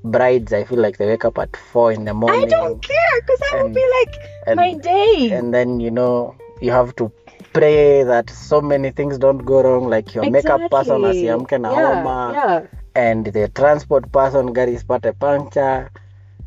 brides. 0.05 0.53
I 0.53 0.65
feel 0.65 0.79
like 0.79 0.99
they 0.99 1.07
wake 1.07 1.25
up 1.25 1.39
at 1.39 1.57
four 1.57 1.93
in 1.93 2.05
the 2.05 2.15
morning. 2.15 2.45
I 2.45 2.47
don't 2.47 2.83
care 2.83 3.21
because 3.21 3.41
would 3.55 3.67
And- 3.67 3.75
be 3.75 3.87
like 4.01 4.15
and- 4.47 4.57
my 4.57 4.75
day. 4.75 5.31
And 5.33 5.55
then 5.55 5.81
you 5.81 5.91
know 5.91 6.35
you 6.61 6.73
have 6.73 6.95
to 6.97 7.11
pray 7.53 8.03
that 8.05 8.29
so 8.31 8.61
many 8.61 8.91
things 8.91 9.19
don't 9.19 9.39
go 9.39 9.63
wrong. 9.63 9.89
Like 9.89 10.15
your 10.15 10.29
makeup 10.31 10.71
person 10.71 11.05
Exactly. 11.05 11.25
asiamke 11.25 11.61
na 11.61 11.71
yeah, 11.73 11.95
homa, 12.03 12.33
yeah. 12.35 12.67
and 12.95 13.27
the 13.27 13.49
transport 13.49 14.11
person 14.13 14.53
gari 14.55 14.79
spate 14.79 15.13
puncture. 15.19 15.91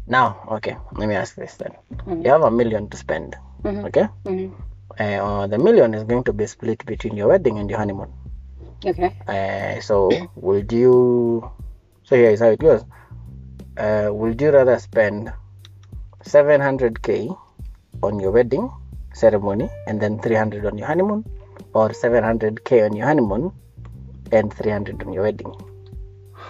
Now, 0.07 0.43
okay, 0.51 0.75
let 0.97 1.07
me 1.07 1.15
ask 1.15 1.35
this 1.35 1.55
then. 1.55 1.73
Mhm. 2.05 2.23
You 2.25 2.31
have 2.31 2.43
a 2.43 2.51
million 2.51 2.89
to 2.89 2.97
spend. 2.97 3.35
Mhm. 3.63 3.85
Okay, 3.87 4.07
Mhm. 4.25 4.51
uh, 4.99 5.47
the 5.47 5.57
million 5.57 5.93
is 5.93 6.03
going 6.03 6.23
to 6.25 6.33
be 6.33 6.45
split 6.45 6.85
between 6.85 7.15
your 7.15 7.29
wedding 7.29 7.57
and 7.59 7.69
your 7.69 7.79
honeymoon. 7.79 8.11
Okay. 8.85 9.11
Uh, 9.27 9.79
so 9.79 10.11
would 10.35 10.71
you 10.73 11.49
so 12.03 12.15
here 12.17 12.31
is 12.31 12.41
how 12.41 12.47
it 12.47 12.59
goes 12.59 12.83
uh, 13.77 14.09
would 14.11 14.41
you 14.41 14.51
rather 14.51 14.77
spend 14.77 15.31
700k 16.25 17.31
on 18.03 18.19
your 18.19 18.31
wedding 18.31 18.69
ceremony 19.13 19.69
and 19.87 20.01
then 20.01 20.19
300 20.19 20.65
on 20.65 20.77
your 20.77 20.87
honeymoon 20.87 21.23
or 21.73 21.89
700k 21.89 22.83
on 22.85 22.93
your 22.95 23.07
honeymoon 23.07 23.51
and 24.33 24.53
300 24.53 25.01
on 25.01 25.13
your 25.13 25.23
wedding 25.23 25.53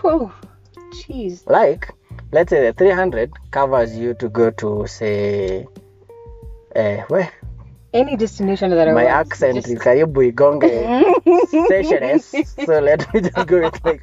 Oh, 0.03 0.33
jeez. 0.91 1.45
like 1.47 1.91
let's 2.33 2.49
say 2.49 2.61
the 2.65 2.73
300 2.73 3.31
covers 3.51 3.95
you 3.95 4.13
to 4.15 4.27
go 4.29 4.49
to 4.51 4.85
say 4.87 5.67
uh, 6.75 6.97
where 7.13 7.29
Any 7.93 8.15
destination 8.17 8.71
that 8.71 8.87
I 8.89 8.93
my 8.93 9.03
want. 9.05 9.15
accent 9.21 9.55
just- 9.55 9.67
is 9.69 9.79
karibu 9.79 10.21
igonge 10.33 10.69
so 12.67 12.79
let 12.79 13.01
me 13.13 13.21
just 13.21 13.45
go 13.51 13.59
with 13.61 13.77
like 13.85 14.01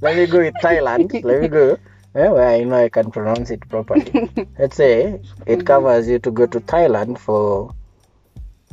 let 0.00 0.16
me 0.16 0.24
go 0.26 0.38
with 0.40 0.54
Thailand. 0.62 1.12
Let 1.30 1.42
me 1.42 1.48
go 1.48 1.76
eh, 2.14 2.28
where 2.28 2.48
I 2.48 2.64
know 2.64 2.76
I 2.84 2.88
can 2.88 3.10
pronounce 3.10 3.50
it 3.50 3.68
properly. 3.68 4.10
Let's 4.58 4.76
say 4.76 5.20
it 5.46 5.64
covers 5.66 6.08
you 6.08 6.18
to 6.20 6.30
go 6.30 6.46
to 6.46 6.60
Thailand 6.60 7.18
for 7.18 7.74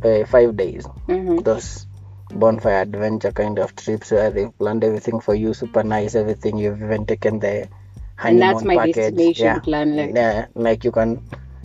uh, 0.03 0.23
five 0.25 0.55
days. 0.55 0.87
Mhm. 1.07 1.43
Those 1.43 1.85
bonfire 2.31 2.81
adventure 2.87 3.31
kind 3.33 3.59
of 3.59 3.75
trips 3.75 4.11
where 4.11 4.31
they 4.31 4.47
planned 4.59 4.83
everything 4.83 5.19
for 5.19 5.35
you, 5.35 5.53
super 5.53 5.83
nice, 5.83 6.15
everything. 6.15 6.57
You've 6.57 6.81
even 6.81 7.05
taken 7.05 7.39
the 7.39 7.67
And 8.19 8.41
that's 8.41 8.63
my 8.63 8.75
package. 8.77 8.95
destination 8.95 9.45
Yeah. 9.45 9.59
plan. 9.59 9.95
Like, 9.95 10.15
Yeah, 10.15 10.45
like 10.55 10.83
you 10.83 10.91
can, 10.91 11.21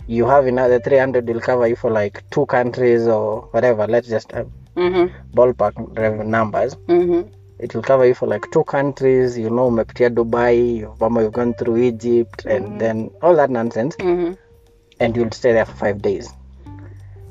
you 0.07 0.25
have 0.27 0.45
another 0.45 0.79
300 0.79 1.27
will 1.27 1.41
cover 1.41 1.67
you 1.67 1.75
for 1.75 1.89
like 1.91 2.23
two 2.29 2.45
countries 2.45 3.07
or 3.07 3.41
whatever. 3.51 3.87
Let's 3.87 4.07
just 4.07 4.33
uh, 4.33 4.43
hmm 4.75 5.07
ballpark 5.33 6.25
numbers. 6.25 6.73
hmm 6.87 7.21
It 7.59 7.73
will 7.73 7.81
cover 7.83 8.05
you 8.05 8.13
for 8.13 8.27
like 8.27 8.49
two 8.51 8.63
countries. 8.63 9.37
You 9.37 9.49
know, 9.49 9.69
umepitia 9.69 10.09
Dubai, 10.13 10.77
you've, 10.79 11.01
ama 11.01 11.23
you've 11.23 11.33
gone 11.33 11.53
through 11.53 11.77
Egypt, 11.77 12.45
and 12.45 12.79
then 12.79 13.11
all 13.21 13.35
that 13.35 13.49
nonsense, 13.49 13.95
hmm 13.95 14.33
and 14.99 15.15
you'll 15.15 15.31
stay 15.31 15.53
there 15.53 15.65
for 15.65 15.75
five 15.75 16.01
days, 16.01 16.31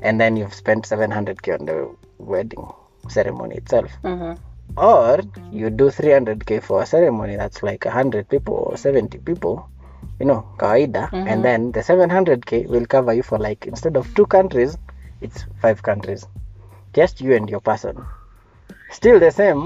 and 0.01 0.19
then 0.19 0.35
you've 0.37 0.53
spent 0.53 0.85
700k 0.85 1.51
on 1.59 1.65
the 1.65 1.95
wedding 2.17 2.65
ceremony 3.09 3.55
itself. 3.55 3.91
Or 4.77 5.19
you 5.51 5.69
do 5.69 5.89
300k 5.91 6.59
for 6.59 6.81
a 6.81 6.85
ceremony 6.85 7.35
that's 7.35 7.61
like 7.63 7.85
100 7.85 8.27
people 8.29 8.55
or 8.55 8.77
70 8.77 9.19
people, 9.19 9.69
you 10.19 10.25
know, 10.25 10.45
kawaida, 10.57 11.09
Mhm. 11.11 11.27
and 11.27 11.45
then 11.45 11.71
the 11.71 11.83
700k 11.83 12.65
will 12.67 12.85
cover 12.85 13.13
you 13.13 13.23
for 13.23 13.37
like 13.37 13.67
instead 13.67 13.95
of 13.97 14.13
two 14.15 14.25
countries, 14.25 14.77
it's 15.21 15.45
five 15.61 15.83
countries, 15.83 16.27
just 16.93 17.21
you 17.21 17.35
and 17.35 17.49
your 17.49 17.61
person. 17.61 18.05
Still 18.91 19.19
the 19.19 19.31
same 19.31 19.61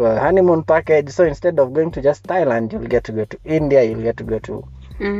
uh, 0.00 0.18
honeymoon 0.18 0.62
package. 0.64 1.10
So 1.10 1.24
instead 1.24 1.58
of 1.58 1.72
going 1.72 1.90
to 1.92 2.02
just 2.02 2.24
Thailand, 2.24 2.72
you'll 2.72 2.86
get 2.86 3.04
to 3.04 3.12
go 3.12 3.24
to 3.24 3.38
India. 3.44 3.82
You'll 3.82 4.02
get 4.02 4.16
to 4.18 4.24
go 4.24 4.38
to 4.40 4.64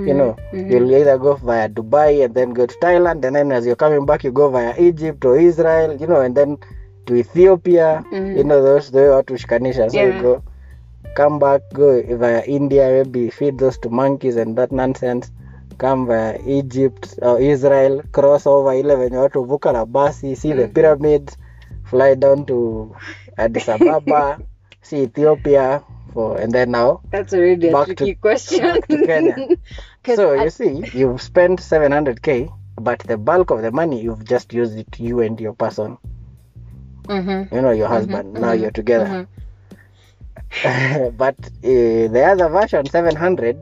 you 0.07 0.15
know 0.15 0.37
you'll 0.69 0.91
either 0.95 1.19
go 1.19 1.35
via 1.35 1.69
Dubai 1.69 2.25
and 2.25 2.35
then 2.35 2.51
go 2.51 2.67
to 2.67 2.75
Thailand, 2.81 3.25
and 3.25 3.37
then 3.37 3.53
as 3.53 3.67
you're 3.67 3.77
coming 3.77 4.07
back, 4.07 4.25
you 4.25 4.33
go 4.33 4.51
via 4.51 4.75
Egypt 4.79 5.25
or 5.25 5.39
Israel, 5.39 5.97
you 6.01 6.07
know, 6.07 6.21
and 6.21 6.35
then 6.35 6.59
to 7.09 7.17
Ethiopia. 7.17 8.05
Mhm. 8.13 8.37
You 8.37 8.45
know 8.45 8.61
those 8.63 8.91
the 8.93 8.99
way 8.99 9.09
watu 9.09 9.39
shikanisha. 9.39 9.91
So 9.91 9.97
Yeah. 9.97 10.17
you 10.17 10.23
go 10.23 10.43
come 11.17 11.39
back, 11.39 11.63
go 11.73 12.03
via 12.03 12.45
India, 12.47 12.89
maybe 12.91 13.31
feed 13.31 13.59
those 13.59 13.79
to 13.81 13.89
monkeys 13.91 14.37
and 14.37 14.57
that 14.57 14.73
nonsense. 14.73 15.33
Come 15.79 16.07
via 16.07 16.39
Egypt 16.47 17.19
or 17.23 17.41
Israel, 17.41 18.03
cross 18.13 18.47
over 18.47 18.75
ile 18.75 18.97
venye 18.97 19.17
watu 19.17 19.45
vuka 19.45 19.73
na 19.73 19.87
basi, 19.87 20.37
see 20.37 20.53
the 20.53 20.67
Mhm. 20.67 20.73
pyramids, 20.73 21.37
fly 21.85 22.15
down 22.15 22.45
to 22.47 22.91
Addis 23.37 23.69
Ababa, 23.69 24.39
see 24.83 25.03
Ethiopia, 25.03 25.83
for 26.13 26.37
and 26.41 26.53
then 26.53 26.71
now 26.71 27.01
That's 27.11 27.33
already 27.35 27.69
a 27.69 27.73
Back 27.73 27.97
to- 27.97 28.15
question. 28.21 28.81
to 28.89 29.07
Kenya. 29.07 29.37
So 30.17 30.33
I- 30.35 30.45
you 30.45 30.51
see, 30.51 30.85
you've 30.95 31.21
spent 31.23 31.61
700k, 31.61 32.49
but 32.81 32.99
the 33.07 33.17
bulk 33.17 33.51
of 33.51 33.63
the 33.63 33.71
money 33.71 34.01
you've 34.01 34.25
just 34.25 34.53
used 34.55 34.79
it 34.79 34.99
you 35.01 35.21
and 35.21 35.41
your 35.41 35.53
person, 35.55 35.99
Mhm. 37.09 37.49
you 37.53 37.61
know, 37.63 37.71
your 37.71 37.89
husband. 37.89 38.35
Now 38.35 38.53
you're 38.53 38.71
together. 38.73 39.07
mhm. 39.07 39.27
but 41.17 41.37
uh, 41.65 42.09
the 42.13 42.25
other 42.33 42.49
version, 42.49 42.87
700, 42.87 43.57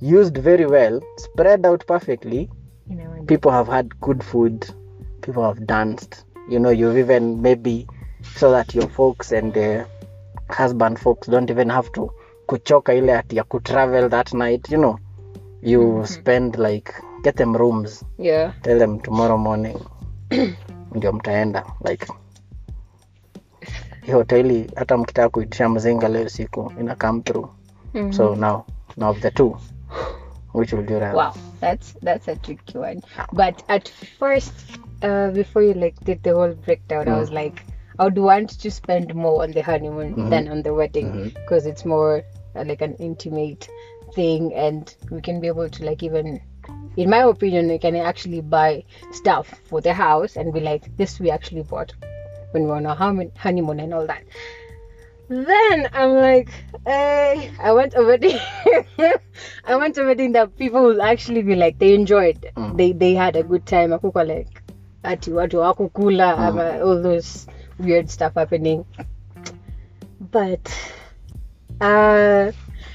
used 0.00 0.36
very 0.38 0.66
well, 0.66 1.00
spread 1.16 1.66
out 1.66 1.86
perfectly. 1.86 2.50
You 2.88 2.96
know, 2.96 3.24
People 3.26 3.50
have 3.52 3.68
had 3.68 4.00
good 4.00 4.22
food. 4.22 4.66
People 5.22 5.42
have 5.44 5.66
danced. 5.66 6.24
You 6.50 6.58
know, 6.58 6.70
you've 6.70 6.98
even 6.98 7.40
maybe 7.42 7.86
so 8.36 8.50
that 8.50 8.74
your 8.74 8.88
folks 8.88 9.32
and 9.32 9.54
the 9.54 9.86
husband 10.50 10.98
folks 10.98 11.28
don't 11.28 11.50
even 11.50 11.68
have 11.70 11.90
to 11.92 12.10
kuchoka 12.46 12.94
ile 12.94 13.14
ati 13.18 13.36
ya 13.36 13.44
kutravel 13.44 14.08
that 14.10 14.34
night. 14.34 14.70
You 14.70 14.78
know, 14.78 14.98
you 15.62 15.80
Mhm. 15.80 16.06
spend 16.06 16.56
like 16.58 16.92
get 17.22 17.36
them 17.36 17.56
rooms 17.56 18.04
yeah. 18.18 18.52
tell 18.62 18.78
them 18.78 19.00
tomorrow 19.00 19.38
morning 19.38 19.78
ndio 20.94 21.12
mtaenda 21.12 21.64
like 21.88 22.06
hii 24.02 24.12
hoteli 24.12 24.70
hata 24.76 24.96
mkitaka 24.96 25.28
kuitisha 25.28 25.68
mzinga 25.68 26.08
leo 26.08 26.28
siku 26.28 26.72
ina 26.80 26.94
come 26.94 27.22
through 27.22 27.48
Mhm. 27.94 28.12
so 28.12 28.36
now 28.36 28.64
now 28.96 29.10
of 29.10 29.18
the 29.20 29.30
two 29.30 29.56
Which 30.54 30.72
will 30.72 30.84
do 30.86 30.98
rather? 30.98 31.16
Wow, 31.16 31.32
that's 31.60 31.94
that's 32.02 32.28
a 32.28 32.36
tricky 32.36 32.78
one. 32.78 33.00
But 33.32 33.62
at 33.68 33.88
first, 34.18 34.52
uh, 35.02 35.30
before 35.30 35.62
you 35.66 35.72
like 35.74 35.96
did 36.04 36.22
the 36.22 36.30
whole 36.34 36.54
breakdown, 36.54 37.08
I 37.08 37.18
was 37.18 37.30
like, 37.30 37.62
I 37.98 38.04
would 38.04 38.18
want 38.18 38.58
to 38.60 38.70
spend 38.70 39.14
more 39.14 39.42
on 39.42 39.52
the 39.52 39.62
honeymoon 39.62 40.28
than 40.30 40.48
on 40.48 40.62
the 40.62 40.74
wedding 40.74 41.32
because 41.34 41.64
it's 41.70 41.86
more 41.86 42.22
uh, 42.54 42.64
like 42.66 42.82
an 42.84 42.94
intimate 42.98 43.66
thing, 44.14 44.52
and 44.54 44.94
we 45.10 45.20
can 45.22 45.40
be 45.40 45.46
able 45.46 45.70
to 45.70 45.84
like 45.86 46.02
even, 46.02 46.38
in 46.96 47.08
my 47.10 47.22
opinion, 47.22 47.68
we 47.68 47.78
can 47.78 47.96
actually 47.96 48.42
buy 48.42 48.84
stuff 49.12 49.48
for 49.70 49.80
the 49.80 49.94
house 49.94 50.36
and 50.36 50.52
be 50.52 50.60
like, 50.60 50.96
this 50.98 51.18
we 51.20 51.30
actually 51.30 51.62
bought 51.62 51.92
when 52.52 52.62
we 52.64 52.68
were 52.68 52.76
on 52.76 52.86
our 52.86 52.96
honeymoon 53.36 53.80
and 53.80 53.94
all 53.94 54.06
that. 54.06 54.22
Then 55.28 55.88
I'm 55.92 56.12
like, 56.14 56.50
hey, 56.86 57.50
I 57.62 57.72
want 57.72 57.94
a 57.96 58.02
wedding. 58.04 58.38
I 59.64 59.76
want 59.76 59.96
a 59.96 60.04
wedding 60.04 60.32
that 60.32 60.56
people 60.58 60.82
will 60.82 61.00
actually 61.00 61.42
be 61.42 61.54
like, 61.54 61.78
they 61.78 61.94
enjoyed, 61.94 62.46
they 62.74 62.92
they 62.92 63.14
had 63.14 63.36
a 63.36 63.42
good 63.42 63.64
time. 63.64 63.90
Akuko 63.90 64.26
like, 64.28 64.62
ati 65.04 65.30
watu 65.30 65.58
wakukula, 65.60 66.36
ama 66.38 66.80
all 66.82 67.00
those 67.02 67.46
weird 67.78 68.10
stuff 68.10 68.34
happening. 68.34 68.84
But 70.20 70.68
uh, 71.80 72.52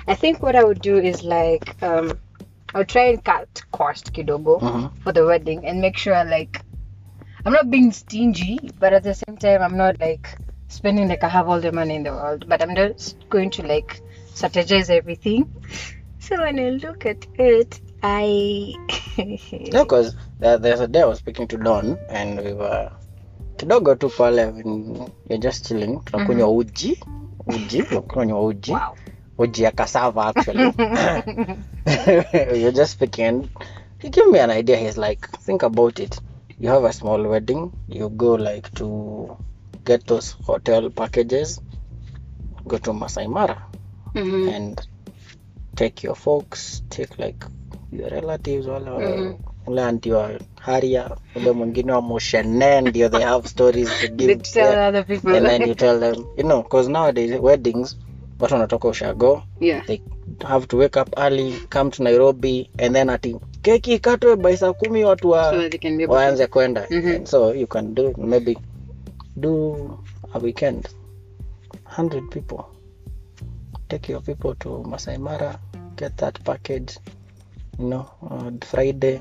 I 0.07 0.15
think 0.15 0.41
what 0.43 0.55
I 0.55 0.63
would 0.63 0.81
do 0.81 0.97
is 0.97 1.23
like, 1.23 1.81
um, 1.81 2.17
I'll 2.75 2.85
try 2.85 3.05
and 3.09 3.23
cut 3.23 3.63
cost 3.71 4.13
kidogo 4.13 4.59
Mhm. 4.61 4.91
for 5.03 5.11
the 5.11 5.25
wedding 5.25 5.65
and 5.65 5.81
make 5.81 5.97
sure 5.97 6.23
like 6.25 6.61
I'm 7.47 7.53
not 7.53 7.71
being 7.71 7.93
stingy, 7.93 8.59
but 8.77 8.91
at 8.91 9.03
the 9.03 9.13
same 9.13 9.37
time, 9.37 9.61
I'm 9.61 9.77
not 9.77 10.01
like 10.01 10.37
spending 10.67 11.07
like 11.07 11.23
I 11.23 11.29
have 11.29 11.47
all 11.47 11.61
the 11.61 11.71
money 11.71 11.95
in 11.95 12.03
the 12.03 12.11
world, 12.11 12.43
but 12.45 12.61
I'm 12.61 12.75
just 12.75 13.29
going 13.29 13.51
to 13.51 13.65
like 13.65 14.01
strategize 14.33 14.89
everything. 14.89 15.49
So 16.19 16.35
when 16.41 16.59
I 16.59 16.71
look 16.71 17.05
at 17.05 17.25
it, 17.35 17.79
I 18.03 18.75
No, 19.71 19.85
because 19.85 20.13
there, 20.39 20.57
there's 20.57 20.81
a 20.81 20.87
day 20.89 21.03
I 21.03 21.05
was 21.05 21.19
speaking 21.19 21.47
to 21.47 21.57
Don 21.57 21.97
and 22.09 22.43
we 22.43 22.51
were 22.51 22.91
kidogo 23.55 23.97
tu 23.97 24.09
pale 24.09 24.51
when 24.51 25.09
you're 25.29 25.39
just 25.39 25.67
chilling. 25.67 26.01
Tunakunywa 26.01 26.49
mm-hmm. 26.49 26.57
uji 26.57 27.03
uji 27.47 27.83
tunakunywa 27.83 28.45
uji. 28.45 28.71
Wow. 28.71 28.95
uji 29.37 29.63
ya 29.63 29.71
cassava 29.71 30.25
actually. 30.25 30.73
You're 32.61 32.73
just 32.73 32.91
speaking 32.91 33.49
he 33.99 34.09
gave 34.09 34.27
me 34.27 34.39
an 34.39 34.51
idea. 34.51 34.75
He's 34.75 34.97
like 34.97 35.29
think 35.45 35.63
about 35.63 35.99
it 35.99 36.19
you 36.59 36.69
have 36.69 36.83
a 36.85 36.93
small 36.93 37.21
wedding 37.27 37.71
you 37.87 38.09
go 38.09 38.35
like 38.37 38.69
to 38.73 39.37
get 39.85 40.05
those 40.07 40.35
hotel 40.45 40.89
packages 40.89 41.61
go 42.67 42.77
to 42.77 42.93
Masai 42.93 43.27
Mara 43.27 43.63
Mhm. 44.15 44.49
and 44.55 44.87
take 45.75 46.03
your 46.03 46.15
folks 46.15 46.83
take 46.89 47.19
like 47.19 47.45
your 47.91 48.09
relatives 48.09 48.67
wala 48.67 48.93
wa- 48.93 49.01
Mhm. 49.01 49.35
ule 49.67 50.39
haria 50.59 51.09
ule 51.35 51.51
mwingine 51.51 51.91
wa 51.91 52.01
moshene 52.01 52.81
ndio 52.81 53.09
they 53.09 53.23
have 53.23 53.47
stories 53.47 53.89
to 54.01 54.07
give 54.07 54.35
tell 54.41 54.71
yeah. 54.73 54.87
other 54.87 55.05
people. 55.05 55.35
and 55.35 55.45
then 55.47 55.61
you 55.69 55.75
tell 55.75 55.99
them 55.99 56.25
you 56.37 56.43
know 56.43 56.61
because 56.63 56.89
nowadays 56.89 57.39
weddings 57.41 57.97
watu 58.39 58.53
wanatoka 58.53 58.87
ushago 58.87 59.43
yeah. 59.59 59.85
they 59.85 60.01
have 60.47 60.65
to 60.67 60.77
wake 60.77 60.99
up 61.01 61.09
early 61.17 61.53
come 61.69 61.89
to 61.91 62.03
nairobi 62.03 62.69
and 62.77 62.95
then 62.95 63.09
ati 63.09 63.35
keki 63.67 63.93
ikatwe 63.93 64.35
by 64.35 64.55
saa 64.57 64.73
kumi 64.73 65.03
watu 65.03 65.29
wa 65.29 65.43
So 65.51 65.69
waanze 66.07 66.47
kwenda. 66.47 66.87
Mm-hmm. 66.89 67.25
so 67.25 67.53
you 67.53 67.67
can 67.67 67.93
do 67.95 68.13
maybe 68.17 68.57
do 69.35 69.99
a 70.33 70.39
weekend. 70.39 70.87
100 71.85 72.29
people. 72.29 72.63
Take 73.89 74.11
your 74.11 74.21
people 74.23 74.55
to 74.55 74.83
Masai 74.83 75.17
Mara 75.17 75.59
get 75.95 76.15
that 76.17 76.39
package. 76.43 76.97
You 77.79 77.85
know 77.89 78.05
on 78.21 78.59
Friday 78.59 79.19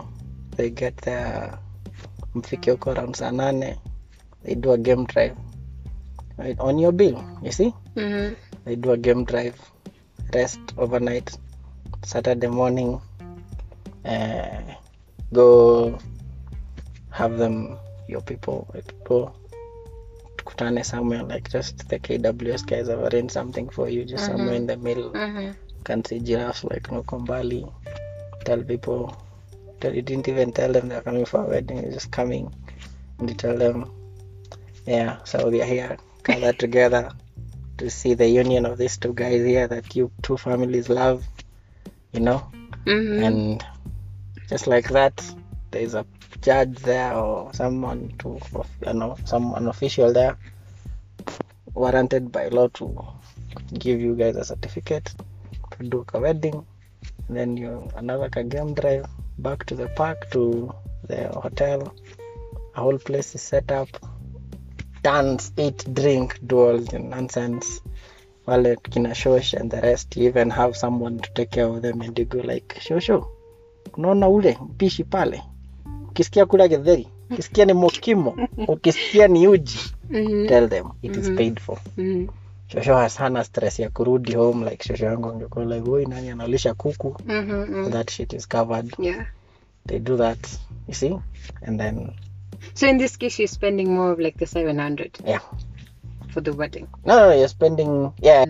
they 0.56 0.70
get 0.70 0.96
their 0.96 1.58
mfike 2.34 2.70
huko 2.70 2.90
around 2.94 3.16
saa 3.16 3.30
nane. 3.30 3.74
They 4.44 4.54
do 4.54 4.72
a 4.72 4.78
game 4.78 5.04
drive. 5.06 5.34
Right, 6.38 6.60
on 6.60 6.78
your 6.78 6.92
bill 6.92 7.18
you 7.42 7.50
see? 7.52 7.72
Mhm. 7.96 8.36
they 8.64 8.76
do 8.76 8.92
a 8.92 8.96
game 8.96 9.24
drive. 9.24 9.54
Rest 10.32 10.60
overnight 10.78 11.32
saturday 12.04 12.48
morning 12.48 13.00
uh, 14.06 14.74
go 15.32 15.98
have 17.10 17.36
them 17.38 17.78
your 18.08 18.22
people 18.22 18.68
your 18.74 18.82
people 18.82 19.34
tukutane 20.36 20.84
somewhere 20.84 21.22
like 21.24 21.50
just 21.50 21.88
the 21.88 21.98
kws 21.98 22.62
guys 22.66 22.88
have 22.88 23.00
arranged 23.00 23.32
something 23.32 23.68
for 23.68 23.88
you 23.88 24.04
just 24.04 24.26
somewhere 24.26 24.54
in 24.54 24.66
the 24.66 24.76
middle 24.76 25.10
Mhm. 25.10 25.54
can 25.86 26.04
see 26.04 26.18
giraffes 26.18 26.64
like 26.64 26.88
Nokombali. 26.90 27.62
Tell 28.44 28.62
people 28.62 29.16
that 29.80 29.94
you 29.94 30.02
didn't 30.02 30.26
even 30.28 30.52
tell 30.52 30.72
them 30.72 30.88
they're 30.88 31.00
coming 31.00 31.24
for 31.24 31.44
a 31.44 31.48
wedding, 31.48 31.82
you're 31.82 31.92
just 31.92 32.10
coming. 32.10 32.50
And 33.18 33.30
you 33.30 33.36
tell 33.36 33.56
them, 33.56 33.90
yeah, 34.86 35.22
so 35.24 35.48
we 35.48 35.62
are 35.62 35.64
here, 35.64 35.96
gather 36.24 36.52
together 36.52 37.12
to 37.78 37.88
see 37.88 38.14
the 38.14 38.26
union 38.26 38.66
of 38.66 38.78
these 38.78 38.96
two 38.98 39.14
guys 39.14 39.44
here 39.46 39.68
that 39.68 39.94
you 39.94 40.10
two 40.22 40.36
families 40.36 40.88
love, 40.88 41.24
you 42.12 42.20
know? 42.20 42.42
Mhm. 42.86 43.26
And 43.26 43.64
just 44.48 44.66
like 44.66 44.88
that, 44.88 45.24
there's 45.70 45.94
a 45.94 46.06
judge 46.40 46.78
there 46.78 47.14
or 47.14 47.52
someone 47.52 48.14
to, 48.18 48.40
you 48.86 48.92
know, 48.92 49.16
someone 49.24 49.66
official 49.66 50.12
there, 50.12 50.36
warranted 51.74 52.30
by 52.30 52.48
law 52.48 52.68
to 52.68 53.06
give 53.74 54.00
you 54.00 54.14
guys 54.14 54.36
a 54.36 54.44
certificate 54.44 55.14
to 55.72 55.88
do 55.88 56.04
a 56.14 56.20
wedding. 56.20 56.66
Then 57.28 57.56
you 57.56 57.88
another 57.96 58.28
game 58.28 58.74
drive 58.74 59.06
back 59.38 59.66
to 59.66 59.74
the 59.74 59.88
park 59.88 60.30
to 60.30 60.72
the 61.04 61.28
hotel. 61.28 61.94
A 62.74 62.80
whole 62.80 62.98
place 62.98 63.34
is 63.34 63.42
set 63.42 63.70
up. 63.70 63.88
Dance, 65.02 65.52
eat, 65.56 65.84
drink, 65.92 66.38
do 66.46 66.58
all 66.58 66.78
the 66.78 66.98
nonsense. 66.98 67.80
Wale 68.46 68.76
kina 68.76 69.10
shosh 69.10 69.54
and 69.54 69.70
the 69.70 69.80
rest. 69.80 70.16
You 70.16 70.28
even 70.28 70.50
have 70.50 70.76
someone 70.76 71.18
to 71.18 71.30
take 71.32 71.50
care 71.52 71.66
of 71.66 71.82
them 71.82 72.00
and 72.00 72.16
you 72.18 72.24
go 72.24 72.38
like 72.38 72.78
shosho. 72.80 73.35
Unaona 73.96 74.28
ule 74.28 74.58
mpishi 74.62 75.04
pale. 75.04 75.42
Ukisikia 76.08 76.46
kula 76.46 76.68
githeri, 76.68 77.08
ukisikia 77.30 77.64
ni 77.64 77.72
mokimo, 77.72 78.36
ukisikia 78.68 79.28
ni 79.28 79.48
uji, 79.48 79.78
Mhm. 80.10 80.46
tell 80.48 80.68
them 80.68 80.86
it 81.02 81.16
is 81.16 81.30
paid 81.30 81.60
for 81.60 81.78
Mhm. 81.96 82.26
shosho 82.68 82.94
has 82.96 83.16
hana 83.18 83.44
stress 83.44 83.78
ya 83.78 83.90
kurudi 83.90 84.34
home 84.34 84.70
like 84.70 84.84
shosho 84.88 85.04
yangu 85.04 85.28
angekuwa 85.28 85.64
like 85.64 85.90
woi 85.90 86.06
nani 86.06 86.30
analisha 86.30 86.74
kuku 86.74 87.16
mm 87.26 87.34
-hmm, 87.50 87.90
that 87.92 88.10
shit 88.10 88.32
is 88.32 88.48
covered 88.48 88.94
Yeah. 88.98 89.26
they 89.88 89.98
do 89.98 90.16
that 90.16 90.46
you 90.88 90.94
see 90.94 91.18
and 91.66 91.80
then 91.80 92.10
So 92.74 92.86
in 92.88 92.98
this 92.98 93.18
case, 93.18 93.36
she's 93.36 93.50
spending 93.52 93.88
more 93.88 94.12
of 94.12 94.18
like 94.18 94.38
the 94.38 94.46
700 94.46 95.10
yeah 95.26 95.40
for 96.28 96.42
the 96.42 96.50
wedding. 96.50 96.86
no 97.04 97.16
no, 97.16 97.26
no 97.28 97.32
you're 97.34 97.48
spending 97.48 98.10
yeah 98.22 98.46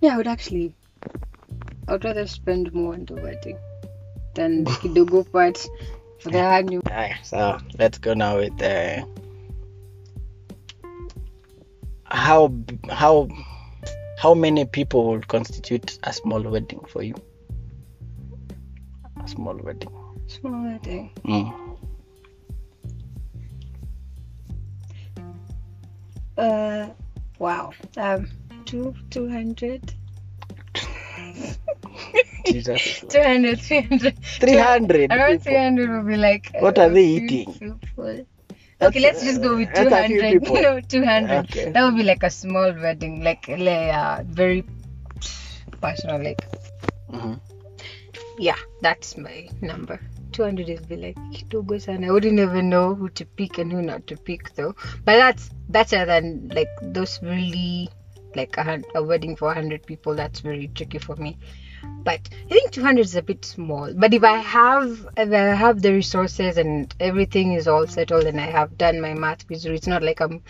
Yeah, 0.00 0.14
I 0.14 0.16
would 0.16 0.28
actually. 0.28 0.72
i'd 1.88 2.04
rather 2.04 2.28
spend 2.28 2.72
more 2.74 2.94
on 2.94 3.04
the 3.06 3.14
wedding 3.14 3.56
the 4.34 4.64
kidogo 4.80 5.30
part 5.30 5.58
for 6.20 6.30
the 6.30 6.42
honeymoon. 6.42 6.82
Aye, 6.86 7.18
so 7.22 7.58
let's 7.78 7.98
go 7.98 8.14
now 8.14 8.38
with 8.38 8.60
uh, 8.62 9.04
how 12.04 12.52
how 12.90 13.28
how 14.18 14.34
many 14.34 14.64
people 14.64 15.06
will 15.06 15.20
constitute 15.22 15.98
a 16.02 16.12
small 16.12 16.42
wedding 16.42 16.80
for 16.88 17.02
you 17.02 17.14
a 19.22 19.28
small 19.28 19.56
wedding 19.56 19.90
Small 20.26 20.62
wedding. 20.62 21.10
mm. 21.24 21.70
Uh, 26.38 26.88
wow. 27.38 27.72
Um, 27.96 28.28
two, 28.64 28.94
200. 29.10 29.94
Jesus 32.44 33.00
200, 33.08 33.60
300. 33.60 34.16
300 34.40 35.12
Around 35.12 35.38
people. 35.38 35.52
300 35.52 35.90
would 35.90 36.06
be 36.06 36.16
like. 36.16 36.50
What 36.60 36.78
uh, 36.78 36.82
are 36.82 36.88
they 36.90 37.04
eating? 37.04 37.54
people. 37.54 38.26
That's, 38.78 38.96
Okay, 38.96 39.00
let's 39.00 39.22
just 39.22 39.42
go 39.42 39.56
with 39.56 39.68
uh, 39.68 39.84
that's 39.84 39.92
a 39.92 40.06
few 40.06 40.20
200. 40.20 40.40
people. 40.40 40.62
No, 40.62 40.80
200. 40.80 41.30
Okay. 41.44 41.72
That 41.72 41.84
would 41.84 41.96
be 41.96 42.02
like 42.02 42.22
a 42.22 42.30
small 42.30 42.72
wedding, 42.72 43.22
like, 43.22 43.46
like 43.48 43.94
uh, 43.94 44.22
very 44.24 44.64
personal. 45.80 46.22
Like, 46.22 46.46
Mhm. 47.10 47.38
yeah, 48.38 48.56
that's 48.80 49.16
my 49.18 49.48
number. 49.60 50.00
200 50.32 50.68
is 50.70 50.80
be 50.86 50.96
like 50.96 51.16
kidogo 51.32 51.80
sana. 51.80 52.06
I 52.06 52.10
wouldn't 52.12 52.38
even 52.38 52.68
know 52.70 52.94
who 52.94 53.08
to 53.10 53.24
pick 53.26 53.58
and 53.58 53.70
who 53.70 53.82
not 53.82 54.06
to 54.06 54.16
pick 54.16 54.54
though. 54.54 54.74
But 55.04 55.16
that's 55.16 55.50
better 55.68 56.06
than 56.06 56.48
like 56.54 56.68
those 56.80 57.18
really 57.22 57.90
like 58.36 58.56
a, 58.56 58.80
a 58.94 59.02
wedding 59.02 59.36
for 59.36 59.46
100 59.46 59.84
people. 59.84 60.14
That's 60.14 60.40
very 60.40 60.68
tricky 60.68 60.98
for 60.98 61.16
me. 61.16 61.36
But 62.02 62.28
I 62.46 62.48
think 62.48 62.70
200 62.70 63.00
is 63.00 63.16
a 63.16 63.22
bit 63.22 63.44
small. 63.44 63.92
But 63.94 64.14
if 64.14 64.24
I 64.24 64.38
have 64.38 65.08
if 65.16 65.32
I 65.32 65.54
have 65.54 65.82
the 65.82 65.92
resources 65.92 66.56
and 66.58 66.94
everything 66.98 67.52
is 67.52 67.68
all 67.68 67.86
settled 67.86 68.24
and 68.24 68.40
I 68.40 68.46
have 68.46 68.78
done 68.78 69.00
my 69.00 69.14
math 69.14 69.46
because 69.46 69.64
it's 69.66 69.86
not 69.86 70.02
like 70.02 70.20
I'm 70.20 70.42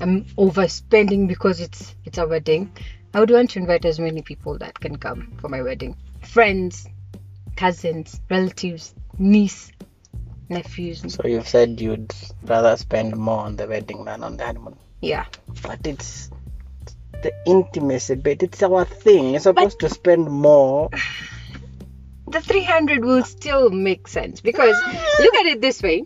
I'm 0.00 0.24
overspending 0.36 1.28
because 1.28 1.60
it's 1.60 1.94
it's 2.04 2.18
a 2.18 2.26
wedding. 2.26 2.72
I 3.12 3.20
would 3.20 3.30
want 3.30 3.50
to 3.50 3.60
invite 3.60 3.84
as 3.84 4.00
many 4.00 4.22
people 4.22 4.58
that 4.58 4.78
can 4.80 4.96
come 4.96 5.32
for 5.40 5.48
my 5.48 5.62
wedding. 5.62 5.96
Friends, 6.22 6.86
cousins, 7.56 8.20
relatives, 8.28 8.94
niece, 9.18 9.70
nephews. 10.48 11.04
So 11.08 11.26
you've 11.26 11.48
said 11.48 11.80
you'd 11.80 12.12
rather 12.42 12.76
spend 12.76 13.16
more 13.16 13.40
on 13.40 13.56
the 13.56 13.66
wedding 13.68 14.04
than 14.04 14.24
on 14.24 14.36
the 14.36 14.44
honeymoon. 14.44 14.76
Yeah. 15.00 15.26
But 15.62 15.86
it's 15.86 16.30
the 17.24 17.32
intimacy 17.46 18.14
bit. 18.14 18.42
It's 18.42 18.62
our 18.62 18.84
thing. 18.84 19.30
You're 19.30 19.40
supposed 19.40 19.80
to 19.80 19.88
spend 19.88 20.30
more. 20.30 20.90
The 22.28 22.40
300 22.40 23.04
will 23.04 23.24
still 23.24 23.70
make 23.70 24.06
sense 24.08 24.40
because 24.40 24.76
look 25.20 25.34
at 25.34 25.46
it 25.46 25.60
this 25.60 25.82
way. 25.82 26.04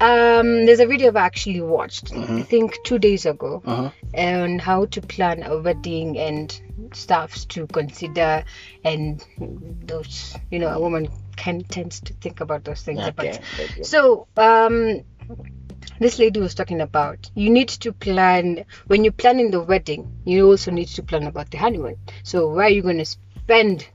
Um, 0.00 0.64
there's 0.66 0.80
a 0.80 0.86
video 0.86 1.08
I've 1.08 1.16
actually 1.16 1.60
watched, 1.60 2.12
I 2.14 2.42
think 2.42 2.74
two 2.84 2.98
days 2.98 3.26
ago, 3.26 3.62
Mhm. 3.64 3.92
on 4.16 4.58
how 4.58 4.86
to 4.86 5.00
plan 5.02 5.42
a 5.42 5.58
wedding 5.60 6.18
and 6.18 6.58
stuffs 6.94 7.44
to 7.46 7.66
consider, 7.66 8.44
and 8.82 9.22
those, 9.86 10.34
you 10.50 10.58
know, 10.58 10.68
a 10.68 10.80
woman 10.80 11.08
can 11.36 11.60
tends 11.64 12.00
to 12.00 12.14
think 12.14 12.40
about 12.40 12.64
those 12.64 12.80
things. 12.82 13.00
Okay. 13.00 13.38
But 13.58 13.86
so, 13.86 14.26
um, 14.38 15.00
this 15.98 16.18
lady 16.18 16.40
was 16.40 16.54
talking 16.54 16.80
about 16.80 17.30
you 17.34 17.50
need 17.50 17.68
to 17.68 17.92
plan 17.92 18.64
when 18.86 19.04
you're 19.04 19.12
planning 19.12 19.50
the 19.50 19.60
wedding. 19.60 20.20
You 20.24 20.46
also 20.46 20.70
need 20.70 20.88
to 20.88 21.02
plan 21.02 21.24
about 21.24 21.50
the 21.50 21.58
honeymoon. 21.58 21.96
So, 22.22 22.48
where 22.48 22.66
are 22.66 22.70
you 22.70 22.82
going 22.82 22.98
to 22.98 23.04
spend? 23.04 23.86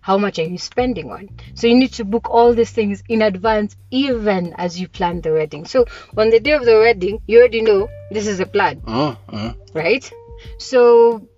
How 0.00 0.18
much 0.18 0.40
are 0.40 0.42
you 0.42 0.58
spending 0.58 1.12
on? 1.12 1.28
So 1.54 1.68
you 1.68 1.76
need 1.76 1.92
to 1.92 2.04
book 2.04 2.28
all 2.28 2.54
these 2.54 2.72
things 2.72 3.04
in 3.08 3.22
advance, 3.22 3.76
even 3.92 4.52
as 4.58 4.80
you 4.80 4.88
plan 4.88 5.20
the 5.20 5.32
wedding. 5.32 5.64
So 5.64 5.86
on 6.16 6.30
the 6.30 6.40
day 6.40 6.50
of 6.52 6.64
the 6.64 6.76
wedding, 6.76 7.20
you 7.28 7.38
already 7.38 7.62
know 7.62 7.88
this 8.10 8.26
is 8.26 8.40
a 8.40 8.46
plan 8.46 8.80
mm. 8.80 9.56
right? 9.74 10.12
So 10.58 11.28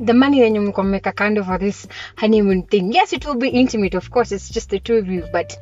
the 0.00 0.14
money 0.14 0.40
that 0.40 0.52
you 0.52 0.72
can 0.72 0.90
make 0.90 1.06
a 1.06 1.12
kind 1.12 1.38
of 1.38 1.46
for 1.46 1.58
this 1.58 1.86
honeymoon 2.16 2.64
thing, 2.64 2.92
yes, 2.92 3.12
it 3.12 3.24
will 3.24 3.36
be 3.36 3.48
intimate, 3.48 3.94
of 3.94 4.10
course, 4.10 4.32
it's 4.32 4.48
just 4.48 4.70
the 4.70 4.80
two 4.80 4.96
of 4.96 5.06
you, 5.06 5.24
but 5.32 5.56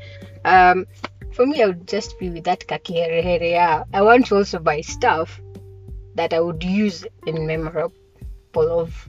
um, 0.45 0.87
for 1.33 1.47
me, 1.47 1.63
I 1.63 1.67
would 1.67 1.89
just 1.89 2.19
be 2.19 2.31
with 2.31 2.45
that 2.45 2.67
kaki 2.67 2.95
here, 2.95 3.23
here, 3.23 3.43
yeah. 3.43 3.85
I 3.93 4.03
want 4.03 4.27
to 4.27 4.37
also 4.37 4.59
buy 4.59 4.81
stuff 4.81 5.41
that 6.15 6.33
I 6.33 6.41
would 6.41 6.63
use 6.63 7.05
in 7.27 7.47
memorable 7.47 7.93
of 8.55 9.09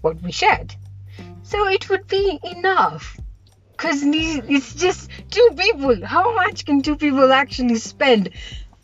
what 0.00 0.20
we 0.22 0.32
shared. 0.32 0.74
So 1.42 1.68
it 1.68 1.88
would 1.88 2.06
be 2.06 2.38
enough. 2.56 3.18
Because 3.72 4.02
it's 4.04 4.74
just 4.74 5.10
two 5.30 5.50
people. 5.56 6.04
How 6.04 6.34
much 6.34 6.64
can 6.64 6.82
two 6.82 6.96
people 6.96 7.32
actually 7.32 7.76
spend? 7.76 8.30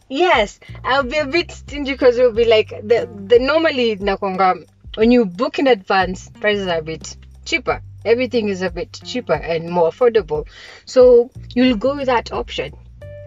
Yes, 0.09 0.59
I'll 0.85 1.05
be 1.05 1.19
a 1.19 1.27
bit 1.27 1.53
stingy 1.53 1.93
because 1.93 2.19
it'll 2.19 2.33
be 2.33 2.47
like 2.47 2.71
the 2.71 3.09
the 3.27 3.39
normally 3.39 3.97
nakonga 3.97 4.67
when 4.95 5.13
you 5.13 5.27
book 5.27 5.59
in 5.59 5.67
advance, 5.69 6.29
prices 6.41 6.67
are 6.67 6.79
a 6.79 6.83
bit 6.83 7.17
cheaper. 7.45 7.83
Everything 8.09 8.49
is 8.49 8.63
a 8.63 8.71
bit 8.71 8.93
cheaper 9.05 9.35
and 9.35 9.69
more 9.71 9.91
affordable. 9.91 10.47
So 10.85 11.31
you'll 11.55 11.77
go 11.77 11.95
with 11.97 12.07
that 12.07 12.33
option. 12.33 12.73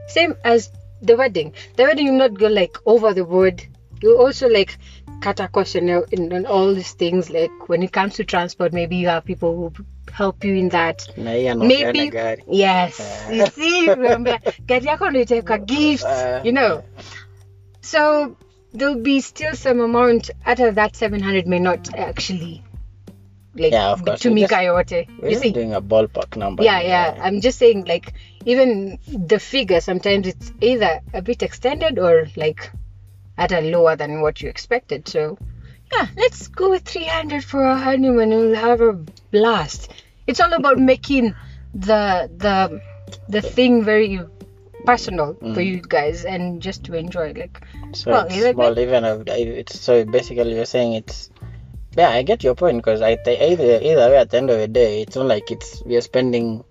Same 0.08 0.36
as 0.44 0.72
the 1.02 1.16
wedding. 1.16 1.54
The 1.76 1.84
wedding 1.84 2.08
you 2.08 2.14
not 2.14 2.34
go 2.34 2.48
like 2.48 2.78
over 2.86 3.14
the 3.14 3.24
board. 3.24 3.66
You 4.02 4.18
also 4.18 4.50
like 4.50 4.78
cut 5.22 5.40
a 5.40 5.48
cost 5.48 5.76
in, 5.76 5.90
in, 6.12 6.32
in 6.32 6.46
all 6.46 6.74
these 6.74 6.94
things. 6.94 7.30
Like 7.30 7.70
when 7.70 7.84
it 7.84 7.92
comes 7.92 8.16
to 8.16 8.24
transport, 8.24 8.74
maybe 8.74 8.96
you 8.96 9.08
have 9.08 9.26
people 9.26 9.56
who 9.56 9.86
help 10.12 10.44
you 10.44 10.56
in 10.56 10.70
that. 10.70 11.08
Na 11.18 11.32
hii 11.32 11.48
anapeana 11.48 11.68
Maybe 11.68 12.58
yes, 12.58 13.26
you 13.32 13.46
see, 13.48 13.90
remember, 13.90 14.40
ndio 14.66 15.22
itaweka 15.22 15.58
gifts, 15.58 16.06
Uh, 16.06 16.42
you 16.44 16.52
know. 16.52 16.84
So 17.82 18.36
there'll 18.74 19.02
be 19.02 19.22
still 19.22 19.56
some 19.56 19.84
amount 19.84 20.32
out 20.46 20.60
of 20.60 20.76
that 20.76 20.96
700 20.96 21.48
may 21.48 21.60
not 21.60 21.94
actually 21.96 22.64
like 23.56 23.72
Yeah, 23.72 23.92
of 23.92 24.04
course. 24.06 24.22
tumika 24.22 24.52
We're 24.52 24.84
yote. 24.84 25.08
We're 25.22 25.30
You 25.30 25.40
see? 25.40 25.52
doing 25.52 25.74
a 25.74 25.82
ballpark 25.82 26.38
number. 26.38 26.64
Yeah, 26.64 26.82
yeah. 26.82 27.20
I'm 27.22 27.42
just 27.42 27.58
saying 27.60 27.86
like 27.86 28.14
even 28.46 29.00
the 29.08 29.40
figure 29.40 29.82
sometimes 29.82 30.28
it's 30.28 30.52
either 30.62 31.02
a 31.14 31.22
bit 31.22 31.44
extended 31.44 32.00
or 32.00 32.28
like 32.36 32.72
at 33.38 33.52
a 33.52 33.62
lower 33.62 33.96
than 33.96 34.22
what 34.22 34.42
you 34.42 34.50
expected. 34.50 35.08
So 35.08 35.38
yeah, 35.94 36.08
let's 36.16 36.48
go 36.48 36.70
with 36.70 36.84
300 36.84 37.44
for 37.44 37.66
our 37.66 37.78
honeymoon 37.78 38.30
we'll 38.30 38.56
have 38.56 38.82
a 38.82 38.94
blast. 38.94 39.92
It's 40.28 40.40
all 40.40 40.54
about 40.54 40.80
making 40.80 41.36
the 41.74 42.30
the 42.38 42.82
the 43.28 43.42
thing 43.42 43.84
very 43.84 44.20
personal 44.86 45.34
for 45.34 45.62
mm. 45.62 45.66
you 45.66 45.82
guys 45.82 46.26
and 46.26 46.62
just 46.62 46.86
to 46.86 46.94
enjoy 46.96 47.34
like 47.34 47.62
So 47.94 48.12
Well, 48.12 48.26
it's 48.28 48.44
like 48.44 48.56
small, 48.56 48.80
even 48.80 49.04
it's 49.28 49.80
so 49.80 50.06
basically 50.06 50.56
you're 50.56 50.66
saying 50.66 50.94
it's. 50.94 51.31
Yeah, 51.98 52.10
I 52.10 52.22
get 52.24 52.44
your 52.44 52.56
point 52.56 52.78
because 52.78 53.02
I 53.02 53.16
th- 53.16 53.40
either 53.52 53.80
either 53.82 54.10
way 54.10 54.18
at 54.18 54.30
the 54.30 54.38
end 54.38 54.50
of 54.50 54.58
the 54.58 54.68
day, 54.68 55.02
it's 55.02 55.16
not 55.16 55.26
like 55.26 55.52
it's 55.52 55.84
we 55.86 55.98
are 55.98 56.02
spending 56.02 56.64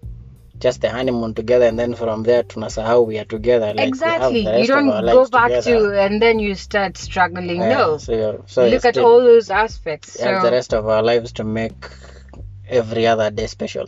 just 0.59 0.83
the 0.83 0.91
honeymoon 0.91 1.35
together 1.35 1.67
and 1.67 1.79
then 1.79 1.95
from 1.95 2.23
there 2.23 2.43
tunasahau 2.43 3.07
we 3.07 3.19
are 3.19 3.25
together. 3.25 3.73
Like 3.75 3.89
exactly 3.89 4.41
you 4.61 4.67
don't 4.67 4.87
go 4.89 5.27
back 5.29 5.49
together. 5.49 5.91
to 5.93 6.03
and 6.03 6.21
then 6.21 6.39
you 6.39 6.55
start 6.55 6.97
struggling 6.99 7.61
Yeah, 7.63 7.69
no 7.69 7.99
So 7.99 8.13
you're, 8.13 8.45
so 8.47 8.69
look 8.69 8.85
at 8.85 8.99
all 8.99 9.21
those 9.21 9.51
aspects 9.51 10.21
have 10.21 10.43
the 10.43 10.51
rest 10.51 10.75
of 10.75 10.87
our 10.87 11.03
lives 11.03 11.33
to 11.33 11.45
make 11.45 11.89
every 12.69 13.07
other 13.07 13.31
day 13.31 13.47
special. 13.47 13.87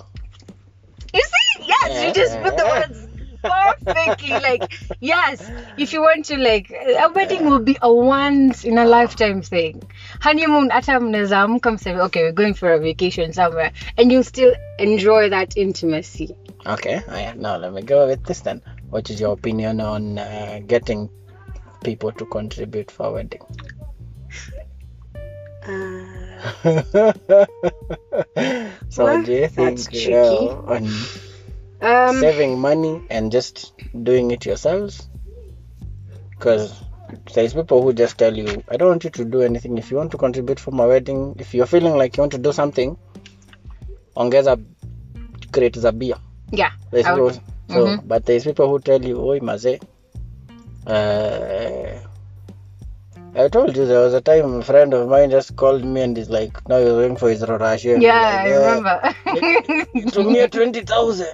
you 1.15 1.23
see 1.23 1.65
yes 1.67 2.07
you 2.07 2.15
just 2.15 2.41
put 2.41 2.57
the 2.57 2.65
words 2.65 3.12
perfectly 3.43 4.31
like 4.31 4.79
yes 5.01 5.51
if 5.77 5.93
you 5.93 6.01
want 6.01 6.25
to 6.25 6.37
like 6.37 6.71
a 6.71 7.09
wedding 7.15 7.47
will 7.47 7.59
be 7.59 7.77
a 7.83 7.93
once 7.93 8.65
in 8.65 8.79
a 8.79 8.85
lifetime 8.85 9.43
thing 9.43 9.83
honeymoon 10.21 10.71
hata 10.71 11.01
mnaweza 11.01 11.41
amka 11.41 11.71
mseme 11.71 12.01
okay 12.01 12.23
we're 12.23 12.33
going 12.33 12.55
for 12.55 12.73
a 12.73 12.79
vacation 12.79 13.33
somewhere 13.33 13.73
and 13.97 14.13
you'll 14.13 14.25
still 14.25 14.55
enjoy 14.79 15.31
that 15.31 15.57
intimacy 15.57 16.37
Okay, 16.65 17.03
alright, 17.09 17.37
now 17.37 17.57
let 17.57 17.73
me 17.73 17.83
go 17.83 18.07
with 18.07 18.25
this 18.25 18.43
then. 18.43 18.63
What 18.91 19.11
is 19.11 19.21
your 19.21 19.33
opinion 19.33 19.81
on 19.81 20.17
uh, 20.17 20.61
getting 20.65 21.11
people 21.83 22.13
to 22.13 22.25
contribute 22.27 22.89
for 22.89 23.07
a 23.07 23.13
wedding? 23.13 23.41
so 28.89 29.05
Well, 29.05 29.25
do 29.25 29.33
you 29.33 29.49
think 29.49 29.77
that's 29.77 29.89
uh, 29.89 29.91
tricky. 29.91 30.49
on 30.49 30.89
um 31.83 32.21
saving 32.21 32.59
money 32.59 33.03
and 33.11 33.33
just 33.33 33.73
doing 34.03 34.31
it 34.31 34.47
yourselves? 34.47 35.09
Because 36.31 36.73
there's 37.35 37.55
people 37.55 37.83
who 37.83 37.93
just 37.93 38.19
tell 38.19 38.37
you, 38.37 38.63
I 38.69 38.77
don't 38.77 38.89
want 38.89 39.05
you 39.05 39.11
to 39.11 39.25
do 39.25 39.43
anything. 39.43 39.79
If 39.79 39.91
you 39.91 39.97
want 39.97 40.11
to 40.13 40.19
contribute 40.19 40.59
for 40.61 40.71
my 40.71 40.87
wedding, 40.87 41.37
if 41.39 41.55
you're 41.55 41.67
feeling 41.67 41.97
like 41.97 42.17
you 42.17 42.23
want 42.23 42.33
to 42.33 42.39
do 42.39 42.53
something, 42.53 42.97
ongeza 44.17 44.57
crate 45.53 45.77
za 45.79 45.93
beer. 45.93 46.17
yeah 46.53 46.71
There's 46.91 47.07
people, 47.07 47.33
so, 47.69 47.87
Mhm. 47.87 48.09
but 48.09 48.25
there's 48.25 48.45
people 48.45 48.69
who 48.69 48.79
tell 48.79 49.05
you, 49.05 49.19
"Oi, 49.21 49.41
maze." 49.41 49.79
Uh, 50.87 51.99
I 53.35 53.49
told 53.49 53.75
you 53.77 53.87
there 53.87 54.01
was 54.01 54.13
a 54.13 54.21
time 54.21 54.55
a 54.57 54.63
friend 54.63 54.93
of 54.93 55.09
mine 55.09 55.31
just 55.31 55.57
called 55.57 55.85
me 55.85 56.03
and 56.03 56.15
he's 56.17 56.29
like, 56.29 56.53
"Now 56.69 56.77
you're 56.79 57.01
going 57.01 57.17
for 57.17 57.31
his 57.31 57.43
Rorashia." 57.43 58.01
yeah 58.03 58.43
i 58.45 58.51
remember 58.51 59.01
Tumia 60.13 60.49
20,000 60.49 61.27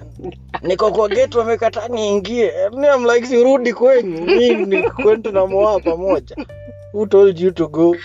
niko 0.61 0.91
kwa 0.91 1.09
gate 1.09 1.37
wamekataa 1.37 1.87
niingie. 1.87 2.51
And 2.65 2.85
I'm 2.85 3.05
like, 3.05 3.25
sirudi 3.25 3.73
kwenyu, 3.73 4.25
mimi 4.25 4.65
ni 4.65 4.83
kwenda 4.89 5.31
na 5.31 5.45
moa 5.47 5.79
pamoja. 5.79 6.35
Who 6.93 7.05
told 7.07 7.39
you 7.39 7.51
to 7.51 7.67
go? 7.67 7.95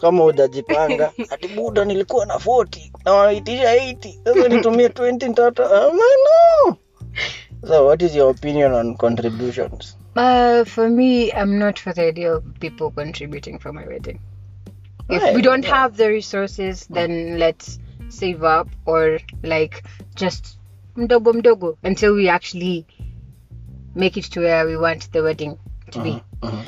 Kama 0.00 0.22
hujajipanga 0.24 1.12
ati 1.30 1.48
buda, 1.48 1.84
nilikuwa 1.84 2.26
na 2.26 2.34
40 2.34 2.90
na 3.04 3.12
wanaitisha 3.12 3.76
80 3.76 4.14
sasa 4.24 4.48
nitumie 4.48 4.88
20 4.88 5.28
nitata. 5.28 5.62
I'm 5.64 5.92
like, 5.96 6.20
no. 6.66 6.76
So, 7.68 7.86
what 7.86 8.02
is 8.02 8.14
your 8.14 8.30
opinion 8.30 8.72
on 8.72 8.96
contributions? 8.96 9.96
Uh, 10.16 10.64
for 10.64 10.88
me, 10.88 11.32
I'm 11.32 11.58
not 11.58 11.78
for 11.78 11.92
the 11.92 12.06
idea 12.06 12.34
of 12.34 12.60
people 12.60 12.90
contributing 12.90 13.58
for 13.58 13.72
my 13.72 13.86
wedding. 13.86 14.20
If 15.08 15.34
we 15.34 15.42
don't 15.42 15.64
yeah. 15.64 15.74
have 15.74 15.96
the 15.96 16.08
resources, 16.08 16.86
then 16.88 17.38
let's 17.38 17.78
save 18.08 18.42
up 18.44 18.68
or 18.86 19.18
like 19.42 19.84
just 20.14 20.58
mdogo 20.96 21.32
mdogo 21.32 21.76
until 21.82 22.14
we 22.14 22.28
actually 22.28 22.86
make 23.94 24.16
it 24.16 24.24
to 24.24 24.40
where 24.40 24.66
we 24.66 24.76
want 24.76 25.10
the 25.12 25.22
wedding 25.22 25.58
to 25.90 26.02
be. 26.02 26.22
Mhm. 26.42 26.64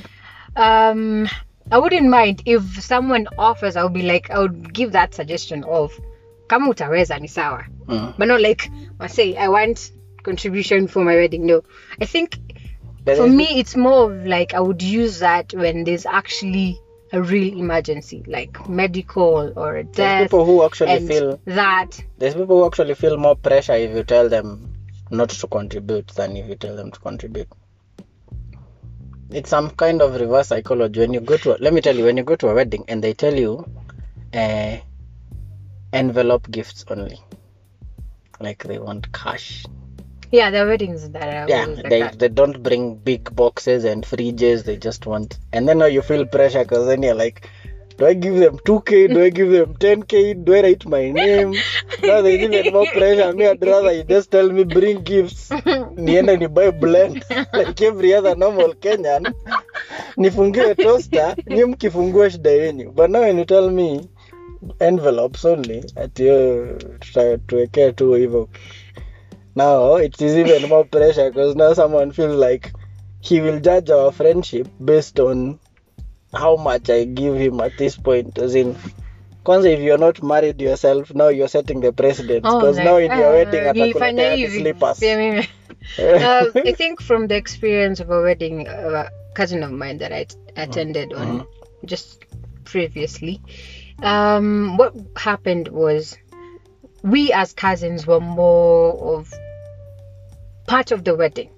Um, 0.56 1.28
I 1.70 1.78
wouldn't 1.78 2.08
mind 2.08 2.42
if 2.46 2.82
someone 2.82 3.28
offers. 3.38 3.76
I 3.76 3.84
would 3.84 3.92
be 3.92 4.02
like, 4.02 4.30
I 4.30 4.38
would 4.40 4.72
give 4.72 4.92
that 4.92 5.14
suggestion 5.14 5.64
of 5.64 5.92
kama 6.48 6.68
utaweza 6.70 7.20
ni 7.20 7.28
sawa, 7.28 7.64
Mhm. 7.86 8.14
but 8.18 8.28
not 8.28 8.40
like 8.40 8.70
I 9.00 9.06
say 9.08 9.36
I 9.36 9.48
want 9.48 9.92
contribution 10.22 10.88
for 10.88 11.04
my 11.04 11.14
wedding. 11.14 11.46
No, 11.46 11.62
I 12.00 12.06
think 12.06 12.38
But 13.04 13.16
for 13.16 13.28
me 13.28 13.58
it's 13.58 13.76
more 13.76 14.12
of 14.12 14.26
like 14.26 14.54
i 14.54 14.60
would 14.60 14.80
use 14.80 15.18
that 15.18 15.52
when 15.54 15.84
there's 15.84 16.06
actually 16.06 16.80
a 17.12 17.20
real 17.20 17.58
emergency 17.58 18.22
like 18.26 18.68
medical 18.68 19.52
or 19.56 19.76
a 19.76 19.84
there's 19.84 19.96
death 19.96 20.22
people 20.22 20.44
who 20.44 20.64
actually 20.64 21.06
feel 21.06 21.40
that 21.46 21.90
there's 22.18 22.34
people 22.34 22.60
who 22.60 22.66
actually 22.66 22.94
feel 22.94 23.16
more 23.16 23.34
pressure 23.34 23.74
if 23.74 23.94
you 23.94 24.04
tell 24.04 24.28
them 24.28 24.72
not 25.10 25.28
to 25.28 25.46
contribute 25.46 26.08
than 26.08 26.36
if 26.36 26.48
you 26.48 26.56
tell 26.56 26.74
them 26.74 26.90
to 26.90 26.98
contribute. 26.98 27.48
It's 29.30 29.50
some 29.50 29.70
kind 29.70 30.00
of 30.00 30.18
reverse 30.18 30.48
psychology. 30.48 31.00
When 31.00 31.12
you 31.12 31.20
go 31.20 31.36
to, 31.36 31.54
a, 31.54 31.56
let 31.58 31.72
me 31.72 31.80
tell 31.82 31.94
you, 31.94 32.04
when 32.04 32.16
you 32.16 32.22
go 32.24 32.34
to 32.36 32.48
a 32.48 32.54
wedding 32.54 32.84
and 32.88 33.04
they 33.04 33.12
tell 33.12 33.34
you, 33.34 33.66
uh, 34.34 34.78
envelope 35.92 36.50
gifts 36.50 36.84
only. 36.88 37.20
like 38.40 38.64
they 38.64 38.78
want 38.78 39.12
cash 39.12 39.64
Yeah, 40.32 40.50
there 40.50 40.64
are 40.64 40.68
weddings 40.68 41.10
that 41.10 41.28
are 41.28 41.46
yeah 41.46 41.66
like 41.66 41.88
they, 41.90 42.00
that. 42.00 42.18
they 42.18 42.28
don't 42.28 42.62
bring 42.62 42.96
big 42.96 43.34
boxes 43.36 43.84
and 43.84 44.02
fridges 44.02 44.64
they 44.64 44.78
just 44.78 45.06
want 45.06 45.38
and 45.52 45.68
then 45.68 45.78
now 45.78 45.90
you 45.96 46.00
feel 46.00 46.24
pressure 46.24 46.62
because 46.64 46.86
then 46.86 47.02
you're 47.02 47.14
like 47.14 47.50
do 47.98 48.06
i 48.06 48.14
give 48.14 48.36
them 48.36 48.56
2k 48.58 49.12
do 49.12 49.22
i 49.22 49.28
give 49.28 49.50
them 49.50 49.74
10k 49.74 50.42
do 50.44 50.54
i 50.54 50.62
write 50.62 50.86
my 50.86 51.10
name? 51.10 51.54
Now 52.02 52.22
there's 52.22 52.40
even 52.40 52.72
more 52.72 52.86
pressure. 52.86 53.32
Me 53.32 53.46
i'd 53.46 53.64
rather 53.64 53.92
you 53.92 54.04
just 54.04 54.30
tell 54.30 54.48
me 54.50 54.64
bring 54.64 55.02
gifts. 55.02 55.50
Niende 56.06 56.36
ni 56.38 56.46
buy 56.48 56.70
blend 56.70 57.22
like 57.52 57.80
every 57.82 58.14
other 58.14 58.34
normal 58.34 58.74
kenyan. 58.74 59.34
Nifungiwe 60.16 60.74
toaster 60.74 61.36
ni 61.46 61.64
mkifungua 61.64 62.30
shida 62.30 62.50
yenyu. 62.50 62.90
But 62.92 63.10
now 63.10 63.20
when 63.20 63.38
you 63.38 63.44
tell 63.44 63.70
me 63.70 64.08
envelopes 64.80 65.44
only 65.44 65.84
ati 65.96 66.30
oh, 66.30 66.78
tuwekee 67.46 67.92
tu 67.92 68.12
hivyo 68.14 68.48
now 69.54 69.96
it 69.96 70.20
is 70.20 70.36
even 70.36 70.68
more 70.68 70.84
pressure 70.84 71.30
because 71.30 71.54
now 71.56 71.72
someone 71.72 72.12
feels 72.12 72.36
like 72.36 72.72
he 73.20 73.40
will 73.40 73.60
judge 73.60 73.90
our 73.90 74.10
friendship 74.12 74.68
based 74.84 75.20
on 75.20 75.58
how 76.34 76.56
much 76.56 76.90
I 76.90 77.04
give 77.04 77.36
him 77.36 77.60
at 77.60 77.76
this 77.78 77.96
point. 77.96 78.38
As 78.38 78.54
in, 78.54 78.74
kwanza 79.44 79.72
if 79.72 79.80
you're 79.80 79.98
not 79.98 80.22
married 80.22 80.60
yourself, 80.60 81.14
now 81.14 81.28
you're 81.28 81.48
setting 81.48 81.80
the 81.80 81.92
precedent. 81.92 82.44
Oh, 82.46 82.58
Because 82.58 82.76
like, 82.76 82.84
now 82.84 82.96
in 82.96 83.12
your 83.12 83.28
uh, 83.28 83.32
wedding, 83.32 83.60
atakuletea 83.60 84.34
hivi. 84.34 84.60
slippers. 84.60 85.00
Mimi. 85.00 85.38
uh, 85.98 86.50
I 86.66 86.72
think 86.72 87.00
from 87.02 87.28
the 87.28 87.36
experience 87.36 88.00
of 88.00 88.10
a 88.10 88.22
wedding, 88.22 88.66
uh, 88.68 89.08
a 89.08 89.34
cousin 89.34 89.62
of 89.62 89.70
mine 89.70 89.98
that 89.98 90.12
I 90.12 90.26
attended 90.56 91.12
on 91.12 91.46
just 91.84 92.24
previously, 92.64 93.40
um, 94.02 94.76
what 94.78 94.94
happened 95.16 95.68
was 95.68 96.16
we 97.02 97.32
as 97.32 97.52
cousins 97.52 98.06
were 98.06 98.20
more 98.20 99.16
of 99.16 99.32
part 100.66 100.92
of 100.92 101.04
the 101.04 101.14
wedding. 101.14 101.50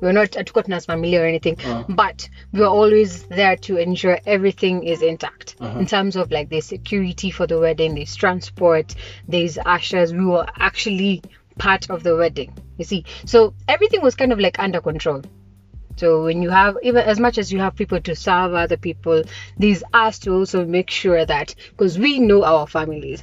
We 0.00 0.06
were 0.08 0.12
not 0.12 0.32
hatukuwa 0.32 0.64
tunasimamilia 0.64 1.20
or 1.20 1.26
anything, 1.26 1.56
uh-huh. 1.58 1.84
but 1.88 2.28
we 2.52 2.60
were 2.60 2.66
always 2.66 3.22
there 3.24 3.56
to 3.56 3.76
ensure 3.76 4.18
everything 4.26 4.84
is 4.84 5.02
intact 5.02 5.56
uh-huh. 5.60 5.78
in 5.78 5.86
terms 5.86 6.16
of 6.16 6.30
like 6.30 6.48
the 6.48 6.60
security 6.60 7.30
for 7.30 7.46
the 7.46 7.58
wedding, 7.58 7.94
there's 7.94 8.14
transport, 8.14 8.94
there's 9.28 9.58
ushers. 9.58 10.12
We 10.12 10.26
were 10.26 10.46
actually 10.58 11.22
part 11.58 11.90
of 11.90 12.02
the 12.02 12.16
wedding. 12.16 12.52
You 12.76 12.84
see, 12.84 13.04
so 13.24 13.54
everything 13.68 14.02
was 14.02 14.14
kind 14.14 14.32
of 14.32 14.40
like 14.40 14.58
under 14.58 14.80
control. 14.80 15.22
So 15.96 16.24
when 16.24 16.42
you 16.42 16.50
have 16.50 16.76
even 16.82 17.04
as 17.04 17.20
much 17.20 17.38
as 17.38 17.52
you 17.52 17.60
have 17.60 17.76
people 17.76 18.00
to 18.00 18.16
serve 18.16 18.52
other 18.52 18.76
people, 18.76 19.22
these 19.58 19.84
us 19.92 20.18
to 20.20 20.32
also 20.32 20.64
make 20.64 20.90
sure 20.90 21.24
that 21.24 21.54
because 21.70 21.98
we 21.98 22.18
know 22.18 22.42
our 22.44 22.66
families, 22.66 23.22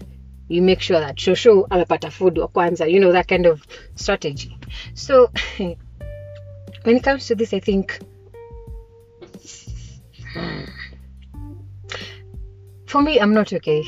you 0.52 0.62
make 0.62 0.82
sure 0.82 1.00
that 1.00 1.16
shosho 1.16 1.68
amepata 1.70 2.12
food 2.12 2.38
wa 2.38 2.48
kwanza, 2.48 2.90
you 2.92 3.00
know 3.00 3.12
that 3.14 3.28
kind 3.28 3.46
of 3.46 3.66
strategy. 3.96 4.58
So 4.94 5.32
when 5.58 6.96
it 6.98 7.04
comes 7.04 7.28
to 7.28 7.36
this, 7.36 7.54
I 7.54 7.60
think 7.60 8.00
for 12.86 13.02
me, 13.02 13.20
I'm 13.20 13.34
not 13.34 13.54
okay. 13.54 13.84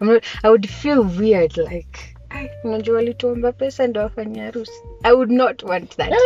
I'm 0.00 0.08
not. 0.08 0.24
I 0.42 0.50
would 0.50 0.68
feel 0.68 1.02
weird 1.02 1.56
like. 1.56 2.14
"Ai, 2.30 2.50
unajua 2.64 2.94
walituomba 2.96 3.52
pesa 3.52 3.86
ndo 3.86 4.00
wafanye 4.00 4.40
harusi 4.40 4.72
i 5.02 5.12
would 5.12 5.30
not 5.30 5.62
want 5.62 5.96
that 5.96 6.10
Yeah, 6.10 6.18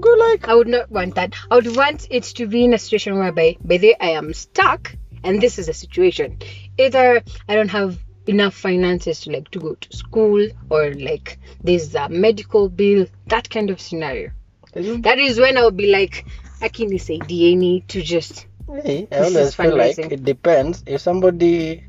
go 0.00 0.10
like, 0.14 0.48
I 0.48 0.54
would 0.54 0.68
not 0.68 0.90
want 0.90 1.14
that. 1.14 1.34
I 1.50 1.54
would 1.54 1.76
want 1.76 2.06
it 2.10 2.24
to 2.34 2.46
be 2.46 2.64
in 2.64 2.74
a 2.74 2.78
situation 2.78 3.18
whereby 3.18 3.56
by 3.60 3.78
the 3.78 3.94
I 4.00 4.10
am 4.16 4.34
stuck 4.34 4.90
and 5.24 5.40
this 5.40 5.58
is 5.58 5.68
a 5.68 5.72
situation. 5.72 6.38
Either 6.78 7.22
I 7.48 7.54
don't 7.54 7.70
have 7.70 8.03
enough 8.26 8.54
finances 8.54 9.20
to 9.20 9.30
like 9.30 9.50
to 9.50 9.58
go 9.58 9.74
to 9.74 9.96
school 9.96 10.48
or 10.70 10.94
like 10.94 11.38
there's 11.62 11.94
a 11.94 12.08
medical 12.08 12.68
bill, 12.68 13.06
that 13.26 13.50
kind 13.50 13.70
of 13.70 13.80
scenario. 13.80 14.30
That 14.72 15.18
is 15.18 15.38
when 15.38 15.56
I'll 15.56 15.70
be 15.70 15.90
like, 15.92 16.26
Akini 16.60 17.00
say 17.00 17.18
DNA 17.18 17.86
to 17.88 18.02
just 18.02 18.46
Hey, 18.82 19.06
I 19.12 19.18
always 19.18 19.54
feel 19.54 19.76
like 19.76 19.98
it 19.98 20.24
depends. 20.24 20.82
If 20.86 21.00
somebody, 21.02 21.84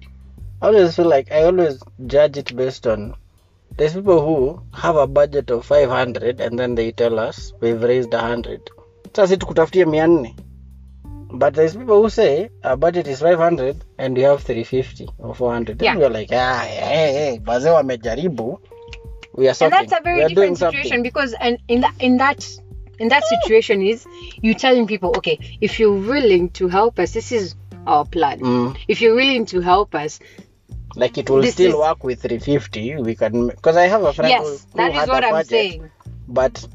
I 0.61 0.67
always 0.67 0.95
feel 0.95 1.07
like 1.07 1.31
I 1.31 1.43
always 1.43 1.81
judge 2.05 2.37
it 2.37 2.55
based 2.55 2.85
on. 2.85 3.15
There's 3.77 3.93
people 3.93 4.23
who 4.23 4.61
have 4.73 4.95
a 4.95 5.07
budget 5.07 5.49
of 5.49 5.65
500 5.65 6.39
and 6.39 6.59
then 6.59 6.75
they 6.75 6.91
tell 6.91 7.17
us 7.17 7.53
we've 7.59 7.81
raised 7.81 8.11
100. 8.11 8.69
Sasa 9.13 9.37
tukutafutie 9.37 9.85
400. 9.85 10.33
But 11.37 11.53
there's 11.53 11.75
people 11.75 12.01
who 12.01 12.09
say 12.09 12.49
our 12.63 12.77
budget 12.77 13.07
is 13.07 13.19
500 13.21 13.83
and 13.97 14.15
we 14.15 14.23
have 14.23 14.41
350 14.43 15.07
or 15.19 15.35
400. 15.35 15.79
Then 15.79 15.85
Yeah. 15.85 15.97
we're 15.97 16.09
like, 16.09 16.29
ah, 16.31 16.63
hey, 16.65 17.13
hey, 17.13 17.39
wamejaribu. 17.45 18.59
We 19.33 19.47
are 19.47 19.49
and 19.49 19.57
something. 19.57 19.69
that's 19.89 19.99
a 19.99 20.03
very 20.03 20.27
different 20.29 20.57
situation 20.57 20.83
something. 20.89 21.03
because 21.03 21.33
and 21.39 21.57
in 21.67 21.81
that 21.81 21.93
in 21.99 22.17
that 22.17 22.47
in 22.99 23.09
that 23.09 23.23
situation 23.25 23.81
is 23.81 24.05
you 24.41 24.53
telling 24.53 24.87
people 24.87 25.13
okay 25.17 25.37
if 25.59 25.77
you're 25.77 25.99
willing 26.13 26.49
to 26.51 26.69
help 26.69 26.99
us 26.99 27.11
this 27.11 27.33
is 27.33 27.55
our 27.85 28.05
plan 28.05 28.39
Mm. 28.39 28.77
if 28.87 29.01
you're 29.01 29.15
willing 29.15 29.45
to 29.47 29.59
help 29.59 29.93
us 29.93 30.19
Like 30.95 31.17
it 31.17 31.29
will 31.29 31.43
still 31.43 31.71
is- 31.71 31.75
work 31.75 32.05
with 32.05 32.21
350. 32.21 32.95
We 33.01 33.15
can, 33.15 33.47
because 33.47 33.75
I 33.75 33.87
have 33.87 34.03
a 34.03 34.13
friend 34.13 34.31
who, 34.33 34.39
yes 34.51 34.65
who 34.71 34.77
that 34.77 34.95
is 34.95 35.07
what 35.09 35.25
i'm 35.25 35.31
budget. 35.31 35.49
saying 35.49 35.91
but 36.29 36.65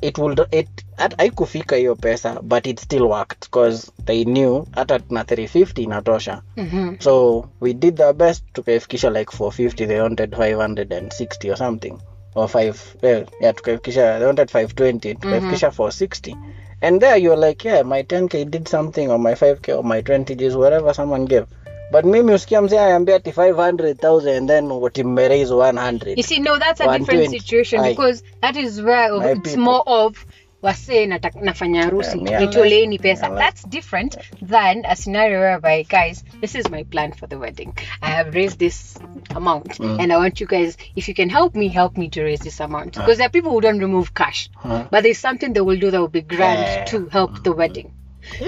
it 0.00 0.18
would 0.18 0.46
it 0.50 0.68
at 0.96 1.16
haikufika 1.18 1.76
hiyo 1.76 1.94
pesa 1.96 2.40
but 2.42 2.66
it 2.66 2.80
still 2.80 3.02
worked 3.02 3.40
because 3.40 3.92
they 4.04 4.24
knew 4.24 4.66
hata 4.72 5.00
na 5.10 5.22
350 5.24 5.82
inatosha. 5.82 6.42
Mhm. 6.56 6.96
so 6.98 7.44
we 7.60 7.72
did 7.74 7.96
the 7.96 8.12
best 8.12 8.44
tukaifikisha 8.52 9.10
like 9.10 9.36
450 9.36 9.86
they 9.86 10.00
wanted 10.00 10.34
560 10.36 11.50
or 11.50 11.56
something. 11.56 11.94
Or 12.34 12.48
5 12.48 12.74
well, 13.02 13.24
yeah 13.40 13.54
tukaifikisha 13.54 14.18
they 14.18 14.26
wanted 14.26 14.48
520 14.50 15.14
tukaifikisha 15.14 15.70
460 15.70 16.36
and 16.80 17.00
there 17.00 17.16
you're 17.22 17.46
like 17.48 17.68
yeah 17.68 17.84
my 17.84 18.02
10k 18.02 18.44
did 18.44 18.68
something 18.68 19.08
or 19.08 19.18
my 19.18 19.34
5k 19.34 19.72
or 19.78 19.84
my 19.84 20.02
20 20.02 20.34
Gs 20.34 20.54
whatever 20.54 20.94
someone 20.94 21.24
gave 21.26 21.46
but 21.90 22.04
mimi 22.04 22.32
usikia 22.34 22.62
mzee 22.62 22.78
anaambia 22.78 23.16
ati 23.16 23.30
500000 23.30 24.46
then 24.46 24.64
100 24.70 26.16
you 26.16 26.22
see 26.22 26.38
no 26.40 26.58
that's 26.58 26.80
a 26.80 26.98
different 26.98 27.30
situation 27.30 27.82
because 27.82 28.22
that 28.40 28.56
is 28.56 28.80
where 28.80 29.12
My 29.18 29.30
it's 29.30 29.40
people. 29.40 29.62
more 29.62 29.82
of 29.86 30.26
wasee 30.62 31.06
nafanya 31.06 31.82
harusi 31.84 32.22
Yeah, 32.24 32.40
nitoleeni 32.40 32.98
pesa. 32.98 33.26
Yeah, 33.26 33.38
that's 33.38 33.68
different 33.68 34.16
than 34.48 34.84
a 34.84 34.96
scenario 34.96 35.40
whereby 35.40 35.82
guys 35.84 36.24
this 36.40 36.54
is 36.54 36.70
my 36.70 36.82
plan 36.84 37.12
for 37.12 37.28
the 37.28 37.36
wedding. 37.38 37.72
I 38.02 38.10
have 38.10 38.34
raised 38.34 38.58
this 38.58 38.98
amount 39.34 39.80
and 39.80 40.12
i 40.12 40.16
want 40.16 40.40
you 40.40 40.46
guys 40.46 40.76
if 40.96 41.08
you 41.08 41.14
can 41.14 41.28
help 41.30 41.54
me 41.54 41.68
help 41.68 41.96
me 41.98 42.08
to 42.08 42.22
raise 42.22 42.40
this 42.44 42.60
amount. 42.60 42.94
Because 42.94 43.18
there 43.18 43.26
are 43.26 43.30
people 43.30 43.50
who 43.52 43.60
don't 43.60 43.78
remove 43.80 44.12
cash 44.14 44.50
Huh. 44.54 44.84
but 44.90 45.02
there's 45.02 45.18
something 45.18 45.52
they 45.52 45.60
will 45.60 45.78
do 45.80 45.90
that 45.90 46.00
will 46.00 46.08
be 46.08 46.22
grand 46.22 46.58
Yeah. 46.60 46.84
to 46.84 47.06
help 47.12 47.42
the 47.44 47.52
wedding. 47.52 47.92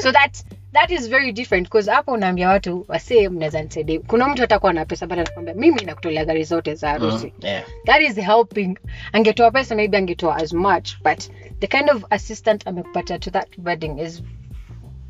So 0.01 0.11
that 0.13 0.43
that 0.81 0.91
is 0.91 1.09
very 1.09 1.33
different 1.33 1.67
because 1.67 1.91
hapo 1.91 2.13
unaambia 2.13 2.49
watu 2.49 2.85
wasee 2.89 3.29
mnaweza 3.29 3.63
nisaidia. 3.63 4.01
Kuna 4.01 4.29
mtu 4.29 4.43
atakuwa 4.43 4.73
na 4.73 4.85
pesa 4.85 5.07
but 5.07 5.19
anakwambia 5.19 5.55
mimi 5.55 5.83
nakutolea 5.85 6.25
gari 6.25 6.45
zote 6.45 6.75
za 6.75 6.89
harusi. 6.89 7.33
Yeah. 7.41 7.65
That 7.87 8.01
is 8.03 8.17
helping. 8.17 8.79
Angetoa 9.13 9.51
pesa 9.51 9.75
maybe 9.75 9.97
angetoa 9.99 10.37
as 10.37 10.53
much 10.53 10.91
but 11.05 11.31
the 11.61 11.67
kind 11.67 11.91
of 11.91 12.05
assistant 12.11 12.67
amekupatia 12.67 13.19
to 13.19 13.31
that 13.31 13.49
wedding 13.65 13.99
is 13.99 14.23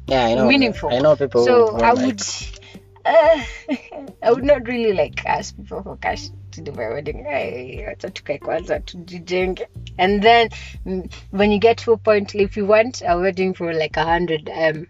yeah 0.06 0.24
i 0.30 0.34
know. 0.34 0.46
meaningful. 0.48 0.90
I 0.92 0.98
know 1.00 1.16
people 1.16 1.44
so 1.44 1.66
who, 1.66 1.84
i 1.84 1.92
like- 1.92 2.60
uh, 3.04 3.40
i 4.22 4.30
would 4.30 4.44
not 4.44 4.66
really 4.68 4.92
like 4.92 5.22
ask 5.28 5.56
people 5.56 5.82
for 5.82 5.96
cash 5.98 6.30
to 6.50 6.60
do 6.62 6.72
my 6.72 6.88
wedding. 6.88 7.24
Hey, 7.24 7.86
wacha 7.86 8.10
tukae 8.10 8.38
kwanza 8.38 8.80
tujijenge. 8.80 9.66
And 9.98 10.22
then 10.22 10.48
mm, 10.86 11.10
when 11.32 11.52
you 11.52 11.58
get 11.58 11.76
to 11.84 11.92
a 11.92 11.96
point 11.96 12.34
if 12.34 12.56
you 12.56 12.66
want 12.70 13.02
a 13.06 13.16
wedding 13.16 13.54
for 13.54 13.74
like 13.74 14.00
a 14.00 14.04
hundred 14.04 14.50
um 14.50 14.86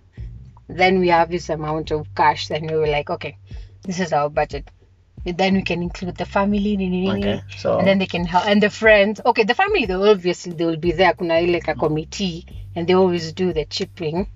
then 0.69 1.01
we 1.01 1.09
have 1.09 1.31
this 1.31 1.49
amount 1.49 1.91
of 1.91 2.07
cash 2.15 2.49
then 2.49 2.67
we 2.67 2.75
were 2.77 2.87
like 2.87 3.11
okay 3.11 3.37
this 3.83 4.01
is 4.01 4.13
our 4.13 4.29
budget. 4.29 4.69
Then 5.25 5.55
we 5.55 5.63
can 5.63 5.83
include 5.83 6.17
the 6.17 6.25
family 6.25 6.75
Okay, 7.11 7.43
so- 7.57 7.79
and 7.79 7.87
then 7.89 7.99
they 7.99 8.07
can 8.07 8.25
help 8.25 8.47
and 8.47 8.63
the 8.63 8.71
friends 8.71 9.21
okay 9.27 9.45
the 9.45 9.55
family 9.55 9.85
they 9.87 9.95
obviously 9.95 10.53
they 10.53 10.65
will 10.65 10.77
be 10.77 10.93
there 10.93 11.13
kuna 11.13 11.35
ile 11.41 11.61
ka 11.61 11.75
committee 11.75 12.47
and 12.75 12.87
they 12.87 12.95
always 12.95 13.33
do 13.33 13.53
the 13.53 13.65
chipping. 13.65 14.27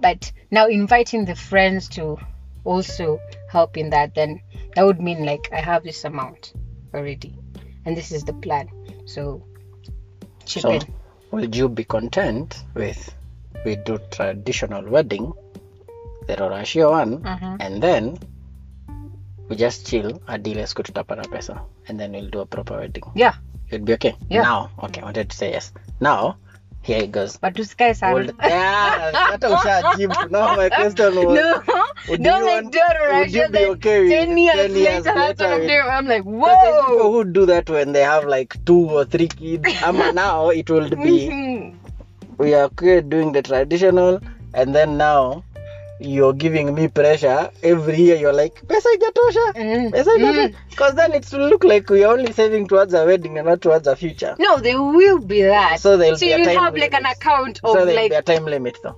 But 0.00 0.30
now 0.50 0.66
inviting 0.66 1.24
the 1.24 1.34
friends 1.34 1.88
to 1.90 2.18
also 2.64 3.18
help 3.50 3.76
in 3.76 3.90
that 3.90 4.14
then 4.14 4.40
that 4.74 4.84
would 4.86 5.00
mean 5.00 5.24
like 5.24 5.48
i 5.52 5.60
have 5.60 5.82
this 5.82 6.04
amount 6.04 6.52
already 6.94 7.34
and 7.84 7.96
this 7.96 8.12
is 8.12 8.24
the 8.24 8.32
plan. 8.34 8.68
So 9.06 9.44
chip 10.46 10.62
So, 10.62 10.70
in. 10.70 10.82
will 11.30 11.54
you 11.54 11.68
be 11.68 11.84
content 11.84 12.62
with 12.74 13.14
we 13.64 13.76
do 13.76 13.98
traditional 14.10 14.88
wedding, 14.88 15.32
the 16.26 16.36
Rorashio 16.36 16.90
one, 16.90 17.18
Mhm. 17.18 17.56
and 17.60 17.82
then 17.82 18.18
we 19.48 19.56
just 19.56 19.86
chill 19.86 20.20
hadi 20.26 20.50
ile 20.50 20.66
siku 20.66 20.82
tutapata 20.82 21.22
pesa, 21.28 21.60
and 21.88 21.98
then 22.00 22.12
we'll 22.12 22.30
do 22.30 22.40
a 22.40 22.46
proper 22.46 22.76
wedding. 22.78 23.04
yeah 23.14 23.34
You'd 23.72 23.84
be 23.88 23.94
okay. 23.94 24.14
Yeah. 24.28 24.42
Now, 24.42 24.68
okay, 24.84 25.00
I 25.00 25.04
wanted 25.04 25.30
to 25.30 25.36
say 25.36 25.50
yes. 25.52 25.72
Now, 26.00 26.36
here 26.82 26.98
it 27.04 27.10
goes. 27.10 27.38
but 27.40 27.54
usikae 27.56 27.94
sana 27.94 28.14
Old, 28.14 28.32
yeah, 28.44 29.12
hata 29.12 29.48
ushajibu. 29.48 30.14
My 30.56 30.68
question 30.68 31.14
was, 31.16 31.34
no 31.38 31.62
Would 32.10 32.22
Don't 32.22 32.44
like 32.44 32.64
want- 32.64 32.72
do 32.74 32.80
a 32.80 33.18
would 33.18 33.32
you 33.34 33.48
be 33.48 33.64
okay 33.66 34.00
with 34.00 34.10
10 34.10 34.36
years 34.38 34.56
10 34.56 34.76
years 34.76 35.06
later, 35.06 35.14
later 35.20 35.46
I'm 35.48 35.60
with- 35.60 35.70
I'm 35.96 36.06
like, 36.06 36.24
there's 36.24 36.84
people 36.90 37.12
who 37.12 37.24
do 37.24 37.46
that 37.46 37.70
when 37.70 37.92
they 37.92 38.02
have 38.02 38.24
like 38.26 38.56
two 38.66 38.90
or 38.90 39.04
three 39.06 39.28
kids. 39.28 39.64
Ama 39.88 40.12
now 40.12 40.50
it 40.50 40.68
will 40.68 40.90
be 40.90 41.16
Mhm. 41.32 41.74
we 42.38 42.52
are 42.54 42.64
okay 42.64 43.00
doing 43.00 43.32
the 43.32 43.42
traditional 43.42 44.20
and 44.52 44.74
then 44.74 44.98
now 44.98 45.44
you're 46.04 46.32
giving 46.32 46.74
me 46.74 46.88
pressure 46.88 47.50
every 47.62 47.96
year 47.96 48.16
you're 48.16 48.32
like 48.42 48.54
pesa 48.66 48.88
ijatosha 48.96 49.46
Mm. 49.54 49.90
pesa 49.90 50.10
ijatosha 50.18 50.54
because 50.70 50.94
then 50.94 51.12
it 51.14 51.32
will 51.32 51.48
look 51.48 51.64
like 51.64 51.88
we're 51.90 52.06
only 52.08 52.32
saving 52.32 52.66
towards 52.66 52.94
a 52.94 53.04
wedding 53.04 53.38
and 53.38 53.46
not 53.48 53.60
towards 53.60 53.86
a 53.86 53.96
future 53.96 54.34
No, 54.38 54.58
there 54.58 54.80
will 54.82 55.18
be 55.20 55.42
that. 55.42 55.78
So 55.80 55.96
there'll 55.96 56.18
be 56.18 56.32
a 56.32 56.38
you 56.38 56.44
time 56.44 56.58
have 56.58 56.76
like 56.76 56.94
an 56.94 57.06
account 57.06 57.60
of 57.64 57.70
so 57.72 57.84
there'll 57.84 57.94
like 58.02 58.10
be 58.10 58.16
a 58.16 58.22
time 58.22 58.44
limit 58.44 58.76
though 58.82 58.96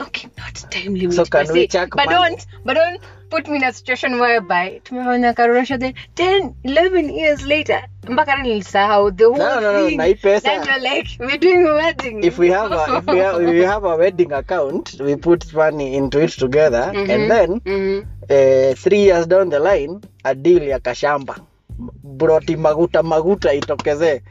okay, 0.00 0.28
not 0.38 0.54
time 0.70 0.94
limit. 0.94 1.14
So 1.14 1.24
can 1.24 1.52
we 1.52 1.66
check 1.66 1.90
But 1.90 2.06
money? 2.06 2.18
don't, 2.18 2.46
but 2.64 2.74
don't 2.74 3.00
put 3.30 3.48
me 3.48 3.56
in 3.56 3.64
a 3.64 3.72
situation 3.72 4.18
whereby 4.20 4.80
tumefanya 4.84 5.32
karosha 5.34 5.78
then 5.78 5.94
10, 6.16 6.54
11 6.64 7.10
years 7.10 7.42
later 7.46 7.82
mpaka 8.08 8.36
nilisahau 8.42 9.10
the 9.10 9.24
whole 9.24 9.38
No, 9.38 9.60
no, 9.60 9.72
no, 9.72 9.86
thing. 9.88 9.96
na 9.96 10.04
hii 10.04 10.14
pesa- 10.14 10.40
Then 10.42 10.64
you're 10.66 10.80
like, 10.94 11.08
we're 11.20 11.38
doing 11.38 11.66
a 11.66 11.74
wedding. 11.74 12.24
if 12.24 12.38
we 12.38 12.48
have 12.50 12.72
a 12.72 12.98
if 12.98 13.06
we 13.06 13.18
have, 13.18 13.42
if 13.42 13.50
we 13.50 13.64
have 13.64 13.84
a 13.88 13.96
wedding 13.96 14.32
account 14.32 15.00
we 15.00 15.16
put 15.16 15.52
money 15.54 15.94
into 15.96 16.20
it 16.20 16.30
together 16.30 16.92
and 16.94 17.30
then 17.30 17.60
mm-hmm. 17.60 18.08
uh, 18.30 18.74
three 18.74 19.02
years 19.08 19.26
down 19.26 19.48
the 19.50 19.58
line 19.60 20.00
a 20.24 20.34
deal 20.34 20.62
ya 20.62 20.78
kashamba 20.78 21.36
broti 22.04 22.56
maguta 22.56 23.02
maguta 23.02 23.52
itokezee 23.52 24.20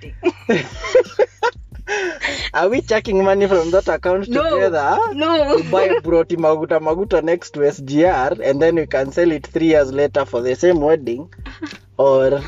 are 2.54 2.70
we 2.70 2.82
checking 2.82 3.24
money 3.24 3.48
from 3.48 3.72
that 3.72 3.88
account 3.88 4.28
No, 4.30 4.44
together 4.50 4.98
no. 5.14 5.58
to 5.58 5.64
buy 5.72 5.88
broti 6.08 6.38
maguta 6.38 6.80
maguta 6.80 7.24
next 7.24 7.52
to 7.52 7.60
sgr 7.72 8.40
and 8.44 8.62
then 8.62 8.76
we 8.76 8.86
can 8.86 9.12
sell 9.12 9.32
it 9.32 9.48
three 9.48 9.68
years 9.68 9.92
later 9.92 10.26
for 10.26 10.42
the 10.42 10.56
same 10.56 10.80
wedding 10.82 11.34
or 11.98 12.42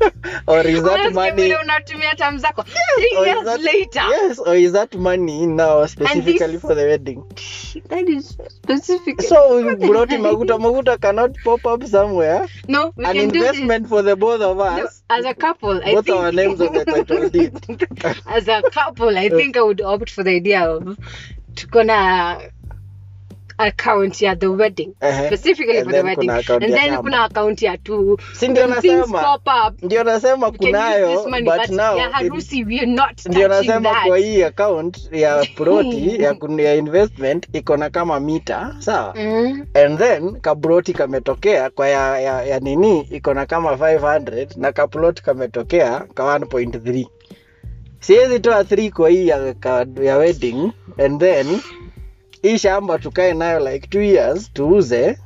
or 0.48 0.60
is 0.60 0.82
that 0.82 1.12
money? 1.12 1.50
unatumia 1.50 2.16
terms 2.16 2.42
zako? 2.42 2.64
Three 2.64 3.16
or 3.18 3.26
years 3.26 3.44
that, 3.44 3.60
later. 3.60 4.00
Yes 4.00 4.38
or 4.38 4.54
is 4.54 4.72
that 4.72 4.94
money 4.94 5.46
now 5.46 5.84
specifically 5.86 6.58
for 6.58 6.74
the 6.74 6.84
wedding? 6.84 7.24
That 7.88 8.08
is 8.08 8.36
specific. 8.48 9.22
So 9.22 9.76
broti 9.76 10.18
maguta. 10.18 10.58
Maguta 10.58 11.00
cannot 11.00 11.36
pop 11.44 11.66
up 11.66 11.84
somewhere. 11.84 12.46
No 12.68 12.92
we 12.96 13.04
an 13.04 13.14
can 13.14 13.28
do 13.28 13.40
this. 13.40 13.88
for 13.88 14.02
the 14.02 14.16
both 14.16 14.40
of 14.40 14.56
No, 14.56 14.88
as 15.10 15.24
a 15.24 15.34
couple 15.34 15.80
I 15.84 15.94
both 15.94 16.06
think 16.06 16.18
our 16.18 16.32
names 16.32 16.60
on 16.60 16.72
the 16.72 16.84
title 16.84 17.28
deed 17.28 17.54
as 18.26 18.48
a 18.48 18.62
couple 18.70 19.16
i 19.16 19.28
think 19.28 19.56
i 19.56 19.62
would 19.62 19.80
opt 19.80 20.10
for 20.10 20.22
the 20.22 20.30
idea 20.30 20.62
of 20.68 20.98
tuko 21.54 21.84
na 21.86 22.40
account 23.58 24.22
ya 24.22 24.36
the 24.36 24.46
wedding. 24.46 24.94
Ehe. 25.00 25.26
specifically 25.26 25.78
And 25.78 25.90
for 25.90 25.92
the 25.96 26.02
wedding. 26.04 26.30
and 26.30 26.74
then 26.74 26.96
kuna 26.96 27.24
account 27.24 27.62
ya 27.62 27.76
tu 27.78 28.18
ndio 28.48 28.66
nasema. 28.66 29.38
ndio 29.82 30.04
nasema 30.04 30.50
kunayo 30.50 31.28
money 31.28 31.50
but 31.50 31.68
now 31.70 31.96
ya 31.96 32.10
harusi 32.10 32.64
we 32.64 32.78
are 32.78 32.86
not 32.86 33.26
ndio 33.26 33.48
nasema 33.48 33.90
that. 33.90 34.06
kwa 34.06 34.18
hii 34.18 34.42
account 34.42 35.12
ya 35.12 35.46
proti 35.56 36.22
ya, 36.22 36.36
ya 36.58 36.74
investment 36.74 37.48
iko 37.52 37.76
na 37.76 37.90
kama 37.90 38.20
mita 38.20 38.76
sawa? 38.78 39.14
Mm. 39.16 39.66
and 39.74 39.98
then 39.98 40.40
kabroti 40.40 40.92
kametokea 40.92 41.70
kwa 41.70 41.88
ya, 41.88 42.20
ya, 42.20 42.42
ya 42.44 42.60
nini 42.60 43.00
iko 43.00 43.34
na 43.34 43.46
kama 43.46 43.70
500 43.72 44.46
na 44.56 44.72
kaplot 44.72 45.22
kametokea 45.22 46.00
ka 46.14 46.22
1.3 46.38 47.06
siwezi 48.00 48.40
toa 48.40 48.62
3 48.62 48.90
kwa 48.90 49.10
hii 49.10 49.28
ya, 49.28 49.54
ya 50.02 50.16
wedding 50.16 50.72
and 51.04 51.20
then 51.20 51.46
hii 52.44 52.58
shamba 52.58 52.98
tukae 52.98 53.34
nayo 53.34 53.72
like 53.72 53.86
two 53.88 54.02
years 54.02 54.52
tuuze 54.52 55.18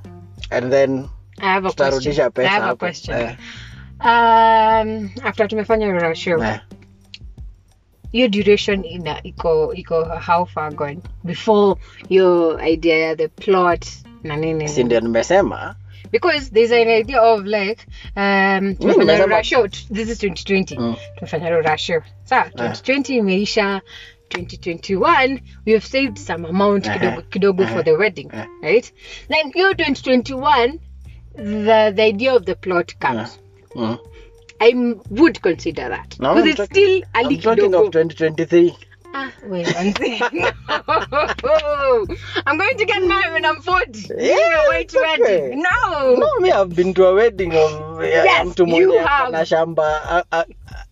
and 0.51 0.71
then 0.71 1.09
tutarudisha. 1.69 2.31
Pesa. 2.31 3.21
Eh, 3.21 3.37
Um, 4.01 5.11
after 5.25 5.49
tumefanya 5.49 5.93
rasho 5.93 6.39
eh. 6.45 6.61
hiyo 8.13 8.29
duration 8.29 8.85
ina 8.85 9.23
iko 9.23 9.75
iko 9.75 10.05
how 10.05 10.45
far 10.47 10.73
gone? 10.75 10.99
Before 11.25 11.81
your 12.09 12.61
idea 12.63 12.99
ya 12.99 13.17
the 13.17 13.29
plot 13.29 13.87
na 14.23 14.37
nini? 14.37 14.69
Si 14.69 14.85
ndio 14.85 15.01
nimesema? 15.01 15.75
Because 16.13 16.51
there's 16.51 16.73
an 16.73 16.89
idea 16.89 17.23
of 17.23 17.45
like 17.45 17.87
um 18.17 18.75
tumefanya 18.75 19.05
nimesema- 19.19 19.27
rasho 19.37 19.69
this 19.69 20.09
is 20.09 20.23
2020 20.23 20.79
Mm. 20.79 20.97
tumefanya 21.17 21.51
rasho 21.51 22.03
sawa 22.25 22.45
2020 22.51 23.17
imeisha 23.17 23.81
2021 24.29 25.41
we 25.67 25.73
have 25.73 25.85
saved 25.87 26.19
some 26.19 26.45
amount 26.49 26.87
Uh-huh. 26.87 26.99
kidogo 26.99 27.23
kidogo 27.23 27.63
uh-huh. 27.63 27.75
for 27.77 27.85
the 27.85 27.93
wedding 27.93 28.27
Uh-huh. 28.33 28.47
right 28.63 28.93
then 29.29 29.53
hiyo 29.53 29.73
2021 29.75 30.79
the 31.37 31.93
the 31.93 32.03
idea 32.03 32.35
of 32.35 32.45
the 32.45 32.55
plot 32.55 32.95
comes 32.99 33.41
uh-huh. 33.77 33.97
I 34.61 34.75
would 35.11 35.41
consider 35.41 35.89
that 35.89 36.19
No, 36.21 36.35
because 36.35 36.43
I'm 36.43 36.49
it's 36.49 36.57
talking- 36.57 36.85
still 36.85 37.03
a 37.15 37.19
I'm 37.19 37.39
talking 37.41 37.71
kidogo. 37.73 37.87
of 37.87 37.91
2023 37.93 38.77
Ah, 39.15 39.31
wait 39.49 39.67
one 39.75 39.93
thing. 39.95 40.21
I'm 42.47 42.59
going 42.59 42.77
to 42.77 42.85
get 42.85 43.03
married 43.03 43.33
when 43.33 43.45
I'm 43.47 43.63
40. 43.63 44.07
Yeah, 44.19 44.35
you 44.35 44.67
wait 44.69 44.95
okay. 44.95 45.19
wedding. 45.19 45.63
No. 45.63 46.15
no 46.15 46.39
me 46.41 46.53
I've 46.53 46.75
been 46.77 46.93
to 46.95 47.07
a 47.07 47.15
wedding 47.15 47.53
of 47.55 48.03
ya 48.03 48.25
Yes, 48.25 48.47
mtu 48.47 48.67
mwenye 48.67 49.01
akona 49.01 49.47
shamba 49.47 50.25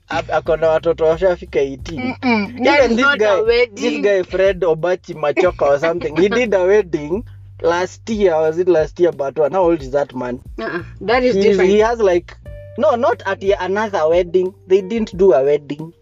akona 0.09 0.69
watoto 0.69 1.05
washafika 1.05 1.61
18 1.61 2.17
Mm-mm. 2.23 2.65
That's 2.65 2.85
Even 2.85 2.97
this 2.97 3.05
not 3.07 3.17
a 3.17 3.19
guy, 3.19 3.41
wedding. 3.41 3.75
this 3.75 4.01
guy 4.03 4.23
Fred 4.23 4.61
Obachi 4.61 5.15
Machoka 5.15 5.63
or 5.63 5.79
something, 5.79 6.17
he 6.17 6.29
did 6.29 6.55
a 6.55 6.65
wedding 6.65 7.25
last 7.63 8.09
year. 8.11 8.35
Was 8.37 8.59
it 8.59 8.69
last 8.69 9.01
year? 9.01 9.13
But 9.13 9.39
one, 9.39 9.53
how 9.53 9.63
old 9.63 9.83
is 9.83 9.91
that 9.93 10.15
man? 10.15 10.41
Uh-uh. 10.59 10.83
That 11.01 11.23
is 11.25 11.35
He's, 11.35 11.45
different. 11.45 11.71
he 11.71 11.79
has 11.79 11.99
like, 12.01 12.37
no, 12.79 12.95
not 12.95 13.23
at 13.27 13.43
another 13.43 14.09
wedding. 14.09 14.55
They 14.67 14.81
didn't 14.83 15.17
do 15.17 15.33
a 15.33 15.43
wedding. 15.43 15.93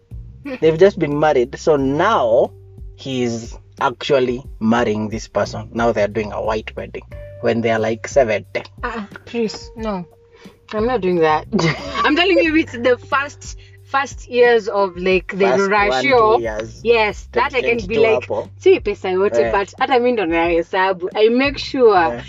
Hmm. 0.43 0.55
They've 0.61 0.77
just 0.77 0.99
been 0.99 1.19
married. 1.19 1.57
So 1.57 1.75
now 1.75 2.51
he's 2.95 3.57
actually 3.81 4.43
marrying 4.59 5.09
this 5.09 5.27
person. 5.27 5.69
Now 5.73 5.91
they're 5.91 6.07
doing 6.07 6.31
a 6.31 6.41
white 6.41 6.75
wedding 6.75 7.03
when 7.41 7.61
they're 7.61 7.79
like 7.79 8.07
70. 8.07 8.45
Uh-uh. 8.83 9.05
Please, 9.25 9.71
no. 9.75 10.05
I'm 10.73 10.85
not 10.85 11.01
doing 11.01 11.17
that. 11.17 11.47
I'm 12.03 12.15
telling 12.15 12.37
you, 12.39 12.55
it's 12.55 12.73
the 12.73 12.97
first 12.97 13.57
first 13.85 14.27
years 14.29 14.67
of 14.67 14.97
like 14.97 15.27
the 15.37 15.45
First 15.47 15.69
ratio. 15.71 16.37
years. 16.39 16.81
Yes, 16.83 17.27
that 17.33 17.53
I 17.53 17.61
can 17.61 17.85
be 17.87 17.99
like, 17.99 18.25
si 18.57 18.79
pesa 18.79 19.09
yote, 19.11 19.39
Eh. 19.39 19.51
but 19.51 19.73
hata 19.79 19.99
mi 19.99 20.11
ndo 20.11 20.25
nahesabu. 20.25 21.09
I 21.15 21.29
make 21.29 21.57
sure 21.57 21.93
yeah. 21.95 22.23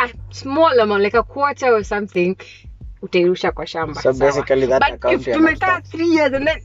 a 0.00 0.08
small 0.30 0.80
amount, 0.80 1.02
like 1.02 1.14
a 1.14 1.22
quarter 1.22 1.72
or 1.74 1.84
something, 1.84 2.36
utairusha 3.02 3.52
kwa 3.52 3.66
shamba. 3.66 4.00
So 4.02 4.12
basically 4.12 4.66
that 4.66 4.80
but 4.80 4.92
account 4.94 5.26
if 5.26 5.34
tumekaa 5.34 5.80
3 5.92 6.06
years 6.06 6.32
and 6.32 6.46
then 6.46 6.60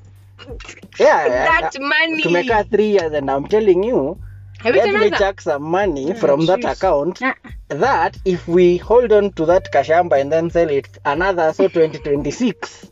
Yeah, 0.99 1.28
yeah, 1.28 1.61
that 1.61 1.80
money 1.80 2.24
Tumekaa 2.24 2.63
3 2.69 2.84
years 2.86 3.13
and 3.13 3.30
I'm 3.30 3.47
telling 3.47 3.84
you, 3.84 4.17
let 4.65 4.93
me 4.93 5.09
chuck 5.11 5.41
some 5.41 5.63
money 5.63 6.07
yeah, 6.07 6.15
from 6.15 6.45
that 6.47 6.63
account 6.65 7.21
yeah. 7.21 7.34
that 7.69 8.17
if 8.26 8.47
we 8.47 8.78
hold 8.78 9.11
on 9.11 9.32
to 9.34 9.45
that 9.45 9.71
kashamba 9.71 10.19
and 10.19 10.32
then 10.32 10.49
sell 10.49 10.69
it 10.69 10.97
another 11.05 11.53
so 11.53 11.67
2026 11.67 12.91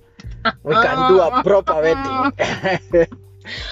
we 0.63 0.73
can 0.75 1.07
do 1.11 1.21
a 1.21 1.43
proper 1.43 1.75
wedding 1.75 2.31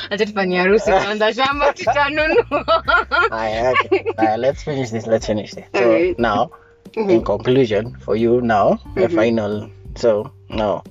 acha 0.09 0.25
tufanye 0.25 0.57
harusi 0.57 0.91
kwanza 0.91 1.33
shamba 1.33 1.73
tutanunua 1.73 3.31
Aya, 3.31 3.71
okay. 3.71 4.03
Aya, 4.17 4.37
let's 4.37 4.63
finish 4.63 4.89
this 4.89 5.07
let's 5.07 5.25
finish 5.25 5.51
this. 5.51 5.65
So 5.73 5.89
right. 5.89 6.19
now 6.19 6.51
in 6.95 7.23
conclusion 7.23 7.95
for 7.99 8.15
you 8.15 8.41
now 8.41 8.79
the 8.95 9.09
final 9.09 9.69
so 9.95 10.31
now 10.49 10.83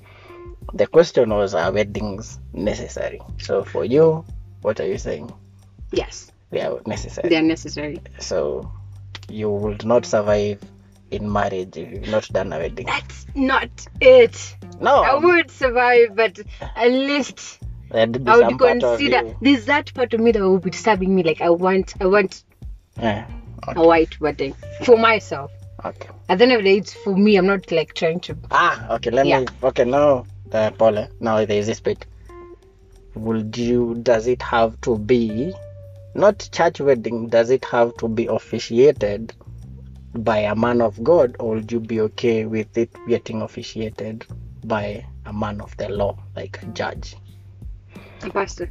the 0.73 0.87
question 0.87 1.29
was 1.29 1.53
are 1.55 1.71
weddings 1.71 2.39
necessary? 2.53 3.21
So 3.37 3.63
for 3.63 3.85
you 3.85 4.25
what 4.61 4.79
are 4.79 4.87
you 4.87 4.97
saying? 4.97 5.31
Yes. 5.91 6.31
They 6.51 6.61
are 6.61 6.79
necessary. 6.85 7.29
They 7.29 7.37
are 7.37 7.41
necessary. 7.41 8.01
So 8.19 8.71
you 9.29 9.49
would 9.49 9.85
not 9.85 10.05
survive 10.05 10.59
in 11.11 11.31
marriage 11.31 11.75
if 11.77 11.91
you've 11.91 12.07
not 12.09 12.27
done 12.29 12.53
a 12.53 12.57
wedding 12.57 12.85
that's 12.85 13.25
not 13.35 13.69
it 14.01 14.55
no 14.79 15.01
I 15.03 15.15
would 15.15 15.51
survive, 15.51 16.15
but 16.15 16.39
at 16.75 16.89
least 16.91 17.59
I 17.91 18.05
would 18.05 18.59
consider. 18.59 19.35
There's 19.41 19.65
that 19.65 19.93
part 19.93 20.13
of 20.13 20.19
me 20.19 20.31
that 20.31 20.41
will 20.41 20.59
be 20.59 20.69
disturbing 20.69 21.15
me. 21.15 21.23
Like 21.23 21.41
I 21.41 21.49
want, 21.49 21.95
I 21.99 22.05
want 22.05 22.43
yeah. 23.01 23.27
a 23.67 23.81
white 23.83 24.19
wedding 24.21 24.53
for 24.85 24.95
myself. 24.95 25.51
okay 25.83 26.07
At 26.29 26.37
the 26.37 26.43
end 26.43 26.53
of 26.53 26.59
the 26.59 26.63
day, 26.65 26.77
it's 26.77 26.93
for 26.93 27.15
me. 27.15 27.35
I'm 27.35 27.47
not 27.47 27.71
like 27.71 27.93
trying 27.95 28.19
to. 28.21 28.37
ah 28.51 28.95
okay 28.95 29.09
let 29.09 29.25
Yeah. 29.25 29.39
me 29.41 29.47
okay 29.63 29.85
now 29.85 30.25
uh, 30.53 30.69
Paula 30.71 31.09
now 31.19 31.43
there 31.43 31.57
is 31.57 31.65
this 31.67 31.79
bit 31.79 32.05
would 33.15 33.57
you 33.57 33.95
does 34.03 34.27
it 34.27 34.41
have 34.41 34.79
to 34.81 34.97
be 34.97 35.53
not 36.13 36.47
church 36.51 36.79
wedding 36.79 37.27
does 37.27 37.49
it 37.49 37.65
have 37.65 37.97
to 37.97 38.07
be 38.07 38.27
officiated 38.27 39.33
by 40.13 40.39
a 40.39 40.55
man 40.55 40.81
of 40.81 41.01
god 41.03 41.35
or 41.39 41.55
would 41.55 41.71
you 41.71 41.79
be 41.79 42.01
okay 42.01 42.45
with 42.45 42.77
it 42.77 42.89
getting 43.07 43.41
officiated 43.41 44.25
by 44.65 45.05
a 45.25 45.33
man 45.33 45.61
of 45.61 45.75
the 45.77 45.87
law 45.89 46.17
like 46.35 46.59
a 46.61 46.65
judge 46.67 47.15
A 48.23 48.29
pastor. 48.29 48.69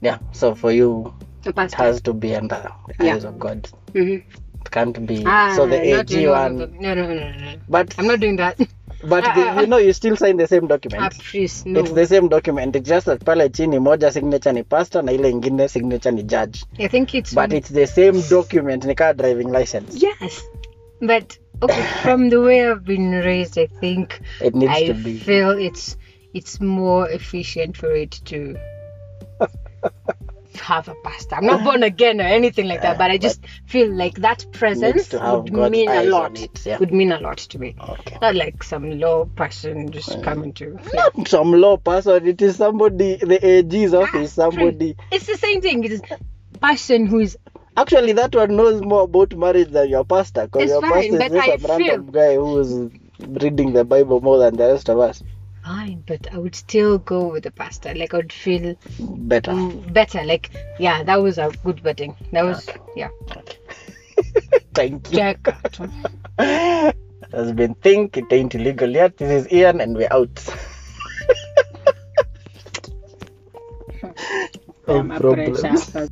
yeah 0.00 0.18
so 0.32 0.54
for 0.54 0.70
you 0.72 1.12
A 1.46 1.48
it 1.48 1.54
pastor. 1.54 1.76
has 1.76 2.00
to 2.02 2.12
be 2.12 2.34
under 2.34 2.70
the 2.98 3.04
Yeah. 3.04 3.14
eyes 3.14 3.24
of 3.24 3.38
god 3.38 3.68
hmm 3.92 4.16
it 4.60 4.70
can't 4.70 5.06
be. 5.06 5.22
Ah, 5.24 5.52
so 5.54 5.66
the 5.66 5.76
AG 5.94 6.04
doing 6.04 6.26
all 6.28 6.34
of 6.34 6.52
one. 6.58 6.58
No, 6.80 6.94
no, 6.94 7.06
no, 7.06 7.14
no, 7.14 7.30
no. 7.30 7.54
But 7.68 7.94
I'm 7.98 8.06
not 8.06 8.20
doing 8.20 8.36
that. 8.36 8.58
but 9.04 9.24
uh, 9.24 9.34
the, 9.34 9.42
ah, 9.48 9.60
you 9.60 9.66
know 9.66 9.76
you 9.78 9.92
still 9.92 10.16
sign 10.16 10.36
the 10.36 10.46
same 10.46 10.64
Ah, 10.64 10.68
document. 10.68 11.18
please, 11.18 11.64
no. 11.66 11.80
It's 11.80 11.92
the 11.92 12.06
same 12.06 12.28
document. 12.28 12.74
It's 12.76 12.88
just 12.88 13.06
that 13.06 13.24
pale 13.24 13.48
chini 13.48 13.78
moja 13.78 14.12
signature 14.12 14.52
ni 14.52 14.62
pastor 14.62 15.02
na 15.02 15.12
ile 15.12 15.30
ingine 15.30 15.68
signature 15.68 16.10
ni 16.12 16.22
judge. 16.22 16.64
I 16.78 16.88
think 16.88 17.14
it's. 17.14 17.34
But 17.34 17.52
it's 17.52 17.68
the 17.70 17.86
same 17.86 18.20
document 18.28 18.84
ni 18.84 18.94
kaa 18.94 19.12
driving 19.12 19.48
license. 19.50 20.02
Yes, 20.02 20.42
but 21.00 21.38
okay. 21.62 21.82
from 22.02 22.28
the 22.30 22.40
way 22.40 22.68
I've 22.68 22.84
been 22.84 23.10
raised, 23.12 23.58
I 23.58 23.66
think 23.66 24.20
It 24.40 24.54
needs 24.54 24.72
I 24.72 24.86
to 24.88 24.94
be. 24.94 25.18
feel 25.18 25.50
it's 25.50 25.96
it's 26.34 26.60
more 26.60 27.08
efficient 27.08 27.76
for 27.76 27.90
it 27.94 28.12
to 28.26 28.56
have 30.60 30.88
a 30.88 30.94
pastor. 30.96 31.36
I'm 31.36 31.46
not 31.46 31.64
born 31.64 31.82
again 31.82 32.20
or 32.20 32.24
anything 32.24 32.66
like 32.66 32.82
that, 32.82 32.98
but 32.98 33.10
I 33.10 33.18
just 33.18 33.44
feel 33.66 33.90
like 33.90 34.16
that 34.18 34.46
presence 34.52 35.12
would 35.12 35.52
God's 35.52 35.70
mean 35.70 35.88
a 35.88 36.04
lot. 36.04 36.38
it, 36.38 36.64
yeah. 36.66 36.78
Would 36.78 36.92
mean 36.92 37.12
a 37.12 37.20
lot 37.20 37.38
to 37.38 37.58
me. 37.58 37.76
Okay. 37.80 38.18
Not 38.20 38.34
like 38.34 38.62
some 38.62 38.98
low 38.98 39.26
person 39.26 39.90
just 39.90 40.22
coming 40.22 40.52
to. 40.54 40.78
Not 40.94 41.28
some 41.28 41.52
law 41.52 41.76
person. 41.76 42.26
It 42.26 42.42
is 42.42 42.56
somebody. 42.56 43.16
The 43.16 43.44
AG's 43.44 43.94
ah, 43.94 44.02
office. 44.02 44.32
Somebody. 44.32 44.96
It's 45.10 45.26
the 45.26 45.36
same 45.36 45.60
thing. 45.60 45.84
It's 45.84 46.00
person 46.60 47.06
who 47.06 47.20
is 47.20 47.36
Actually, 47.76 48.12
that 48.14 48.34
one 48.34 48.56
knows 48.56 48.82
more 48.82 49.02
about 49.02 49.36
marriage 49.36 49.68
than 49.70 49.88
your 49.88 50.04
pastor. 50.04 50.48
Because 50.48 50.68
your 50.68 50.80
fine, 50.80 51.16
pastor 51.16 51.36
is 51.36 51.44
just 51.44 51.64
a 51.64 51.68
random 51.68 52.10
guy 52.10 52.34
who 52.34 52.58
is 52.58 52.90
reading 53.20 53.72
the 53.72 53.84
Bible 53.84 54.20
more 54.20 54.38
than 54.38 54.56
the 54.56 54.66
rest 54.66 54.88
of 54.88 54.98
us. 54.98 55.22
Fine, 55.68 56.02
but 56.06 56.26
I 56.32 56.38
would 56.38 56.54
still 56.54 56.98
go 56.98 57.28
with 57.28 57.42
the 57.44 57.50
pasta. 57.50 57.92
Like 57.94 58.14
I 58.14 58.18
would 58.18 58.32
feel 58.32 58.74
Better. 58.98 59.52
mm, 59.52 59.92
better. 59.92 60.24
Like 60.24 60.50
yeah, 60.78 61.02
that 61.02 61.16
was 61.16 61.38
a 61.38 61.50
good 61.64 61.84
wedding. 61.84 62.16
That 62.32 62.44
was 62.44 62.68
yeah. 62.96 63.10
Thank 64.74 65.12
you. 65.12 65.18
Check. 65.18 65.38
Has 67.32 67.52
been 67.52 67.74
think 67.74 68.16
it 68.16 68.32
ain't 68.32 68.54
illegal 68.54 68.88
yet. 68.88 69.18
This 69.18 69.44
is 69.44 69.52
Ian, 69.52 69.80
and 69.82 69.96
we're 69.96 70.08
out. 70.10 70.42
My 74.88 75.18
problems. 75.18 75.60
pressure. 75.60 76.08